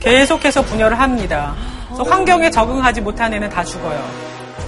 계속해서 0.00 0.62
분열을 0.62 0.98
합니다. 0.98 1.54
그래서 1.86 2.02
환경에 2.02 2.50
적응하지 2.50 3.00
못한 3.00 3.32
애는 3.32 3.48
다 3.50 3.62
죽어요. 3.62 4.02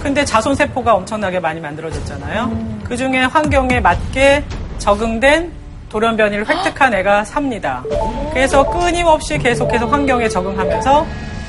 근데 0.01 0.23
자손 0.23 0.55
세포가 0.55 0.93
엄청나게 0.93 1.41
많이 1.41 1.59
만들어졌잖아요. 1.59 2.79
그 2.85 2.95
중에 2.95 3.23
환경에 3.23 3.81
맞게 3.81 4.45
적응된 4.77 5.51
돌연변이를 5.89 6.47
획득한 6.47 6.93
애가 6.93 7.25
삽니다. 7.25 7.83
그래서 8.31 8.63
끊임없이 8.69 9.37
계속해서 9.37 9.87
환경에 9.87 10.29
적응하면서 10.29 11.05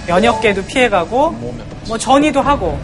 면역계도 0.09 0.65
피해가고 0.65 1.31
뭐 1.87 1.97
전이도 1.99 2.41
하고 2.43 2.77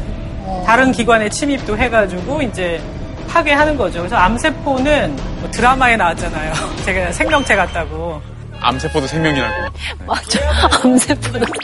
다른 0.64 0.92
기관에 0.92 1.28
침입도 1.28 1.76
해가지고 1.76 2.42
이제 2.42 2.80
파괴하는 3.28 3.76
거죠. 3.76 3.98
그래서 3.98 4.16
암세포는 4.16 5.16
뭐 5.40 5.50
드라마에 5.50 5.96
나왔잖아요. 5.96 6.52
제가 6.84 7.12
생명체 7.12 7.56
같다고. 7.56 8.20
암세포도 8.60 9.06
생명이라고. 9.06 9.54
맞아. 10.06 10.40
암세포도 10.82 11.44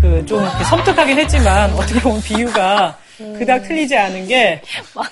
그좀 0.00 0.48
섬뜩하긴 0.70 1.18
했지만 1.18 1.72
어떻게 1.72 2.00
보면 2.00 2.20
비유가 2.22 2.96
그닥 3.38 3.64
틀리지 3.64 3.96
않은 3.96 4.28
게 4.28 4.62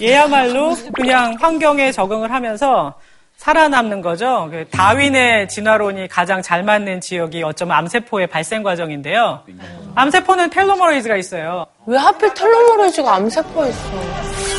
얘야말로 0.01 0.77
그냥 0.95 1.37
환경에 1.41 1.91
적응을 1.91 2.31
하면서 2.33 2.95
살아남는 3.37 4.01
거죠. 4.01 4.49
그 4.51 4.65
다윈의 4.71 5.49
진화론이 5.49 6.07
가장 6.09 6.41
잘 6.41 6.63
맞는 6.63 7.01
지역이 7.01 7.43
어쩌면 7.43 7.77
암세포의 7.79 8.29
발생 8.29 8.63
과정인데요. 8.63 9.43
암세포는 9.97 10.51
텔로머레이즈가 10.51 11.17
있어요. 11.17 11.67
왜 11.87 11.99
하필 11.99 12.33
텔로머레이즈가 12.33 13.15
암세포에 13.17 13.69
있어? 13.69 14.56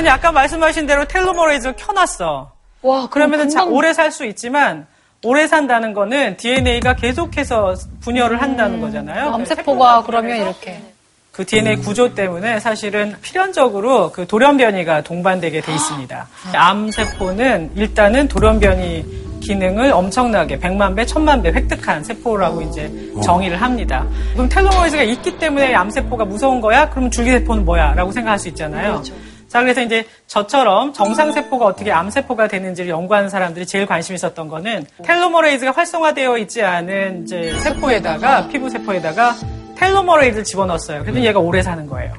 그러니 0.00 0.08
아까 0.08 0.32
말씀하신 0.32 0.86
대로 0.86 1.04
텔로머레이즈를 1.06 1.74
켜놨어. 1.76 2.50
와, 2.82 3.08
그러면은 3.10 3.50
자, 3.50 3.60
금방- 3.60 3.76
오래 3.76 3.92
살 3.92 4.10
수 4.10 4.24
있지만 4.24 4.86
오래 5.22 5.46
산다는 5.46 5.92
거는 5.92 6.38
DNA가 6.38 6.94
계속해서 6.94 7.74
분열을 8.00 8.40
한다는 8.40 8.80
거잖아요. 8.80 9.34
암세포가 9.34 10.04
그러면 10.06 10.38
이렇게 10.38 10.80
그 11.32 11.44
DNA 11.44 11.76
구조 11.76 12.14
때문에 12.14 12.58
사실은 12.60 13.14
필연적으로 13.20 14.10
그 14.12 14.26
돌연변이가 14.26 15.02
동반되게 15.02 15.60
돼 15.60 15.74
있습니다. 15.74 16.26
암세포는 16.54 17.72
일단은 17.76 18.28
돌연변이 18.28 19.04
기능을 19.42 19.92
엄청나게 19.92 20.58
100만 20.58 20.96
배, 20.96 21.04
1000만 21.04 21.42
배 21.42 21.50
획득한 21.50 22.04
세포라고 22.04 22.62
이제 22.62 22.90
정의를 23.22 23.60
합니다. 23.60 24.06
그럼 24.32 24.48
텔로머이즈가 24.48 25.02
있기 25.02 25.38
때문에 25.38 25.74
암세포가 25.74 26.24
무서운 26.24 26.60
거야? 26.62 26.88
그러면 26.88 27.10
줄기세포는 27.10 27.64
뭐야? 27.66 27.92
라고 27.94 28.10
생각할 28.12 28.38
수 28.38 28.48
있잖아요. 28.48 29.02
자, 29.50 29.60
그래서 29.62 29.82
이제 29.82 30.06
저처럼 30.28 30.92
정상세포가 30.92 31.66
어떻게 31.66 31.90
암세포가 31.90 32.46
되는지를 32.46 32.88
연구하는 32.88 33.28
사람들이 33.28 33.66
제일 33.66 33.84
관심 33.84 34.14
있었던 34.14 34.46
거는 34.46 34.86
텔로머레이즈가 35.02 35.72
활성화되어 35.72 36.38
있지 36.38 36.62
않은 36.62 37.24
이제 37.24 37.52
세포에다가, 37.58 38.46
피부세포에다가 38.46 39.34
텔로머레이즈를 39.74 40.44
집어넣었어요. 40.44 41.02
그래서 41.02 41.20
얘가 41.24 41.40
오래 41.40 41.62
사는 41.62 41.84
거예요. 41.84 42.14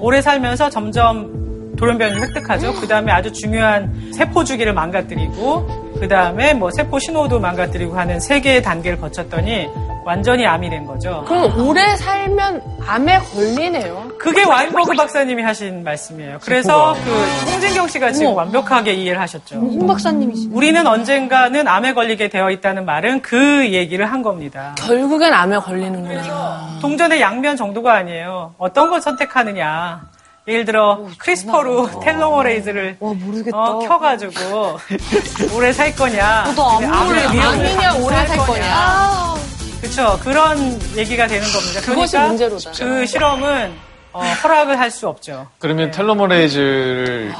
오래 0.00 0.20
살면서 0.20 0.70
점점 0.70 1.76
돌연변이를 1.76 2.20
획득하죠. 2.20 2.74
그 2.80 2.88
다음에 2.88 3.12
아주 3.12 3.32
중요한 3.32 4.10
세포 4.12 4.42
주기를 4.42 4.72
망가뜨리고, 4.72 5.94
그 6.00 6.08
다음에 6.08 6.52
뭐 6.52 6.70
세포 6.72 6.98
신호도 6.98 7.38
망가뜨리고 7.38 7.96
하는 7.96 8.18
세 8.18 8.40
개의 8.40 8.60
단계를 8.60 8.98
거쳤더니 8.98 9.68
완전히 10.04 10.46
암이 10.46 10.68
된 10.70 10.84
거죠. 10.86 11.24
그럼 11.26 11.58
오래 11.68 11.94
살면 11.96 12.62
암에 12.86 13.18
걸리네요. 13.20 14.08
그게 14.18 14.44
와인버그 14.44 14.92
박사님이 14.96 15.42
하신 15.42 15.84
말씀이에요. 15.84 16.38
그래서 16.42 16.94
그 17.04 17.10
홍진경 17.52 17.88
씨가 17.88 18.12
지금 18.12 18.34
완벽하게 18.34 18.92
이해를 18.94 19.20
하셨죠. 19.20 19.56
홍 19.56 19.86
박사님이시. 19.86 20.48
우리는 20.52 20.86
언젠가는 20.86 21.66
암에 21.68 21.92
걸리게 21.94 22.28
되어 22.28 22.50
있다는 22.50 22.84
말은 22.84 23.22
그 23.22 23.68
얘기를 23.72 24.10
한 24.10 24.22
겁니다. 24.22 24.74
결국엔 24.78 25.32
암에 25.32 25.58
걸리는구나. 25.58 26.78
동전의 26.80 27.20
양면 27.20 27.56
정도가 27.56 27.94
아니에요. 27.94 28.54
어떤 28.58 28.90
걸 28.90 29.00
선택하느냐. 29.00 30.02
예를 30.48 30.64
들어 30.64 31.06
CRISPR로 31.18 32.00
telomerase를 32.00 32.96
어, 32.98 33.78
켜가지고 33.86 34.76
오래 35.56 35.72
살 35.72 35.94
거냐? 35.94 36.42
너도 36.48 36.64
암- 36.68 36.92
암을 36.92 37.14
미용을 37.30 37.40
암이냐, 37.46 37.94
오래 38.04 38.26
살 38.26 38.38
거냐. 38.38 39.34
그렇죠. 39.82 40.18
그런 40.22 40.58
얘기가 40.96 41.26
되는 41.26 41.46
겁니다. 41.48 41.80
그것이 41.80 42.12
그러니까 42.12 42.28
문제로다. 42.28 42.70
그 42.78 43.04
실험은 43.06 43.72
어, 44.12 44.20
허락을 44.22 44.78
할 44.78 44.90
수 44.90 45.08
없죠. 45.08 45.48
그러면 45.58 45.90
텔로머레이즈를 45.90 47.32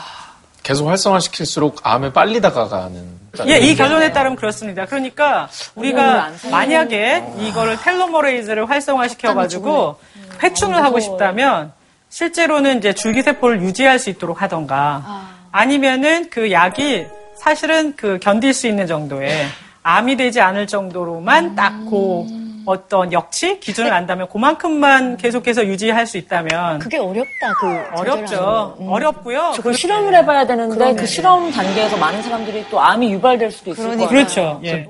계속 0.63 0.89
활성화시킬수록 0.89 1.81
암에 1.85 2.13
빨리 2.13 2.41
다가가는. 2.41 3.23
예, 3.47 3.59
이 3.59 3.75
결론에 3.77 4.13
따르면 4.13 4.37
그렇습니다. 4.37 4.87
그러니까 4.87 5.49
우리가. 5.75 6.31
만약에 6.51 7.25
이거를 7.39 7.77
텔로머레이즈를 7.79 8.69
활성화시켜가지고 8.69 9.99
회충을 10.43 10.83
하고 10.83 10.99
싶다면 11.01 11.73
실제로는 12.11 12.79
이제 12.79 12.93
줄기세포를 12.93 13.63
유지할 13.63 13.99
수 13.99 14.11
있도록 14.11 14.43
하던가 14.43 15.29
아니면은 15.53 16.29
그 16.31 16.51
약이 16.53 17.07
사실은 17.37 17.95
그 17.97 18.19
견딜 18.21 18.53
수 18.53 18.67
있는 18.67 18.87
정도의 18.87 19.47
암이 19.83 20.17
되지 20.17 20.41
않을 20.41 20.67
정도로만 20.67 21.57
딱그 21.57 22.43
어떤 22.65 23.13
역치 23.13 23.59
기준을 23.59 23.93
안다면 23.93 24.29
그만큼만 24.29 25.17
계속해서 25.17 25.67
유지할 25.67 26.07
수 26.07 26.17
있다면 26.19 26.79
그게 26.79 26.99
어렵다. 26.99 27.55
그 27.59 28.01
어렵죠. 28.01 28.77
어렵고요. 28.79 29.53
그걸 29.57 29.75
실험을 29.75 30.15
해봐야 30.15 30.47
되는데 30.47 30.95
그 30.95 31.05
실험 31.05 31.51
단계에서 31.51 31.97
많은 31.97 32.23
사람들이 32.23 32.65
또 32.71 32.81
암이 32.81 33.13
유발될 33.15 33.51
수도 33.51 33.73
있을 33.73 33.97
거예요. 33.97 34.09
그렇죠. 34.09 34.61
예. 34.65 34.87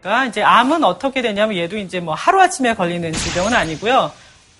그러니까 0.00 0.26
이제 0.26 0.42
암은 0.42 0.84
어떻게 0.84 1.20
되냐면 1.20 1.56
얘도 1.56 1.76
이제 1.76 2.00
뭐 2.00 2.14
하루 2.14 2.40
아침에 2.40 2.74
걸리는 2.74 3.12
질병은 3.12 3.52
아니고요. 3.52 4.10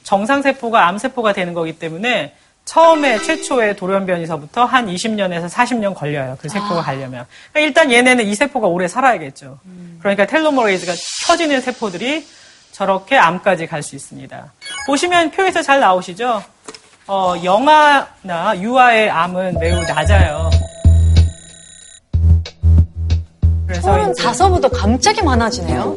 정상 0.02 0.42
세포가 0.42 0.86
암 0.86 0.98
세포가 0.98 1.32
되는 1.32 1.54
거기 1.54 1.78
때문에 1.78 2.34
처음에 2.64 3.18
최초의 3.20 3.76
돌연변이서부터 3.76 4.64
한 4.64 4.86
20년에서 4.86 5.48
40년 5.50 5.94
걸려요. 5.94 6.36
그 6.40 6.48
세포가 6.48 6.80
가려면. 6.82 7.26
그러니까 7.52 7.60
일단 7.60 7.92
얘네는 7.92 8.26
이 8.26 8.34
세포가 8.34 8.66
오래 8.66 8.88
살아야겠죠. 8.88 9.58
그러니까 10.00 10.26
텔로머레이즈가 10.26 10.92
켜지는 11.26 11.60
세포들이 11.60 12.26
저렇게 12.72 13.16
암까지 13.16 13.66
갈 13.66 13.82
수 13.82 13.94
있습니다. 13.96 14.52
보시면 14.86 15.30
표에서 15.30 15.62
잘 15.62 15.78
나오시죠? 15.80 16.42
어, 17.06 17.34
영아나 17.44 18.58
유아의 18.58 19.10
암은 19.10 19.58
매우 19.60 19.82
낮아요. 19.82 20.50
그래서 23.66 24.12
다서부터 24.14 24.68
갑자기 24.70 25.22
많아지네요. 25.22 25.96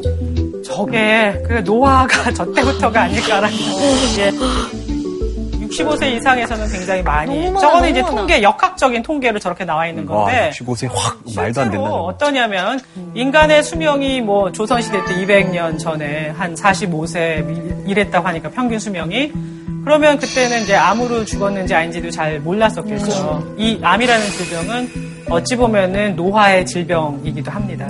저게 0.64 1.42
그 1.46 1.54
노화가 1.64 2.32
저 2.36 2.44
때부터가 2.52 3.02
아닐까라는 3.02 3.56
예. 4.18 4.87
65세 5.68 6.16
이상에서는 6.16 6.68
굉장히 6.68 7.02
많이 7.02 7.46
많아, 7.50 7.60
저거는 7.60 7.90
이제 7.90 8.00
너무 8.00 8.12
많아. 8.12 8.20
통계 8.20 8.42
역학적인 8.42 9.02
통계로 9.02 9.38
저렇게 9.38 9.64
나와 9.64 9.86
있는 9.86 10.06
건데 10.06 10.50
65세 10.54 10.88
확 10.92 11.18
말도 11.34 11.60
안 11.60 11.70
된다. 11.70 11.90
어떠냐면 11.90 12.80
인간의 13.14 13.62
수명이 13.62 14.20
뭐 14.22 14.50
조선시대 14.52 14.98
때 15.04 15.14
200년 15.14 15.78
전에 15.78 16.30
한 16.30 16.54
45세 16.54 17.86
이랬다고 17.88 18.26
하니까 18.28 18.50
평균 18.50 18.78
수명이 18.78 19.32
그러면 19.84 20.18
그때는 20.18 20.62
이제 20.62 20.74
암으로 20.74 21.24
죽었는지 21.24 21.74
아닌지도 21.74 22.10
잘 22.10 22.40
몰랐었겠죠. 22.40 23.54
이 23.56 23.78
암이라는 23.82 24.26
질병은 24.26 24.90
어찌 25.30 25.56
보면은 25.56 26.16
노화의 26.16 26.66
질병이기도 26.66 27.50
합니다. 27.50 27.88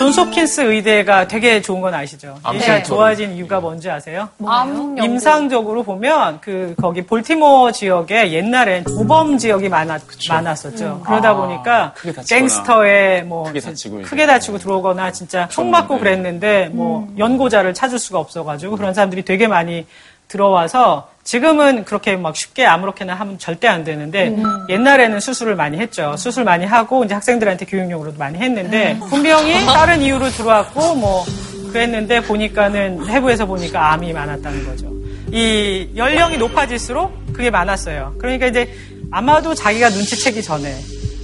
존스홉킨스 0.00 0.62
의대가 0.62 1.28
되게 1.28 1.60
좋은 1.60 1.82
건 1.82 1.92
아시죠? 1.92 2.34
센터. 2.58 2.82
좋아진 2.88 3.34
이유가 3.34 3.60
뭔지 3.60 3.90
아세요? 3.90 4.30
암. 4.46 4.96
임상적으로 4.98 5.82
보면 5.82 6.40
그 6.40 6.74
거기 6.80 7.02
볼티모어 7.04 7.70
지역에 7.72 8.32
옛날엔 8.32 8.84
우범 8.88 9.36
지역이 9.36 9.68
많았, 9.68 10.00
많았었죠. 10.26 11.02
그러다 11.04 11.34
보니까 11.36 11.92
크게 11.94 12.14
다치거나. 12.14 12.40
gangster에 12.40 13.22
뭐 13.24 13.44
크게 13.44 13.60
다치고. 13.60 14.00
크게 14.00 14.26
다치고 14.26 14.56
들어오거나 14.56 15.12
진짜 15.12 15.46
총 15.48 15.70
맞고 15.70 15.98
그랬는데 15.98 16.70
뭐 16.72 17.06
연고자를 17.18 17.74
찾을 17.74 17.98
수가 17.98 18.18
없어가지고 18.20 18.78
그런 18.78 18.94
사람들이 18.94 19.22
되게 19.22 19.48
많이 19.48 19.84
들어와서 20.30 21.08
지금은 21.24 21.84
그렇게 21.84 22.16
막 22.16 22.34
쉽게 22.36 22.64
아무렇게나 22.64 23.14
하면 23.14 23.38
절대 23.38 23.66
안 23.68 23.84
되는데 23.84 24.34
옛날에는 24.68 25.20
수술을 25.20 25.56
많이 25.56 25.78
했죠. 25.78 26.16
수술 26.16 26.44
많이 26.44 26.64
하고 26.64 27.04
이제 27.04 27.14
학생들한테 27.14 27.66
교육용으로도 27.66 28.16
많이 28.16 28.38
했는데 28.38 28.98
분명히 29.08 29.64
다른 29.66 30.00
이유로 30.00 30.28
들어왔고 30.30 30.94
뭐 30.94 31.24
그랬는데 31.72 32.22
보니까는 32.22 33.06
해부에서 33.08 33.44
보니까 33.46 33.92
암이 33.92 34.12
많았다는 34.12 34.66
거죠. 34.66 34.90
이 35.32 35.88
연령이 35.96 36.38
높아질수록 36.38 37.32
그게 37.32 37.50
많았어요. 37.50 38.14
그러니까 38.18 38.46
이제 38.46 38.72
아마도 39.10 39.54
자기가 39.54 39.88
눈치채기 39.90 40.42
전에 40.42 40.74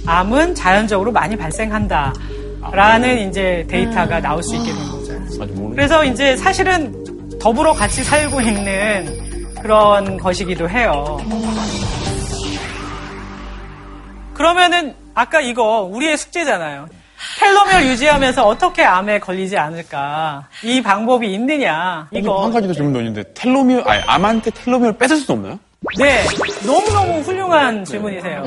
암은 0.05 0.55
자연적으로 0.55 1.11
많이 1.11 1.35
발생한다라는 1.35 3.29
이제 3.29 3.65
데이터가 3.69 4.21
나올 4.21 4.43
수 4.43 4.55
있게 4.55 4.67
된 4.67 4.75
거죠. 4.89 5.13
모르는 5.53 5.71
그래서 5.75 6.05
이제 6.05 6.37
사실은 6.37 7.16
더불어 7.39 7.73
같이 7.73 8.03
살고 8.03 8.41
있는 8.41 9.53
그런 9.61 10.17
것이기도 10.17 10.69
해요. 10.69 11.17
그러면은 14.33 14.95
아까 15.13 15.41
이거 15.41 15.81
우리의 15.81 16.17
숙제잖아요. 16.17 16.87
텔로미어 17.39 17.83
유지하면서 17.91 18.45
어떻게 18.47 18.83
암에 18.83 19.19
걸리지 19.19 19.57
않을까? 19.57 20.47
이 20.63 20.81
방법이 20.81 21.31
있느냐? 21.33 22.07
이거 22.11 22.43
한 22.43 22.51
가지 22.51 22.67
더 22.67 22.73
질문도 22.73 22.99
있는데 22.99 23.23
텔로미어 23.33 23.81
아니 23.85 24.03
암한테 24.05 24.51
텔로미어를 24.51 24.97
뺏을 24.97 25.17
수는 25.17 25.39
없나요? 25.39 25.59
네 25.97 26.23
너무너무 26.65 27.19
훌륭한 27.21 27.85
질문이세요. 27.85 28.41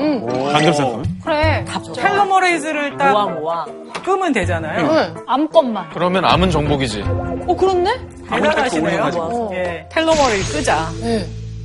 반대로 0.51 0.73
생각하면? 0.73 1.05
그래. 1.23 1.65
텔로머레이즈를 1.95 2.97
딱 2.97 3.11
모아 3.13 3.25
모아. 3.25 3.65
끄면 4.03 4.33
되잖아요. 4.33 5.15
암것만. 5.27 5.89
그러면 5.93 6.25
암은 6.25 6.49
정복이지. 6.51 7.01
어, 7.47 7.55
그렇네? 7.55 7.99
대단하시네요. 8.29 9.49
예, 9.53 9.87
텔로머를 9.91 10.39
끄자. 10.51 10.89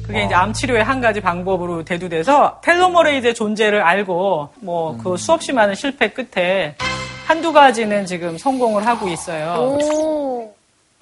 그게 0.06 0.24
이제 0.24 0.34
암 0.34 0.52
치료의 0.52 0.84
한 0.84 1.00
가지 1.00 1.20
방법으로 1.20 1.84
대두돼서 1.84 2.60
텔로머레이즈의 2.62 3.34
존재를 3.34 3.82
알고 3.82 4.50
뭐 4.60 4.96
그 5.02 5.16
수없이 5.16 5.52
많은 5.52 5.74
실패 5.74 6.10
끝에 6.10 6.76
한두 7.26 7.52
가지는 7.52 8.06
지금 8.06 8.38
성공을 8.38 8.86
하고 8.86 9.08
있어요. 9.08 9.54
오. 9.58 10.54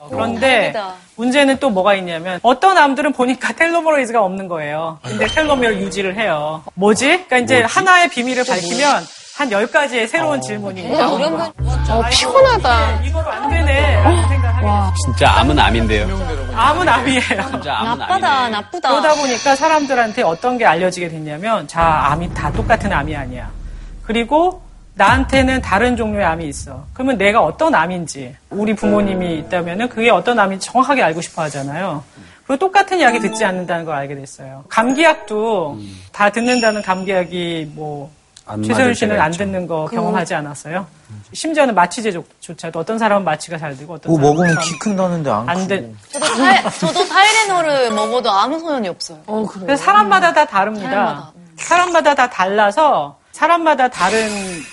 어, 0.05 0.09
그런데 0.11 0.73
다행이다. 0.73 0.95
문제는 1.17 1.59
또 1.59 1.71
뭐가 1.71 1.95
있냐면 1.95 2.41
어떤 2.43 2.77
암들은 2.77 3.13
보니까 3.13 3.53
텔로머레이즈가 3.55 4.23
없는 4.23 4.49
거예요. 4.49 4.99
근데 5.03 5.27
텔로미어를 5.27 5.81
유지를 5.81 6.17
해요. 6.19 6.63
뭐지? 6.75 7.07
그러니까 7.07 7.39
이제 7.39 7.63
하나의 7.63 8.09
비밀을 8.09 8.45
밝히면 8.45 9.05
한 9.37 9.51
10가지의 9.51 10.07
새로운 10.07 10.41
질문이 10.41 10.89
나옵니다. 10.97 11.53
어, 11.91 12.03
피곤하다. 12.11 13.01
이거로 13.03 13.31
안 13.31 13.49
되네. 13.51 13.95
라는 14.03 14.29
생각을 14.29 14.65
하게 14.71 14.95
진짜 15.05 15.31
암은 15.41 15.59
암인데요. 15.59 16.07
암은 16.55 16.89
암이에요. 16.89 17.21
진짜 17.51 17.75
암은 17.79 17.99
나쁘다, 17.99 18.33
암이네. 18.33 18.51
나쁘다. 18.51 18.89
그러다 18.91 19.15
보니까 19.15 19.57
사람들한테 19.57 20.23
어떤 20.23 20.57
게 20.59 20.65
알려지게 20.67 21.09
됐냐면, 21.09 21.67
자, 21.67 21.83
암이 22.11 22.33
다 22.35 22.53
똑같은 22.53 22.93
암이 22.93 23.17
아니야. 23.17 23.51
그리고 24.05 24.63
나한테는 24.97 25.61
다른 25.61 25.97
종류의 25.97 26.25
암이 26.25 26.47
있어. 26.49 26.85
그러면 26.93 27.19
내가 27.19 27.43
어떤 27.43 27.75
암인지, 27.75 28.37
우리 28.51 28.75
부모님이 28.75 29.39
있다면은 29.39 29.89
그게 29.89 30.11
어떤 30.11 30.39
암인지 30.39 30.67
정확하게 30.67 31.03
알고 31.03 31.21
싶어 31.21 31.43
하잖아요. 31.43 32.05
그리고 32.47 32.59
똑같은 32.59 32.99
이야기 33.01 33.19
듣지 33.21 33.45
않는다는 33.45 33.85
걸 33.85 33.97
알게 33.97 34.15
됐어요. 34.15 34.65
감기약도 34.69 35.79
다 36.13 36.31
듣는다는 36.31 36.83
감기약이 36.83 37.73
뭐, 37.75 38.11
맞을 38.47 38.95
씨는 38.95 39.19
안. 39.21 39.33
듣는 39.33 39.67
거 39.67 39.87
경험하지 39.87 40.35
않았어요? 40.35 40.87
심지어는 41.33 41.75
마취제조차도 41.75 42.79
어떤 42.79 42.99
사람은 42.99 43.25
마취가 43.25 43.57
잘 43.59 43.75
되고 43.77 43.95
어떤 43.95 44.15
사람은 44.15 44.37
먹으면 44.37 44.55
잘키 44.55 44.79
큰다는데 44.79 45.31
안안 45.31 45.57
크고. 45.57 45.69
돼. 45.69 45.93
저도, 46.13 46.27
타이, 46.27 46.63
저도 46.79 47.09
타이레놀을 47.09 47.91
먹어도 47.93 48.31
아무 48.31 48.59
소용이 48.61 48.87
없어요. 48.89 49.19
어, 49.27 49.47
그래. 49.47 49.65
그래서 49.67 49.83
사람마다 49.83 50.33
다 50.35 50.45
다릅니다. 50.45 50.91
사람마다. 50.91 51.33
사람마다 51.57 52.15
다 52.15 52.29
달라서 52.31 53.19
사람마다 53.35 53.89
다른 53.89 54.29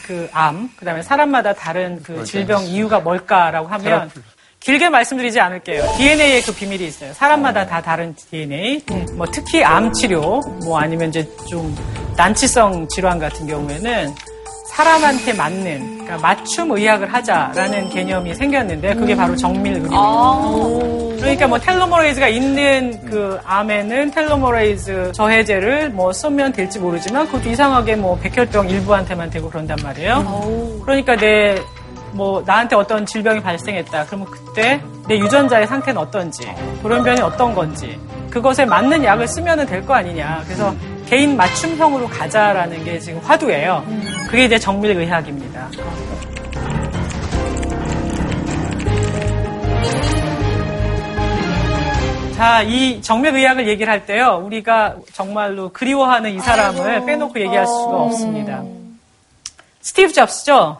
그 0.06 0.30
암, 0.32 0.70
그 0.76 0.86
다음에 0.86 1.02
사람마다 1.02 1.52
다른 1.54 2.00
그 2.04 2.24
질병 2.24 2.64
이유가 2.64 3.00
뭘까라고 3.00 3.68
하면 3.68 4.12
길게 4.60 4.90
말씀드리지 4.90 5.40
않을게요. 5.40 5.82
DNA에 5.98 6.42
그 6.42 6.54
비밀이 6.54 6.86
있어요. 6.86 7.12
사람마다 7.14 7.66
다 7.66 7.82
다른 7.82 8.14
DNA. 8.16 8.84
뭐 9.16 9.26
특히 9.26 9.64
암 9.64 9.92
치료, 9.92 10.42
뭐 10.64 10.80
아니면 10.80 11.10
이제 11.10 11.28
좀 11.50 11.76
난치성 12.16 12.88
질환 12.90 13.18
같은 13.18 13.48
경우에는 13.48 14.14
사람한테 14.72 15.34
맞는 15.34 15.98
그러니까 16.06 16.18
맞춤 16.18 16.72
의학을 16.72 17.14
하자라는 17.14 17.90
개념이 17.90 18.34
생겼는데 18.34 18.96
그게 18.96 19.16
바로 19.16 19.36
정밀 19.36 19.74
의료입니다. 19.74 19.98
그러니까 21.20 21.48
뭐 21.48 21.60
telomerase가 21.60 22.28
있는 22.30 23.00
그 23.06 23.38
암에는 23.46 24.12
telomerase 24.12 25.12
저해제를 25.14 25.90
뭐 25.90 26.12
쓰면 26.14 26.54
될지 26.54 26.80
모르지만 26.80 27.26
그것도 27.28 27.50
이상하게 27.50 27.96
뭐 27.98 28.18
백혈병 28.20 28.70
일부한테만 28.70 29.30
되고 29.30 29.50
그런단 29.50 29.78
말이에요. 29.84 30.82
그러니까 30.86 31.16
내 31.16 31.56
뭐 32.14 32.44
나한테 32.46 32.76
어떤 32.76 33.06
질병이 33.06 33.42
발생했다. 33.42 34.06
그러면 34.06 34.28
그때 34.30 34.82
내 35.08 35.18
유전자의 35.18 35.68
상태는 35.68 36.02
어떤지, 36.02 36.44
돌연변이 36.82 37.22
어떤 37.22 37.54
건지 37.56 37.98
그것에 38.30 38.66
맞는 38.66 39.04
약을 39.04 39.28
쓰면 39.28 39.66
될 39.66 39.86
거 39.86 39.94
아니냐. 39.94 40.42
그래서 40.46 40.74
개인 41.12 41.36
맞춤형으로 41.36 42.08
가자라는 42.08 42.86
게 42.86 42.98
지금 42.98 43.20
화두예요. 43.20 43.86
그게 44.30 44.46
이제 44.46 44.58
정밀의학입니다. 44.58 45.70
자, 52.38 52.62
이 52.62 53.02
정맥의학을 53.02 53.68
얘기를 53.68 53.92
할 53.92 54.06
때요, 54.06 54.42
우리가 54.46 54.96
정말로 55.12 55.74
그리워하는 55.74 56.32
이 56.32 56.40
사람을 56.40 57.06
빼놓고 57.06 57.38
얘기할 57.42 57.68
수가 57.68 58.04
없습니다. 58.04 58.64
스티브 59.82 60.14
잡스죠? 60.14 60.80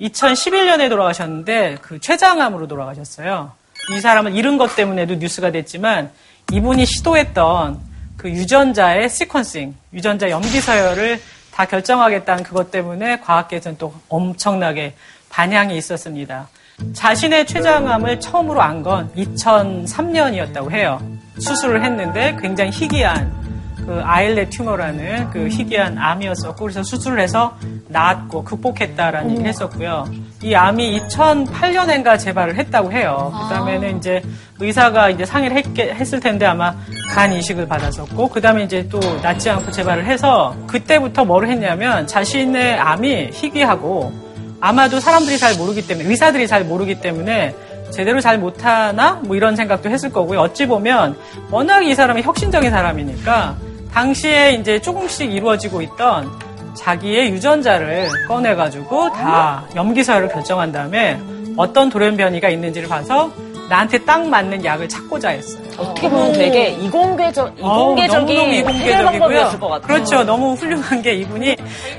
2011년에 0.00 0.88
돌아가셨는데, 0.88 1.76
그 1.82 2.00
췌장암으로 2.00 2.66
돌아가셨어요. 2.66 3.52
이 3.94 4.00
사람을 4.00 4.34
잃은 4.34 4.56
것 4.56 4.74
때문에도 4.74 5.16
뉴스가 5.16 5.50
됐지만, 5.50 6.10
이분이 6.50 6.86
시도했던 6.86 7.85
그 8.26 8.30
유전자의 8.32 9.08
시퀀싱, 9.08 9.72
유전자 9.92 10.28
염기 10.30 10.60
서열을 10.60 11.20
다 11.54 11.64
결정하겠다는 11.64 12.42
그것 12.42 12.72
때문에 12.72 13.20
과학계에서는 13.20 13.78
또 13.78 13.94
엄청나게 14.08 14.94
반향이 15.30 15.76
있었습니다. 15.76 16.48
자신의 16.92 17.46
췌장암을 17.46 18.18
처음으로 18.18 18.60
안 18.60 18.82
건 18.82 19.12
2003년이었다고 19.14 20.72
해요. 20.72 21.00
수술을 21.38 21.84
했는데 21.84 22.36
굉장히 22.42 22.72
희귀한 22.72 23.32
그 23.86 24.00
아일렛 24.02 24.50
튜머라는 24.50 25.30
그 25.30 25.46
희귀한 25.48 25.96
암이었었고 25.96 26.56
그래서 26.56 26.82
수술을 26.82 27.20
해서 27.20 27.56
나았고 27.88 28.42
극복했다라는 28.42 29.30
얘기를 29.30 29.48
했었고요. 29.48 30.10
이 30.42 30.54
암이 30.54 31.00
2008년엔가 31.00 32.18
재발을 32.18 32.56
했다고 32.56 32.92
해요. 32.92 33.32
그 33.32 33.54
다음에는 33.54 33.98
이제 33.98 34.22
의사가 34.58 35.10
이제 35.10 35.24
상의를 35.24 35.56
했, 35.56 36.14
을 36.14 36.20
텐데 36.20 36.46
아마 36.46 36.74
간 37.14 37.32
이식을 37.32 37.68
받았었고 37.68 38.28
그 38.28 38.40
다음에 38.40 38.64
이제 38.64 38.88
또 38.88 38.98
낫지 39.22 39.50
않고 39.50 39.70
재발을 39.70 40.04
해서 40.06 40.56
그때부터 40.66 41.24
뭐를 41.24 41.48
했냐면 41.48 42.06
자신의 42.06 42.78
암이 42.78 43.30
희귀하고 43.32 44.12
아마도 44.60 44.98
사람들이 44.98 45.38
잘 45.38 45.54
모르기 45.56 45.86
때문에 45.86 46.08
의사들이 46.08 46.48
잘 46.48 46.64
모르기 46.64 47.00
때문에 47.00 47.54
제대로 47.90 48.20
잘 48.20 48.38
못하나 48.38 49.20
뭐 49.22 49.36
이런 49.36 49.54
생각도 49.54 49.90
했을 49.90 50.12
거고요. 50.12 50.40
어찌 50.40 50.66
보면 50.66 51.16
워낙 51.50 51.82
이 51.82 51.94
사람이 51.94 52.22
혁신적인 52.22 52.70
사람이니까 52.70 53.56
당시에 53.96 54.52
이제 54.52 54.78
조금씩 54.78 55.32
이루어지고 55.32 55.80
있던 55.80 56.30
자기의 56.74 57.30
유전자를 57.30 58.06
꺼내가지고 58.28 59.10
다 59.12 59.64
염기서열을 59.74 60.28
결정한 60.28 60.70
다음에 60.70 61.18
어떤 61.56 61.88
돌연변이가 61.88 62.50
있는지를 62.50 62.90
봐서 62.90 63.32
나한테 63.70 63.96
딱 64.04 64.28
맞는 64.28 64.62
약을 64.62 64.86
찾고자 64.86 65.30
했어요. 65.30 65.62
어떻게 65.78 66.10
보면 66.10 66.34
되게 66.34 66.68
이공계적, 66.72 67.58
이공계적인 67.58 68.36
너무너무 68.36 68.54
이공계적이고요. 68.54 69.58
것 69.58 69.68
같아요. 69.68 69.80
그렇죠. 69.80 70.24
너무 70.24 70.52
훌륭한 70.52 71.00
게 71.00 71.14
이분이 71.14 71.56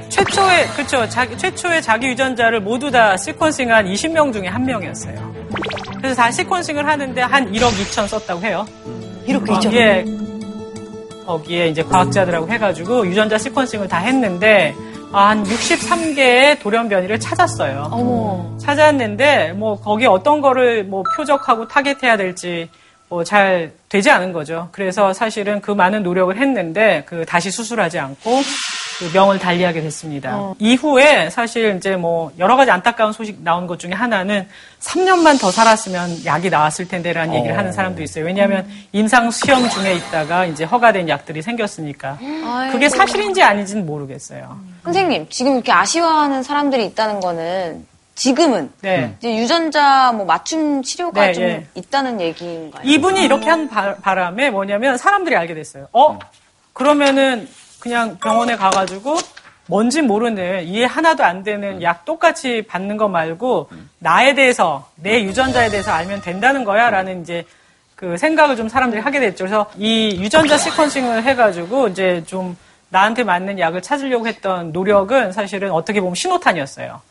최초의 0.09 0.67
그렇죠. 0.75 1.09
자기 1.09 1.35
최초의 1.35 1.81
자기 1.81 2.09
유전자를 2.09 2.59
모두 2.61 2.91
다 2.91 3.15
시퀀싱한 3.15 3.91
20명 3.91 4.31
중에 4.31 4.47
한 4.47 4.63
명이었어요. 4.63 5.33
그래서 5.97 6.15
다 6.15 6.29
시퀀싱을 6.29 6.83
하는데 6.83 7.19
한 7.21 7.51
1억 7.51 7.71
2천 7.71 8.07
썼다고 8.07 8.41
해요. 8.43 8.67
1억 9.27 9.47
2천. 9.47 9.73
예. 9.73 10.26
거기에 11.27 11.67
이제 11.67 11.83
과학자들하고 11.83 12.49
해가지고 12.49 13.05
유전자 13.05 13.35
시퀀싱을 13.35 13.89
다 13.89 13.97
했는데 13.97 14.73
한 15.11 15.43
63개의 15.43 16.59
돌연 16.59 16.89
변이를 16.89 17.19
찾았어요. 17.19 17.89
어머. 17.91 18.57
찾았는데 18.57 19.53
뭐 19.53 19.79
거기 19.79 20.05
어떤 20.05 20.41
거를 20.41 20.83
뭐 20.85 21.03
표적하고 21.15 21.67
타겟해야 21.67 22.17
될지 22.17 22.69
뭐 23.09 23.23
잘 23.23 23.71
되지 23.89 24.09
않은 24.09 24.33
거죠. 24.33 24.67
그래서 24.71 25.13
사실은 25.13 25.61
그 25.61 25.71
많은 25.71 26.03
노력을 26.03 26.35
했는데 26.35 27.03
그 27.05 27.25
다시 27.25 27.51
수술하지 27.51 27.99
않고 27.99 28.31
그 28.41 28.43
명을 29.13 29.39
달리하게 29.39 29.81
됐습니다. 29.81 30.37
어. 30.37 30.55
이후에 30.59 31.29
사실 31.29 31.75
이제 31.77 31.95
뭐 31.95 32.31
여러 32.39 32.55
가지 32.55 32.71
안타까운 32.71 33.13
소식 33.13 33.41
나온 33.41 33.67
것 33.67 33.79
중에 33.79 33.91
하나는 33.91 34.47
3년만 34.79 35.39
더 35.39 35.51
살았으면 35.51 36.25
약이 36.25 36.49
나왔을 36.49 36.87
텐데라는 36.87 37.35
얘기를 37.35 37.55
어. 37.55 37.59
하는 37.59 37.71
사람도 37.71 38.01
있어요. 38.01 38.25
왜냐하면 38.25 38.67
임상 38.91 39.31
시험 39.31 39.69
중에 39.69 39.93
있다가 39.95 40.45
이제 40.45 40.63
허가된 40.63 41.09
약들이 41.09 41.41
생겼으니까 41.41 42.17
그게 42.71 42.89
사실인지 42.89 43.43
아닌지는 43.43 43.85
모르겠어요. 43.85 44.59
선생님, 44.83 45.27
지금 45.29 45.55
이렇게 45.55 45.71
아쉬워하는 45.71 46.43
사람들이 46.43 46.85
있다는 46.85 47.19
거는 47.19 47.85
지금은 48.15 48.71
네. 48.81 49.15
이제 49.19 49.37
유전자 49.37 50.11
뭐 50.11 50.25
맞춤 50.25 50.81
치료가 50.81 51.27
네, 51.27 51.33
좀 51.33 51.43
예. 51.43 51.67
있다는 51.75 52.19
얘기인가요? 52.19 52.81
이분이 52.83 53.23
이렇게 53.23 53.47
한 53.47 53.69
바, 53.69 53.95
바람에 53.95 54.49
뭐냐면 54.49 54.97
사람들이 54.97 55.35
알게 55.35 55.53
됐어요. 55.53 55.87
어? 55.93 56.17
그러면은 56.73 57.47
그냥 57.87 58.17
병원에 58.17 58.57
가가지고 58.57 59.17
뭔지 59.67 60.01
모르는 60.01 60.65
이해 60.65 60.85
하나도 60.85 61.23
안 61.23 61.43
되는 61.43 61.81
약 61.81 62.03
똑같이 62.03 62.63
받는 62.67 62.97
거 62.97 63.07
말고 63.07 63.69
나에 63.99 64.35
대해서 64.35 64.89
내 64.95 65.23
유전자에 65.23 65.69
대해서 65.69 65.91
알면 65.91 66.21
된다는 66.21 66.65
거야라는 66.65 67.21
이제 67.21 67.45
그 67.95 68.17
생각을 68.17 68.57
좀 68.57 68.67
사람들이 68.67 69.01
하게 69.01 69.21
됐죠. 69.21 69.45
그래서 69.45 69.71
이 69.77 70.17
유전자 70.21 70.57
sequencing을 70.57 71.23
해가지고 71.23 71.87
이제 71.87 72.23
좀 72.27 72.57
나한테 72.89 73.23
맞는 73.23 73.57
약을 73.57 73.81
찾으려고 73.81 74.27
했던 74.27 74.73
노력은 74.73 75.31
사실은 75.31 75.71
어떻게 75.71 76.01
보면 76.01 76.13
신호탄이었어요. 76.13 77.01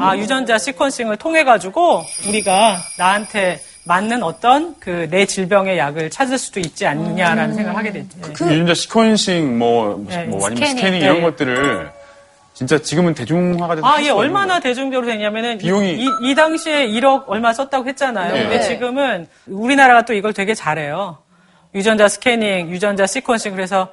아, 0.00 0.16
유전자 0.16 0.56
sequencing을 0.56 1.16
통해 1.18 1.44
가지고 1.44 2.02
우리가 2.28 2.76
나한테 2.98 3.60
맞는 3.86 4.22
어떤 4.22 4.74
그 4.80 5.06
내 5.10 5.26
질병의 5.26 5.76
약을 5.78 6.10
찾을 6.10 6.38
수도 6.38 6.58
있지 6.60 6.86
않느냐라는 6.86 7.54
생각을 7.54 7.78
하게 7.78 7.92
됐죠. 7.92 8.18
그 8.34 8.46
유전자 8.52 8.72
sequencing 8.72 9.56
뭐, 9.56 10.02
네, 10.08 10.24
뭐 10.24 10.46
아니면 10.46 10.56
scanning. 10.56 10.76
scanning, 10.76 11.00
이런 11.02 11.16
네. 11.16 11.22
것들을 11.22 11.90
진짜 12.54 12.78
지금은 12.78 13.14
대중화가 13.14 13.74
돼서 13.74 13.86
아, 13.86 14.00
예, 14.02 14.10
얼마나 14.10 14.60
대중적으로 14.60 15.06
됐냐면은 15.06 15.58
비용이- 15.58 15.98
이, 15.98 16.08
이 16.22 16.34
당시에 16.34 16.86
1억 16.86 17.24
얼마 17.26 17.52
썼다고 17.52 17.86
했잖아요. 17.88 18.32
네. 18.32 18.42
근데 18.42 18.60
지금은 18.60 19.26
우리나라가 19.46 20.02
또 20.04 20.14
이걸 20.14 20.32
되게 20.32 20.54
잘해요. 20.54 21.18
유전자 21.74 22.08
스캐닝, 22.08 22.70
유전자 22.70 23.04
시퀀싱 23.04 23.50
그래서 23.52 23.88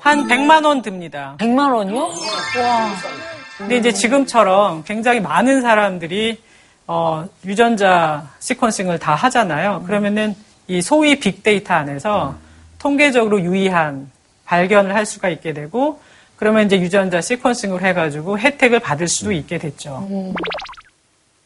한 0.00 0.26
100만 0.26 0.64
원 0.64 0.82
듭니다. 0.82 1.36
100만 1.38 1.72
원이요? 1.74 1.98
와. 2.00 2.90
근데 3.58 3.76
이제 3.76 3.92
지금처럼 3.92 4.82
굉장히 4.84 5.20
많은 5.20 5.60
사람들이 5.62 6.40
어, 6.86 7.28
유전자 7.44 8.28
시퀀싱을 8.40 9.00
다 9.00 9.14
하잖아요. 9.14 9.82
그러면은 9.86 10.34
이 10.68 10.80
소위 10.80 11.18
빅데이터 11.18 11.74
안에서 11.74 12.34
통계적으로 12.78 13.40
유의한 13.40 14.10
발견을 14.44 14.94
할 14.94 15.06
수가 15.06 15.28
있게 15.28 15.52
되고 15.52 16.00
그러면 16.36 16.66
이제 16.66 16.78
유전자 16.78 17.18
시퀀싱을 17.18 17.82
해가지고 17.82 18.38
혜택을 18.38 18.80
받을 18.80 19.08
수도 19.08 19.32
있게 19.32 19.58
됐죠. 19.58 20.06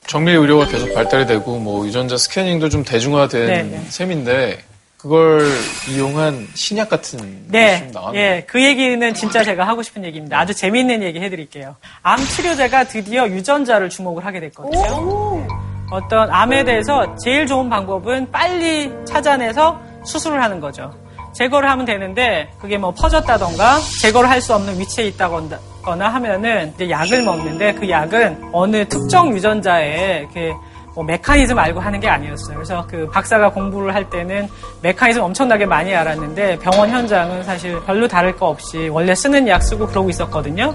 정밀 0.06 0.36
의료가 0.36 0.66
계속 0.66 0.92
발달이 0.92 1.26
되고 1.26 1.58
뭐 1.58 1.86
유전자 1.86 2.16
스캐닝도 2.16 2.68
좀 2.68 2.82
대중화된 2.82 3.46
네, 3.46 3.62
네. 3.62 3.84
셈인데 3.88 4.58
그걸 5.00 5.40
이용한 5.88 6.48
신약 6.54 6.90
같은 6.90 7.18
게 7.20 7.24
네. 7.48 7.90
예, 8.14 8.44
그 8.46 8.62
얘기는 8.62 9.14
진짜 9.14 9.42
제가 9.42 9.66
하고 9.66 9.82
싶은 9.82 10.04
얘기입니다. 10.04 10.38
아주 10.38 10.52
재미있는 10.54 11.02
얘기 11.02 11.20
해드릴게요. 11.20 11.76
암 12.02 12.18
치료제가 12.18 12.84
드디어 12.84 13.26
유전자를 13.26 13.88
주목을 13.88 14.26
하게 14.26 14.40
됐거든요. 14.40 15.46
어떤 15.90 16.30
암에 16.30 16.64
대해서 16.64 17.16
제일 17.16 17.46
좋은 17.46 17.70
방법은 17.70 18.30
빨리 18.30 18.92
찾아내서 19.06 19.80
수술을 20.04 20.42
하는 20.42 20.60
거죠. 20.60 20.92
제거를 21.32 21.68
하면 21.70 21.86
되는데 21.86 22.50
그게 22.60 22.76
뭐 22.76 22.92
퍼졌다던가 22.92 23.78
제거를 24.02 24.28
할 24.28 24.40
수 24.42 24.54
없는 24.54 24.78
위치에 24.78 25.06
있다거나 25.06 26.08
하면은 26.08 26.72
이제 26.74 26.90
약을 26.90 27.22
먹는데 27.22 27.72
그 27.74 27.88
약은 27.88 28.50
어느 28.52 28.86
특정 28.86 29.32
유전자에 29.34 30.20
이렇게 30.20 30.52
뭐 30.94 31.04
메커니즘 31.04 31.58
알고 31.58 31.80
하는 31.80 32.00
게 32.00 32.08
아니었어요. 32.08 32.56
그래서 32.56 32.84
그 32.88 33.08
박사가 33.10 33.50
공부를 33.50 33.94
할 33.94 34.10
때는 34.10 34.48
메커니즘 34.82 35.22
엄청나게 35.22 35.66
많이 35.66 35.94
알았는데 35.94 36.58
병원 36.58 36.90
현장은 36.90 37.44
사실 37.44 37.80
별로 37.86 38.08
다를 38.08 38.34
거 38.36 38.46
없이 38.48 38.88
원래 38.88 39.14
쓰는 39.14 39.46
약 39.48 39.62
쓰고 39.62 39.86
그러고 39.86 40.10
있었거든요. 40.10 40.74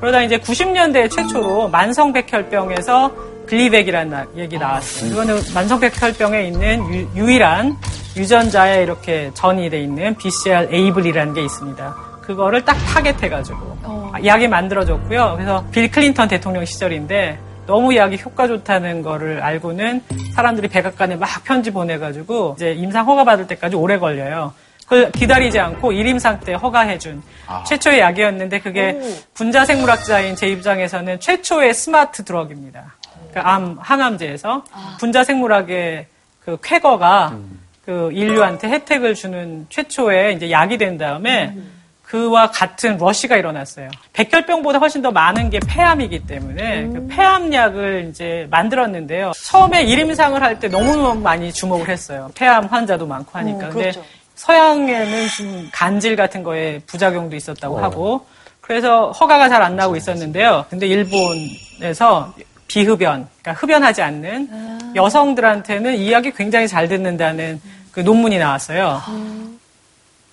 그러다 0.00 0.22
이제 0.22 0.36
90년대 0.38 1.10
최초로 1.10 1.68
만성백혈병에서 1.68 3.12
글리백이라는 3.46 4.10
나- 4.10 4.26
얘기 4.36 4.58
나왔어요. 4.58 5.10
이거는 5.10 5.40
만성백혈병에 5.54 6.44
있는 6.46 7.08
유, 7.16 7.30
일한 7.30 7.76
유전자에 8.16 8.82
이렇게 8.82 9.30
전이 9.34 9.70
돼 9.70 9.80
있는 9.80 10.14
BCR-ABL이라는 10.16 11.34
게 11.34 11.42
있습니다. 11.44 11.96
그거를 12.22 12.64
딱 12.64 12.74
타겟해가지고 12.94 13.78
약이 14.24 14.46
만들어졌고요. 14.48 15.32
그래서 15.36 15.64
빌 15.72 15.90
클린턴 15.90 16.28
대통령 16.28 16.64
시절인데 16.64 17.38
너무 17.66 17.94
약이 17.94 18.18
효과 18.24 18.46
좋다는 18.46 19.02
거를 19.02 19.42
알고는 19.42 20.02
사람들이 20.34 20.68
백악관에 20.68 21.16
막 21.16 21.28
편지 21.44 21.70
보내가지고 21.70 22.54
이제 22.56 22.72
임상 22.72 23.06
허가 23.06 23.24
받을 23.24 23.46
때까지 23.46 23.76
오래 23.76 23.98
걸려요. 23.98 24.52
그걸 24.84 25.10
기다리지 25.12 25.58
않고 25.58 25.92
일임상 25.92 26.40
때 26.40 26.54
허가해준 26.54 27.22
최초의 27.66 28.00
약이었는데 28.00 28.60
그게 28.60 29.00
분자 29.32 29.64
생물학자인 29.64 30.36
제 30.36 30.48
입장에서는 30.48 31.20
최초의 31.20 31.72
smart 31.72 32.24
drug입니다. 32.24 32.94
그암 33.32 33.78
항암제에서 33.80 34.64
분자 34.98 35.24
생물학의 35.24 36.06
그 36.44 36.58
쾌거가 36.62 37.38
그 37.86 38.10
인류한테 38.12 38.68
혜택을 38.68 39.14
주는 39.14 39.66
최초의 39.70 40.34
이제 40.34 40.50
약이 40.50 40.76
된 40.78 40.98
다음에 40.98 41.56
그와 42.12 42.50
같은 42.50 42.98
러시가 42.98 43.38
일어났어요. 43.38 43.88
백혈병보다 44.12 44.78
훨씬 44.78 45.00
더 45.00 45.10
많은 45.10 45.48
게 45.48 45.58
폐암이기 45.66 46.26
때문에 46.26 46.88
그 46.88 47.06
폐암약을 47.06 48.08
이제 48.10 48.46
만들었는데요. 48.50 49.32
처음에 49.34 49.84
일임상을 49.84 50.42
할때 50.42 50.68
너무너무 50.68 51.18
많이 51.18 51.50
주목을 51.50 51.88
했어요. 51.88 52.30
폐암 52.34 52.66
환자도 52.66 53.06
많고 53.06 53.38
하니까. 53.38 53.70
근데 53.70 53.92
그렇죠. 53.92 54.04
서양에는 54.34 55.28
좀 55.28 55.70
간질 55.72 56.16
같은 56.16 56.42
거에 56.42 56.82
부작용도 56.86 57.34
있었다고 57.34 57.78
하고 57.78 58.26
그래서 58.60 59.10
허가가 59.12 59.48
잘 59.48 59.62
안 59.62 59.76
나고 59.76 59.96
있었는데요. 59.96 60.66
근데 60.68 60.86
일본에서 60.86 62.34
비흡연, 62.68 63.26
그러니까 63.40 63.52
흡연하지 63.54 64.02
않는 64.02 64.92
여성들한테는 64.94 65.96
이 65.96 66.12
약이 66.12 66.32
굉장히 66.32 66.68
잘 66.68 66.88
듣는다는 66.88 67.58
그 67.90 68.00
논문이 68.00 68.36
나왔어요. 68.38 69.00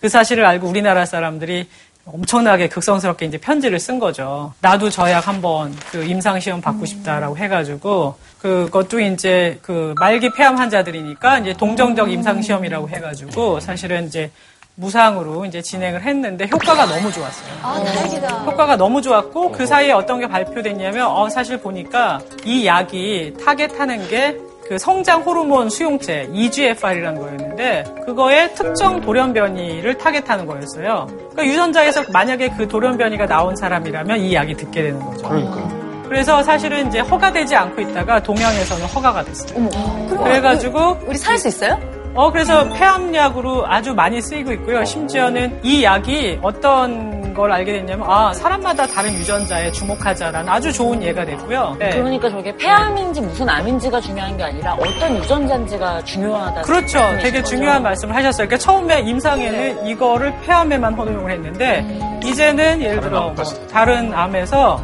그 0.02 0.10
사실을 0.10 0.46
알고 0.46 0.68
우리나라 0.68 1.06
사람들이 1.06 1.68
엄청나게 2.06 2.70
극성스럽게 2.70 3.26
이제 3.28 3.38
편지를 3.38 3.80
쓴 3.80 4.00
거죠. 4.00 4.54
나도 4.62 4.90
저약 4.90 5.28
한번 5.28 5.76
그 5.92 6.04
임상시험 6.04 6.60
받고 6.62 6.86
싶다라고 6.86 7.38
해가지고 7.38 8.16
그것도 8.40 9.00
이제 9.02 9.60
그 9.62 9.94
말기 10.00 10.30
폐암 10.32 10.58
환자들이니까 10.58 11.40
이제 11.40 11.54
동정적 11.54 12.12
임상시험이라고 12.12 12.90
해가지고 12.90 13.60
사실은 13.60 14.08
이제 14.08 14.32
무상으로 14.76 15.46
이제 15.46 15.62
진행을 15.62 16.02
했는데 16.02 16.48
효과가 16.52 16.86
너무 16.86 17.12
좋았어요. 17.12 17.54
아, 17.62 17.84
다행이다. 17.84 18.28
효과가 18.46 18.78
너무 18.78 19.02
좋았고 19.02 19.52
그 19.52 19.68
사이에 19.68 19.92
어떤 19.92 20.22
게 20.22 20.28
발표됐냐면 20.28 21.06
어, 21.06 21.28
사실 21.30 21.58
보니까 21.58 22.22
이 22.46 22.66
약이 22.66 23.34
타겟하는 23.44 24.08
게 24.08 24.38
그 24.70 24.78
성장 24.78 25.24
호르몬 25.24 25.68
수용체 25.68 26.30
EGFR이라는 26.32 27.20
거였는데 27.20 27.86
그거의 28.06 28.54
특정 28.54 29.02
돌연 29.02 29.34
변이를 29.34 29.98
타겟하는 29.98 30.46
거였어요. 30.46 31.08
그러니까 31.10 31.44
유전자에서 31.44 32.04
만약에 32.14 32.52
그 32.52 32.68
돌연 32.68 33.00
변이가 33.00 33.26
나온 33.26 33.56
사람이라면 33.56 34.20
이 34.20 34.36
약이 34.36 34.54
듣게 34.54 34.84
되는 34.84 35.00
거죠. 35.00 35.28
그러니까요. 35.28 35.89
그래서 36.10 36.44
사실은 36.44 36.88
이제 36.88 37.00
허가되지 37.00 37.56
않고 37.56 37.82
있다가 37.82 38.22
동양에서는 38.22 38.86
허가가 38.88 39.24
됐어요. 39.24 39.70
그래가지고 40.10 40.98
우리 41.06 41.18
살 41.18 41.38
수 41.38 41.48
있어요? 41.48 41.80
어, 42.16 42.32
그래서 42.32 42.68
폐암약으로 42.70 43.66
아주 43.68 43.94
많이 43.94 44.22
쓰이고 44.22 44.52
있고요. 44.54 44.84
심지어는 44.84 45.60
이 45.64 45.84
약이 45.84 46.40
어떤 46.42 47.34
걸 47.34 47.52
알게 47.52 47.72
됐냐면, 47.72 48.10
아, 48.10 48.34
사람마다 48.34 48.88
다른 48.88 49.14
유전자에 49.14 49.72
주목하자라는 49.72 50.50
아주 50.52 50.74
좋은 50.74 51.02
예가 51.02 51.24
됐고요. 51.24 51.78
네. 51.80 51.92
그러니까 51.92 52.30
저게 52.30 52.54
폐암인지 52.58 53.22
무슨 53.22 53.48
암인지가 53.48 54.02
중요한 54.02 54.36
게 54.36 54.44
아니라 54.44 54.74
어떤 54.74 55.16
유전자인지가 55.18 56.04
중요하다. 56.04 56.62
그렇죠. 56.64 57.00
되게 57.22 57.42
중요한 57.44 57.84
말씀을 57.84 58.14
하셨어요. 58.16 58.48
그러니까 58.48 58.58
처음에 58.58 59.02
임상에는 59.02 59.86
이거를 59.86 60.34
폐암에만 60.42 60.96
허용을 60.96 61.32
했는데, 61.32 61.86
이제는 62.26 62.82
예를 62.82 63.00
들어 63.02 63.30
뭐 63.30 63.44
다른 63.72 64.14
암에서 64.14 64.84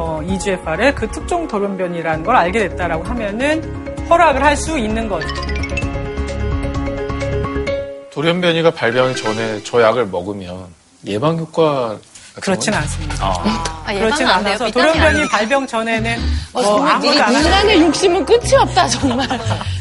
어, 0.00 0.22
EGFR의 0.22 0.94
그 0.94 1.10
특정 1.10 1.48
돌연변이라는 1.48 2.22
걸 2.24 2.36
알게 2.36 2.68
됐다라고 2.68 3.02
하면은 3.02 4.06
허락을 4.08 4.44
할 4.44 4.56
수 4.56 4.78
있는 4.78 5.08
거죠. 5.08 5.26
돌연변이가 8.12 8.70
발병 8.70 9.14
전에 9.16 9.60
저 9.64 9.82
약을 9.82 10.06
먹으면 10.06 10.66
예방 11.06 11.36
효과 11.38 11.96
그렇진 12.40 12.72
건- 12.72 12.82
않습니다. 12.82 13.14
아, 13.20 13.92
그렇진 13.92 14.26
안 14.28 14.44
돼요. 14.44 14.54
않아서 14.54 14.70
돌연변이 14.70 15.22
안 15.22 15.28
발병 15.28 15.66
전에는 15.66 16.12
어, 16.52 16.62
뭐 16.62 16.62
정말 16.62 16.92
아무도 16.94 17.12
이안 17.12 17.20
하는 17.34 17.40
인간의 17.44 17.80
욕심은 17.82 18.24
끝이 18.24 18.54
없다 18.56 18.86
정말. 18.88 19.26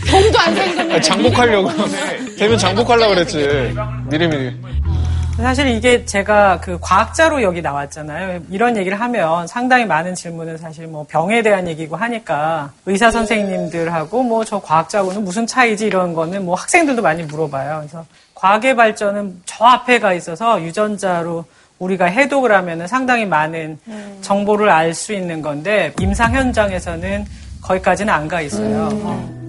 병도 0.07 0.39
안 0.39 0.53
생겼는데. 0.55 1.01
장복하려고 1.01 1.69
되면 2.39 2.57
장복하려고 2.57 3.13
그랬지 3.13 3.75
미리미리 4.09 4.55
사실 5.37 5.67
이게 5.67 6.03
제가 6.03 6.59
그 6.61 6.79
과학자로 6.81 7.43
여기 7.43 7.61
나왔잖아요. 7.61 8.41
이런 8.49 8.75
얘기를 8.75 8.99
하면 8.99 9.45
상당히 9.47 9.85
많은 9.85 10.15
질문은 10.15 10.57
사실 10.57 10.87
뭐 10.87 11.05
병에 11.07 11.41
대한 11.43 11.67
얘기고 11.67 11.95
하니까 11.95 12.71
의사 12.87 13.11
선생님들하고 13.11 14.23
뭐 14.23 14.43
저 14.43 14.59
과학자하고는 14.59 15.23
무슨 15.23 15.45
차이지 15.45 15.85
이런 15.87 16.13
거는 16.13 16.43
뭐 16.45 16.55
학생들도 16.55 17.01
많이 17.01 17.23
물어봐요. 17.23 17.77
그래서 17.81 18.05
과학의 18.33 18.75
발전은 18.75 19.41
저 19.45 19.65
앞에 19.65 19.99
가 19.99 20.13
있어서 20.13 20.61
유전자로 20.61 21.45
우리가 21.79 22.05
해독을 22.05 22.51
하면은 22.53 22.87
상당히 22.87 23.25
많은 23.25 23.77
정보를 24.21 24.69
알 24.69 24.93
수 24.93 25.13
있는 25.13 25.41
건데 25.43 25.93
임상 25.99 26.33
현장에서는 26.33 27.25
거기까지는 27.61 28.11
안 28.13 28.27
가 28.27 28.41
있어요. 28.41 28.89
어. 29.03 29.46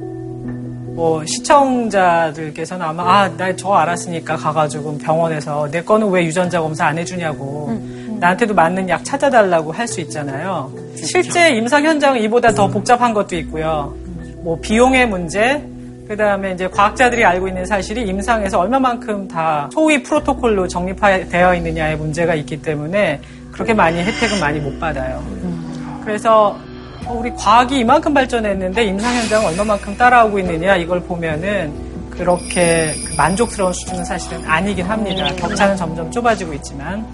뭐 0.99 1.25
시청자들께서는 1.25 2.85
아마 2.85 3.23
아 3.23 3.29
나 3.37 3.55
저 3.55 3.73
알았으니까 3.73 4.37
가가지고 4.37 4.99
병원에서 4.99 5.71
내 5.71 5.81
거는 5.83 6.11
왜 6.11 6.25
유전자 6.25 6.61
검사 6.61 6.87
안 6.87 6.99
해주냐고 6.99 7.71
나한테도 8.21 8.53
맞는 8.55 8.89
약 8.89 9.05
찾아달라고 9.05 9.71
할 9.73 9.87
수 9.87 10.01
있잖아요. 10.01 10.73
실제 10.97 11.51
임상 11.55 11.85
현장은 11.85 12.21
이보다 12.23 12.53
더 12.53 12.67
복잡한 12.67 13.15
것도 13.15 13.37
있고요. 13.37 13.95
뭐 14.43 14.59
비용의 14.61 15.09
문제, 15.09 15.63
그 16.09 16.17
다음에 16.17 16.53
이제 16.53 16.67
과학자들이 16.69 17.25
알고 17.25 17.47
있는 17.49 17.65
사실이 17.65 18.03
임상에서 18.09 18.59
얼마만큼 18.59 19.29
다 19.29 19.71
소위 19.73 20.03
프로토콜로 20.03 20.67
정립되어 20.67 21.55
있느냐의 21.55 21.97
문제가 21.97 22.35
있기 22.35 22.61
때문에 22.61 23.21
그렇게 23.53 23.73
많이 23.73 23.99
혜택은 24.03 24.41
많이 24.41 24.59
못 24.59 24.79
받아요. 24.81 25.23
그래서 26.05 26.49
어, 26.49 26.59
우리 27.11 27.33
과학이 27.35 27.79
이만큼 27.79 28.15
발전했는데 28.15 28.85
임상 28.85 29.15
현장 29.15 29.45
얼마만큼 29.47 29.97
따라오고 29.97 30.39
있느냐 30.41 30.77
이걸 30.77 31.01
보면은 31.01 31.73
그렇게 32.11 32.93
그 33.07 33.15
만족스러운 33.17 33.73
수준은 33.73 34.05
사실은 34.05 34.45
아니긴 34.45 34.85
합니다. 34.87 35.29
격차는 35.37 35.77
점점 35.77 36.11
좁아지고 36.11 36.53
있지만 36.55 37.07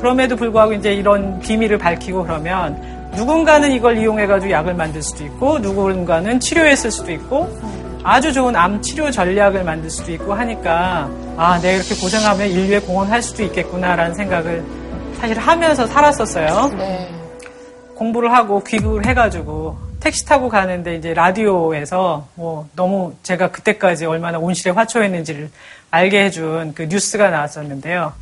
그럼에도 0.00 0.36
불구하고 0.36 0.72
이제 0.72 0.92
이런 0.92 1.38
비밀을 1.40 1.78
밝히고 1.78 2.24
그러면 2.24 2.80
누군가는 3.14 3.70
이걸 3.72 3.98
이용해가지고 3.98 4.50
약을 4.50 4.74
만들 4.74 5.02
수도 5.02 5.24
있고 5.24 5.58
누군가는 5.60 6.40
치료에 6.40 6.74
쓸 6.76 6.90
수도 6.90 7.12
있고 7.12 7.48
아주 8.02 8.32
좋은 8.32 8.54
암 8.56 8.80
치료 8.82 9.10
전략을 9.10 9.64
만들 9.64 9.90
수도 9.90 10.12
있고 10.12 10.34
하니까 10.34 11.08
아 11.36 11.58
내가 11.60 11.76
이렇게 11.76 11.94
고생하면 11.94 12.48
인류에 12.48 12.80
공헌할 12.80 13.22
수도 13.22 13.42
있겠구나라는 13.44 14.14
생각을 14.14 14.64
사실 15.20 15.38
하면서 15.38 15.86
살았었어요. 15.86 16.70
네. 16.78 17.17
공부를 17.98 18.32
하고 18.32 18.62
귀국을 18.62 19.06
해가지고 19.06 19.76
택시 19.98 20.24
타고 20.24 20.48
가는데 20.48 20.94
이제 20.94 21.12
라디오에서 21.12 22.28
뭐 22.36 22.68
너무 22.76 23.14
제가 23.24 23.50
그때까지 23.50 24.06
얼마나 24.06 24.38
온실에 24.38 24.70
화초했는지를 24.70 25.50
알게 25.90 26.24
해준 26.24 26.74
그 26.74 26.82
뉴스가 26.82 27.30
나왔었는데요. 27.30 28.12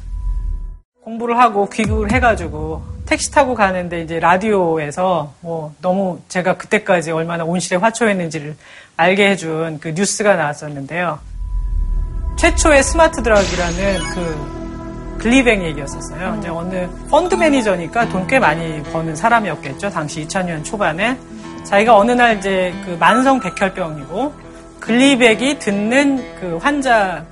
공부를 1.02 1.38
하고 1.38 1.68
귀국을 1.68 2.10
해가지고 2.10 2.82
택시 3.04 3.30
타고 3.30 3.54
가는데 3.54 4.00
이제 4.00 4.18
라디오에서 4.18 5.34
뭐 5.40 5.74
너무 5.82 6.20
제가 6.28 6.56
그때까지 6.56 7.12
얼마나 7.12 7.44
온실에 7.44 7.76
화초했는지를 7.76 8.56
알게 8.96 9.28
해준 9.28 9.78
그 9.78 9.88
뉴스가 9.88 10.36
나왔었는데요. 10.36 11.18
최초의 12.38 12.82
smart 12.82 13.22
drug라는 13.22 13.98
그 14.14 14.65
글리벡 15.18 15.62
얘기였었어요. 15.64 16.36
이제 16.38 16.48
어느 16.48 16.86
펀드 17.10 17.34
매니저니까 17.34 18.08
돈 18.08 18.26
꽤 18.26 18.38
많이 18.38 18.82
버는 18.92 19.14
사람이었겠죠. 19.16 19.90
당시 19.90 20.26
2000년 20.26 20.64
초반에. 20.64 21.16
자기가 21.64 21.96
어느 21.96 22.12
날 22.12 22.38
이제 22.38 22.72
그 22.84 22.96
만성 22.98 23.40
백혈병이고 23.40 24.32
글리벡이 24.80 25.58
듣는 25.58 26.36
그 26.40 26.58
환자 26.62 27.24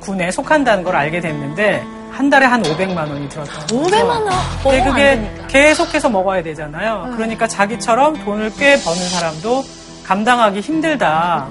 군에 0.00 0.30
속한다는 0.30 0.82
걸 0.84 0.96
알게 0.96 1.20
됐는데 1.20 1.82
한 2.10 2.28
달에 2.28 2.46
한 2.46 2.62
500만 2.62 2.96
원이 3.08 3.28
들었다. 3.28 3.66
500만 3.66 4.08
원? 4.08 4.28
근데 4.62 4.84
그게. 4.84 5.46
계속해서 5.48 6.08
먹어야 6.10 6.42
되잖아요. 6.42 7.12
그러니까 7.16 7.46
자기처럼 7.46 8.24
돈을 8.24 8.50
꽤 8.58 8.76
버는 8.82 8.98
사람도 9.08 9.62
감당하기 10.04 10.60
힘들다. 10.60 11.48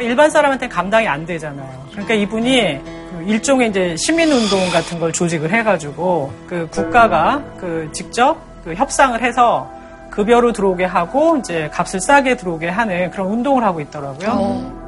일반 0.00 0.30
사람한테 0.30 0.68
감당이 0.68 1.06
안 1.08 1.24
되잖아요. 1.26 1.68
그러니까 1.92 2.14
이분이 2.14 2.80
그 3.05 3.05
일종의 3.26 3.70
이제 3.70 3.96
시민운동 3.96 4.70
같은 4.70 5.00
걸 5.00 5.12
조직을 5.12 5.52
해가지고 5.52 6.32
그 6.46 6.68
국가가 6.70 7.42
그 7.58 7.88
직접 7.92 8.38
그 8.62 8.72
협상을 8.74 9.20
해서 9.20 9.68
급여로 10.10 10.52
들어오게 10.52 10.84
하고 10.84 11.36
이제 11.36 11.68
값을 11.72 12.00
싸게 12.00 12.36
들어오게 12.36 12.68
하는 12.68 13.10
그런 13.10 13.26
운동을 13.26 13.64
하고 13.64 13.80
있더라고요. 13.80 14.86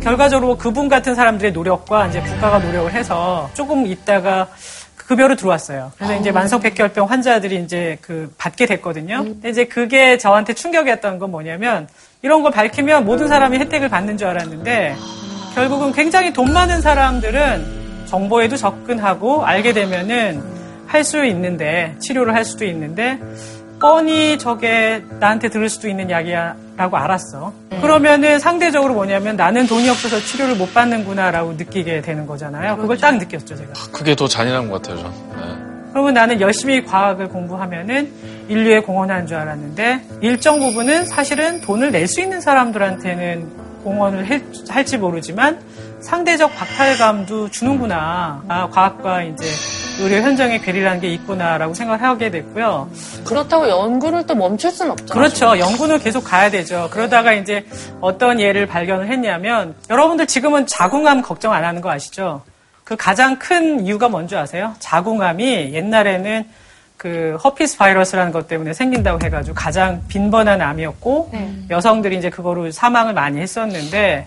결과적으로 0.00 0.56
그분 0.56 0.88
같은 0.88 1.14
사람들의 1.14 1.52
노력과 1.52 2.08
이제 2.08 2.20
국가가 2.20 2.58
노력을 2.58 2.92
해서 2.92 3.50
조금 3.54 3.86
있다가 3.86 4.48
급여로 5.06 5.36
들어왔어요. 5.36 5.92
그래서 5.96 6.14
이제 6.16 6.30
만성 6.32 6.60
백혈병 6.60 7.10
환자들이 7.10 7.62
이제 7.62 7.98
그 8.00 8.32
받게 8.38 8.66
됐거든요. 8.66 9.22
근데 9.24 9.50
이제 9.50 9.64
그게 9.66 10.16
저한테 10.18 10.54
충격이었던 10.54 11.18
건 11.18 11.30
뭐냐면 11.30 11.88
이런 12.22 12.42
걸 12.42 12.52
밝히면 12.52 13.04
모든 13.04 13.28
사람이 13.28 13.58
혜택을 13.58 13.88
받는 13.90 14.16
줄 14.16 14.28
알았는데 14.28 14.96
결국은 15.54 15.92
굉장히 15.92 16.32
돈 16.32 16.52
많은 16.52 16.80
사람들은 16.80 18.06
정보에도 18.06 18.56
접근하고 18.56 19.44
알게 19.44 19.72
되면은 19.72 20.42
할 20.86 21.02
수 21.04 21.24
있는데 21.26 21.94
치료를 21.98 22.34
할 22.34 22.44
수도 22.44 22.64
있는데 22.64 23.18
뻔히 23.80 24.38
저게 24.38 25.02
나한테 25.20 25.48
들을 25.48 25.68
수도 25.68 25.88
있는 25.88 26.08
약이야 26.08 26.54
라고 26.76 26.96
알았어. 26.96 27.52
그러면은 27.80 28.38
상대적으로 28.40 28.94
뭐냐면 28.94 29.36
나는 29.36 29.66
돈이 29.66 29.88
없어서 29.88 30.18
치료를 30.18 30.56
못 30.56 30.74
받는구나라고 30.74 31.52
느끼게 31.52 32.00
되는 32.02 32.26
거잖아요. 32.26 32.76
그걸 32.78 32.96
딱 32.98 33.16
느꼈죠 33.16 33.54
제가. 33.54 33.72
그게 33.92 34.16
더 34.16 34.26
잔인한 34.26 34.68
것 34.68 34.82
같아요, 34.82 34.98
전. 35.02 35.12
네. 35.36 35.90
그러면 35.92 36.14
나는 36.14 36.40
열심히 36.40 36.84
과학을 36.84 37.28
공부하면은 37.28 38.10
인류에 38.48 38.80
공헌하는 38.80 39.26
줄 39.28 39.36
알았는데 39.36 40.00
일정 40.20 40.58
부분은 40.58 41.06
사실은 41.06 41.60
돈을 41.60 41.92
낼 41.92 42.08
수 42.08 42.20
있는 42.20 42.40
사람들한테는 42.40 43.48
공헌을 43.84 44.28
할- 44.28 44.42
할지 44.68 44.98
모르지만 44.98 45.60
상대적 46.00 46.50
박탈감도 46.56 47.50
주는구나. 47.50 48.42
아, 48.48 48.68
과학과 48.70 49.22
이제 49.22 49.44
의료 50.00 50.16
현장의 50.16 50.60
괴리라는 50.60 51.00
게 51.00 51.08
있구나라고 51.14 51.74
생각하게 51.74 52.30
됐고요. 52.30 52.90
그렇다고 53.24 53.68
연구를 53.68 54.26
또 54.26 54.34
멈출 54.34 54.70
수는 54.70 54.92
없잖아요. 54.92 55.14
그렇죠. 55.14 55.58
연구는 55.58 55.98
계속 56.00 56.24
가야 56.24 56.50
되죠. 56.50 56.88
그러다가 56.90 57.32
이제 57.32 57.64
어떤 58.00 58.40
예를 58.40 58.66
발견을 58.66 59.08
했냐면 59.08 59.74
여러분들 59.90 60.26
지금은 60.26 60.66
자궁암 60.66 61.22
걱정 61.22 61.52
안 61.52 61.64
하는 61.64 61.80
거 61.80 61.90
아시죠? 61.90 62.42
그 62.82 62.96
가장 62.96 63.38
큰 63.38 63.86
이유가 63.86 64.08
뭔지 64.08 64.36
아세요? 64.36 64.74
자궁암이 64.78 65.72
옛날에는 65.72 66.44
그 66.96 67.36
herpes 67.42 67.78
바이러스라는 67.78 68.32
것 68.32 68.48
때문에 68.48 68.72
생긴다고 68.72 69.24
해가지고 69.24 69.54
가장 69.54 70.02
빈번한 70.08 70.60
암이었고 70.60 71.32
여성들이 71.70 72.16
이제 72.16 72.30
그거로 72.30 72.70
사망을 72.70 73.14
많이 73.14 73.40
했었는데 73.40 74.26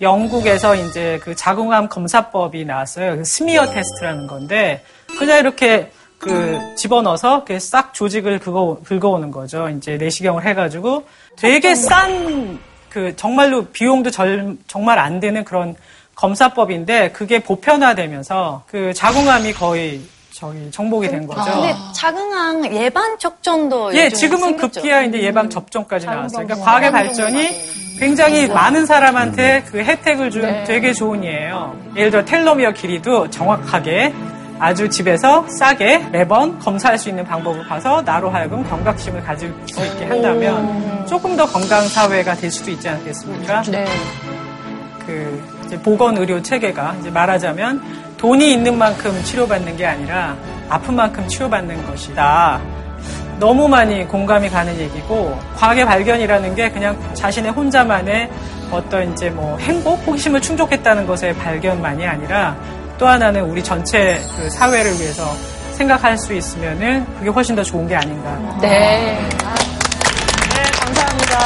영국에서 0.00 0.76
이제 0.76 1.20
그 1.22 1.34
자궁암 1.34 1.88
검사법이 1.88 2.64
나왔어요. 2.64 3.16
그 3.16 3.24
smear 3.24 3.66
test라는 3.66 4.26
건데 4.26 4.82
그냥 5.18 5.38
이렇게 5.38 5.90
그 6.18 6.58
집어넣어서 6.76 7.36
이렇게 7.38 7.58
싹 7.58 7.94
조직을 7.94 8.38
긁어, 8.40 8.78
긁어오는 8.84 9.30
거죠. 9.30 9.68
이제 9.70 9.96
내시경을 9.96 10.44
해가지고 10.46 11.04
되게 11.36 11.74
싼 11.74 12.58
그 12.90 13.14
정말로 13.14 13.66
비용도 13.66 14.10
절- 14.10 14.56
정말 14.66 14.98
안 14.98 15.20
되는 15.20 15.44
그런 15.44 15.76
검사법인데 16.16 17.12
그게 17.12 17.38
보편화되면서 17.38 18.64
그 18.66 18.92
자궁암이 18.92 19.52
거의 19.54 20.00
저기 20.32 20.70
정복이 20.72 21.06
된 21.08 21.26
거죠. 21.26 21.50
근데 21.52 21.74
자궁암 21.94 22.74
예방 22.74 23.16
접종도 23.18 23.94
예, 23.94 24.08
지금은 24.08 24.50
생겼죠. 24.50 24.80
급기야 24.80 25.02
이제 25.02 25.22
예방 25.22 25.48
접종까지 25.48 26.06
나왔어요. 26.06 26.46
그러니까 26.46 26.64
과학의 26.66 26.90
발전이 26.92 27.48
굉장히 28.00 28.48
많은 28.48 28.86
사람한테 28.86 29.64
그 29.70 29.78
혜택을 29.78 30.30
준 30.30 30.42
네. 30.42 30.64
되게 30.64 30.92
좋은 30.92 31.22
예예요. 31.24 31.78
예를 31.96 32.10
들어 32.10 32.24
텔로미어 32.24 32.72
길이도 32.72 33.30
정확하게 33.30 34.12
아주 34.60 34.90
집에서 34.90 35.46
싸게 35.48 36.10
매번 36.12 36.58
검사할 36.58 36.98
수 36.98 37.08
있는 37.08 37.24
방법을 37.24 37.66
봐서 37.66 38.02
나로 38.02 38.28
하여금 38.28 38.62
경각심을 38.62 39.22
가질 39.22 39.54
수 39.66 39.84
있게 39.86 40.04
한다면 40.04 41.06
조금 41.06 41.34
더 41.34 41.46
건강 41.46 41.82
사회가 41.88 42.34
될 42.34 42.50
수도 42.50 42.70
있지 42.70 42.86
않겠습니까? 42.86 43.62
네. 43.62 43.86
그 45.06 45.42
이제 45.64 45.80
보건 45.80 46.18
의료 46.18 46.42
체계가 46.42 46.96
이제 47.00 47.10
말하자면 47.10 47.80
돈이 48.18 48.52
있는 48.52 48.76
만큼 48.76 49.18
치료받는 49.24 49.78
게 49.78 49.86
아니라 49.86 50.36
아픈 50.68 50.94
만큼 50.94 51.26
치료받는 51.26 51.86
것이다. 51.86 52.60
너무 53.38 53.66
많이 53.66 54.06
공감이 54.06 54.50
가는 54.50 54.78
얘기고 54.78 55.38
과학의 55.56 55.86
발견이라는 55.86 56.54
게 56.54 56.70
그냥 56.70 56.98
자신의 57.14 57.52
혼자만의 57.52 58.30
어떤 58.70 59.10
이제 59.10 59.30
뭐 59.30 59.56
행복, 59.56 60.06
호기심을 60.06 60.42
충족했다는 60.42 61.06
것의 61.06 61.34
발견만이 61.36 62.06
아니라 62.06 62.54
또 63.00 63.08
하나는 63.08 63.44
우리 63.44 63.64
전체 63.64 64.20
그 64.36 64.50
사회를 64.50 64.92
위해서 65.00 65.34
생각할 65.72 66.18
수 66.18 66.34
있으면은 66.34 67.06
그게 67.16 67.30
훨씬 67.30 67.56
더 67.56 67.62
좋은 67.62 67.88
게 67.88 67.96
아닌가. 67.96 68.36
네. 68.60 69.18
네, 70.54 70.62
감사합니다. 70.84 71.38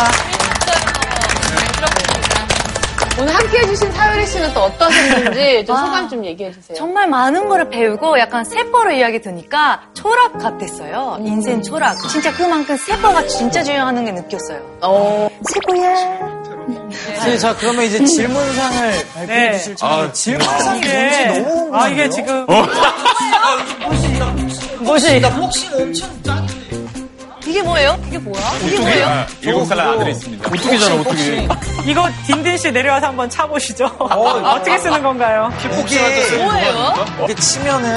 오늘 3.21 3.33
함께 3.33 3.59
해주신 3.61 3.93
사유리 3.93 4.27
씨는 4.27 4.53
또 4.53 4.63
어떠셨는지 4.63 5.63
좀 5.65 5.77
소감 5.77 6.09
좀 6.09 6.25
얘기해 6.25 6.51
주세요. 6.51 6.77
정말 6.77 7.07
많은 7.07 7.49
거를 7.49 7.71
배우고 7.71 8.19
약간 8.19 8.45
세포를 8.45 8.95
이야기 8.97 9.21
듣니까 9.23 9.83
철학 9.95 10.37
같았어요. 10.37 11.19
인생 11.21 11.63
철학. 11.63 11.97
진짜 12.09 12.33
그만큼 12.35 12.77
세포가 12.77 13.29
진짜 13.29 13.63
중요하는 13.63 14.05
게 14.05 14.11
느꼈어요. 14.11 14.59
어, 14.83 15.29
세포야. 15.45 16.44
선생님, 16.67 17.39
자, 17.39 17.55
그러면 17.57 17.85
이제 17.85 18.05
질문상을 18.05 19.07
발표해 19.15 19.51
네. 19.51 19.59
주실 19.59 19.77
차례. 19.77 19.93
아, 19.93 20.13
질문상이 20.13 20.79
이게- 20.81 20.89
뭔지 20.99 21.25
너무 21.27 21.45
궁금한데요? 21.45 21.75
아, 21.75 21.89
이게 21.89 22.09
지금 22.11 22.47
그것이 24.79 25.21
복싱 25.21 25.71
엄청 25.75 26.23
짠. 26.23 26.64
이게 27.55 27.63
뭐예요? 27.63 27.97
이게 28.09 28.19
뭐야? 28.19 28.43
이게 28.67 28.79
뭐예요? 28.81 29.27
일곱 29.43 29.65
살 29.67 29.79
아들이 29.79 30.11
있습니다. 30.11 30.49
어떻게잖아, 30.49 31.01
어떻게. 31.01 31.47
이거 31.87 32.09
딘딘 32.27 32.57
씨 32.57 32.73
내려와서 32.73 33.07
한번 33.07 33.31
차보시죠. 33.31 33.85
어 33.97 34.59
떻게 34.59 34.77
쓰는 34.77 35.01
건가요? 35.01 35.53
이게 35.61 35.69
뭐예요? 36.37 36.95
이게 37.23 37.35
치면은 37.37 37.95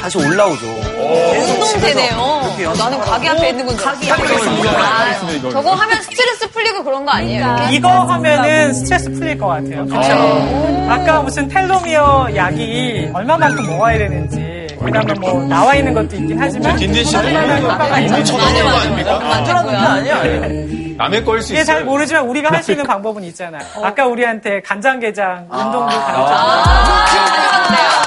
다시 0.00 0.18
올라오죠. 0.18 0.66
운동되네요. 0.66 2.74
나는 2.76 2.98
가게 2.98 3.28
앞에 3.28 3.50
있는 3.50 3.66
건줄 3.66 3.86
알았어. 3.86 4.76
아, 4.76 5.14
저거 5.52 5.70
하면 5.74 6.02
스트레스 6.02 6.50
풀리고 6.50 6.82
그런 6.82 7.04
거 7.04 7.12
아니에요? 7.12 7.44
이렇게? 7.58 7.76
이거 7.76 7.88
하면은 7.88 8.74
스트레스 8.74 9.08
풀릴 9.12 9.38
것 9.38 9.46
같아요. 9.46 9.86
그렇죠? 9.86 10.90
아까 10.90 11.22
무슨 11.22 11.46
텔로미어 11.46 12.30
약이 12.34 13.10
얼마만큼 13.14 13.66
먹어야 13.68 13.98
되는지 13.98 14.65
그다음에 14.78 15.14
뭐 15.14 15.42
나와 15.44 15.74
있는 15.74 15.94
것도 15.94 16.16
있긴 16.16 16.36
하지만 16.38 16.76
딘딘 16.76 17.04
씨도 17.04 17.22
있는지 17.28 18.24
쳐다보는 18.32 18.62
거 18.64 18.76
아닙니까? 18.78 19.18
그런 19.44 19.66
게 19.68 19.76
아니야. 19.76 20.96
남의 20.96 21.24
거일 21.24 21.42
수 21.42 21.52
이게 21.52 21.62
잘 21.64 21.76
있어요. 21.76 21.86
모르지만 21.90 22.24
우리가 22.28 22.50
할 22.50 22.62
수 22.62 22.72
있는 22.72 22.86
방법은 22.86 23.22
있잖아 23.24 23.58
요. 23.58 23.62
아까 23.82 24.06
우리한테 24.06 24.62
간장게장 24.62 25.48
운동도 25.50 25.82
아, 25.90 26.64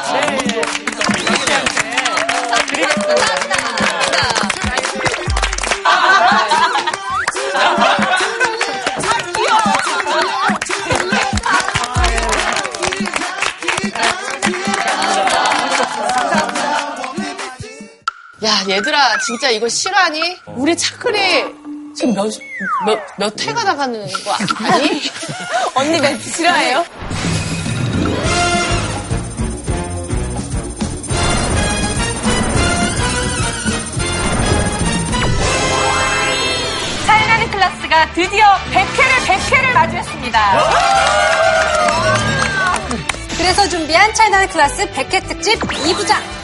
가르쳐주 0.03 0.48
얘들아, 18.79 19.17
진짜 19.17 19.49
이거 19.49 19.67
실화니? 19.67 20.37
우리 20.47 20.75
차클이 20.75 21.43
지금 21.93 22.13
몇, 22.13 22.31
몇, 22.85 22.99
몇 23.17 23.41
회가 23.41 23.63
나가는 23.63 24.07
거 24.07 24.31
아니? 24.71 25.01
언니 25.75 25.99
몇 25.99 26.17
실화예요? 26.21 26.85
차이나는 37.05 37.51
클래스가 37.51 38.13
드디어 38.13 38.45
100회를 38.71 39.25
100회를 39.25 39.73
맞이했습니다. 39.73 40.59
그래서 43.37 43.67
준비한 43.67 44.13
차이나 44.13 44.47
클래스 44.47 44.89
100회 44.91 45.27
특집 45.27 45.59
2부작. 45.59 46.38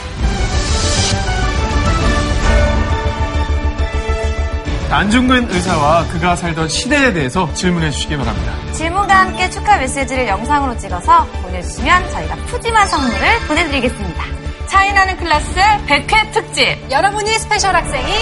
안중근 4.90 5.48
의사와 5.52 6.08
그가 6.08 6.36
살던 6.36 6.70
시대에 6.70 7.12
대해서 7.14 7.52
질문해 7.54 7.92
주시기 7.92 8.16
바랍니다. 8.18 8.54
질문과 8.74 9.16
함께 9.16 9.50
축하 9.50 9.78
메시지를 9.78 10.28
영상으로 10.28 10.78
찍어서 10.78 11.26
보내주시면 11.42 12.12
저희가 12.12 12.36
푸짐한 12.48 12.88
선물을 12.88 13.40
보내드리겠습니다. 13.48 14.24
차이나는 14.68 15.18
클래스 15.18 15.54
100회 15.88 16.32
특집. 16.34 16.92
여러분이 16.92 17.30
special 17.40 17.76
학생이 17.76 18.14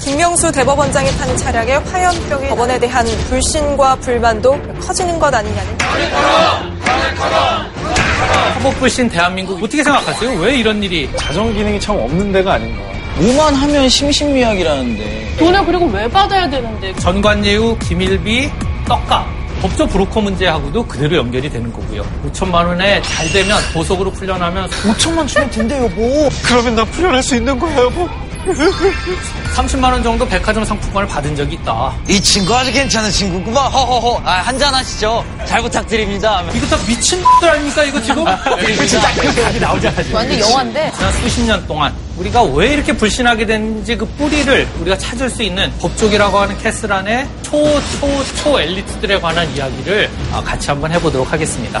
김명수 0.00 0.52
대법원장이 0.52 1.10
탄 1.18 1.36
차량에 1.36 1.80
화염병이 1.80 2.48
법원에 2.48 2.78
대한 2.78 3.04
불신과 3.28 3.96
불만도 3.96 4.58
커지는 4.80 5.18
것 5.18 5.32
아니냐는 5.34 5.78
헌법불신 8.24 9.08
대한민국 9.08 9.62
어떻게 9.62 9.82
생각하세요? 9.82 10.38
왜 10.40 10.56
이런 10.56 10.82
일이? 10.82 11.08
자정 11.16 11.52
기능이 11.52 11.80
참 11.80 11.96
없는 11.96 12.32
데가 12.32 12.54
아닌가. 12.54 12.82
뭐만 13.16 13.54
하면 13.54 13.88
심신미약이라는데. 13.88 15.36
돈을 15.38 15.64
그리고 15.64 15.86
왜 15.86 16.08
받아야 16.08 16.48
되는데? 16.48 16.92
전관예우, 16.96 17.76
김일비, 17.78 18.50
떡값. 18.86 19.26
법조 19.62 19.86
브로커 19.88 20.22
문제하고도 20.22 20.86
그대로 20.86 21.16
연결이 21.18 21.50
되는 21.50 21.70
거고요. 21.70 22.02
5천만 22.26 22.66
원에 22.66 23.00
잘 23.02 23.28
되면 23.30 23.58
보석으로 23.74 24.10
풀려나면 24.10 24.68
5천만 24.70 25.28
주면 25.28 25.50
된대요, 25.50 25.86
뭐. 25.88 26.30
그러면 26.46 26.76
나 26.76 26.84
풀려날 26.86 27.22
수 27.22 27.36
있는 27.36 27.58
거야, 27.58 27.76
여보? 27.76 28.08
30만 29.54 29.84
원 29.92 30.02
정도 30.02 30.26
백화점 30.26 30.64
상품권을 30.64 31.08
받은 31.08 31.36
적이 31.36 31.54
있다. 31.56 31.94
이 32.08 32.20
친구 32.20 32.54
아주 32.54 32.72
괜찮은 32.72 33.10
친구구만. 33.10 33.70
허허허. 33.70 34.22
아, 34.24 34.32
한잔 34.42 34.74
하시죠. 34.74 35.24
잘 35.44 35.60
부탁드립니다. 35.62 36.42
이거 36.54 36.66
다 36.66 36.76
미친 36.86 37.22
들 37.40 37.50
아닙니까 37.50 37.84
이거 37.84 38.00
지금? 38.02 38.24
진짜 38.86 39.14
그렇게 39.14 39.58
나오잖아. 39.58 39.96
완전 40.12 40.38
영화인데. 40.40 40.92
지난 40.96 41.12
수십 41.14 41.42
년 41.42 41.66
동안 41.66 41.92
우리가 42.16 42.42
왜 42.42 42.74
이렇게 42.74 42.92
불신하게 42.94 43.46
됐는지 43.46 43.96
그 43.96 44.06
뿌리를 44.06 44.68
우리가 44.80 44.96
찾을 44.98 45.30
수 45.30 45.42
있는 45.42 45.72
법조기라고 45.78 46.38
하는 46.38 46.56
캐슬 46.58 46.92
안에 46.92 47.26
초, 47.42 47.50
초, 48.00 48.24
초 48.36 48.60
엘리트들에 48.60 49.20
관한 49.20 49.48
이야기를 49.56 50.10
아, 50.32 50.42
같이 50.42 50.70
한번 50.70 50.92
해보도록 50.92 51.32
하겠습니다. 51.32 51.80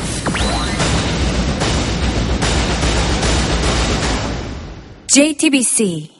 JTBC 5.08 6.19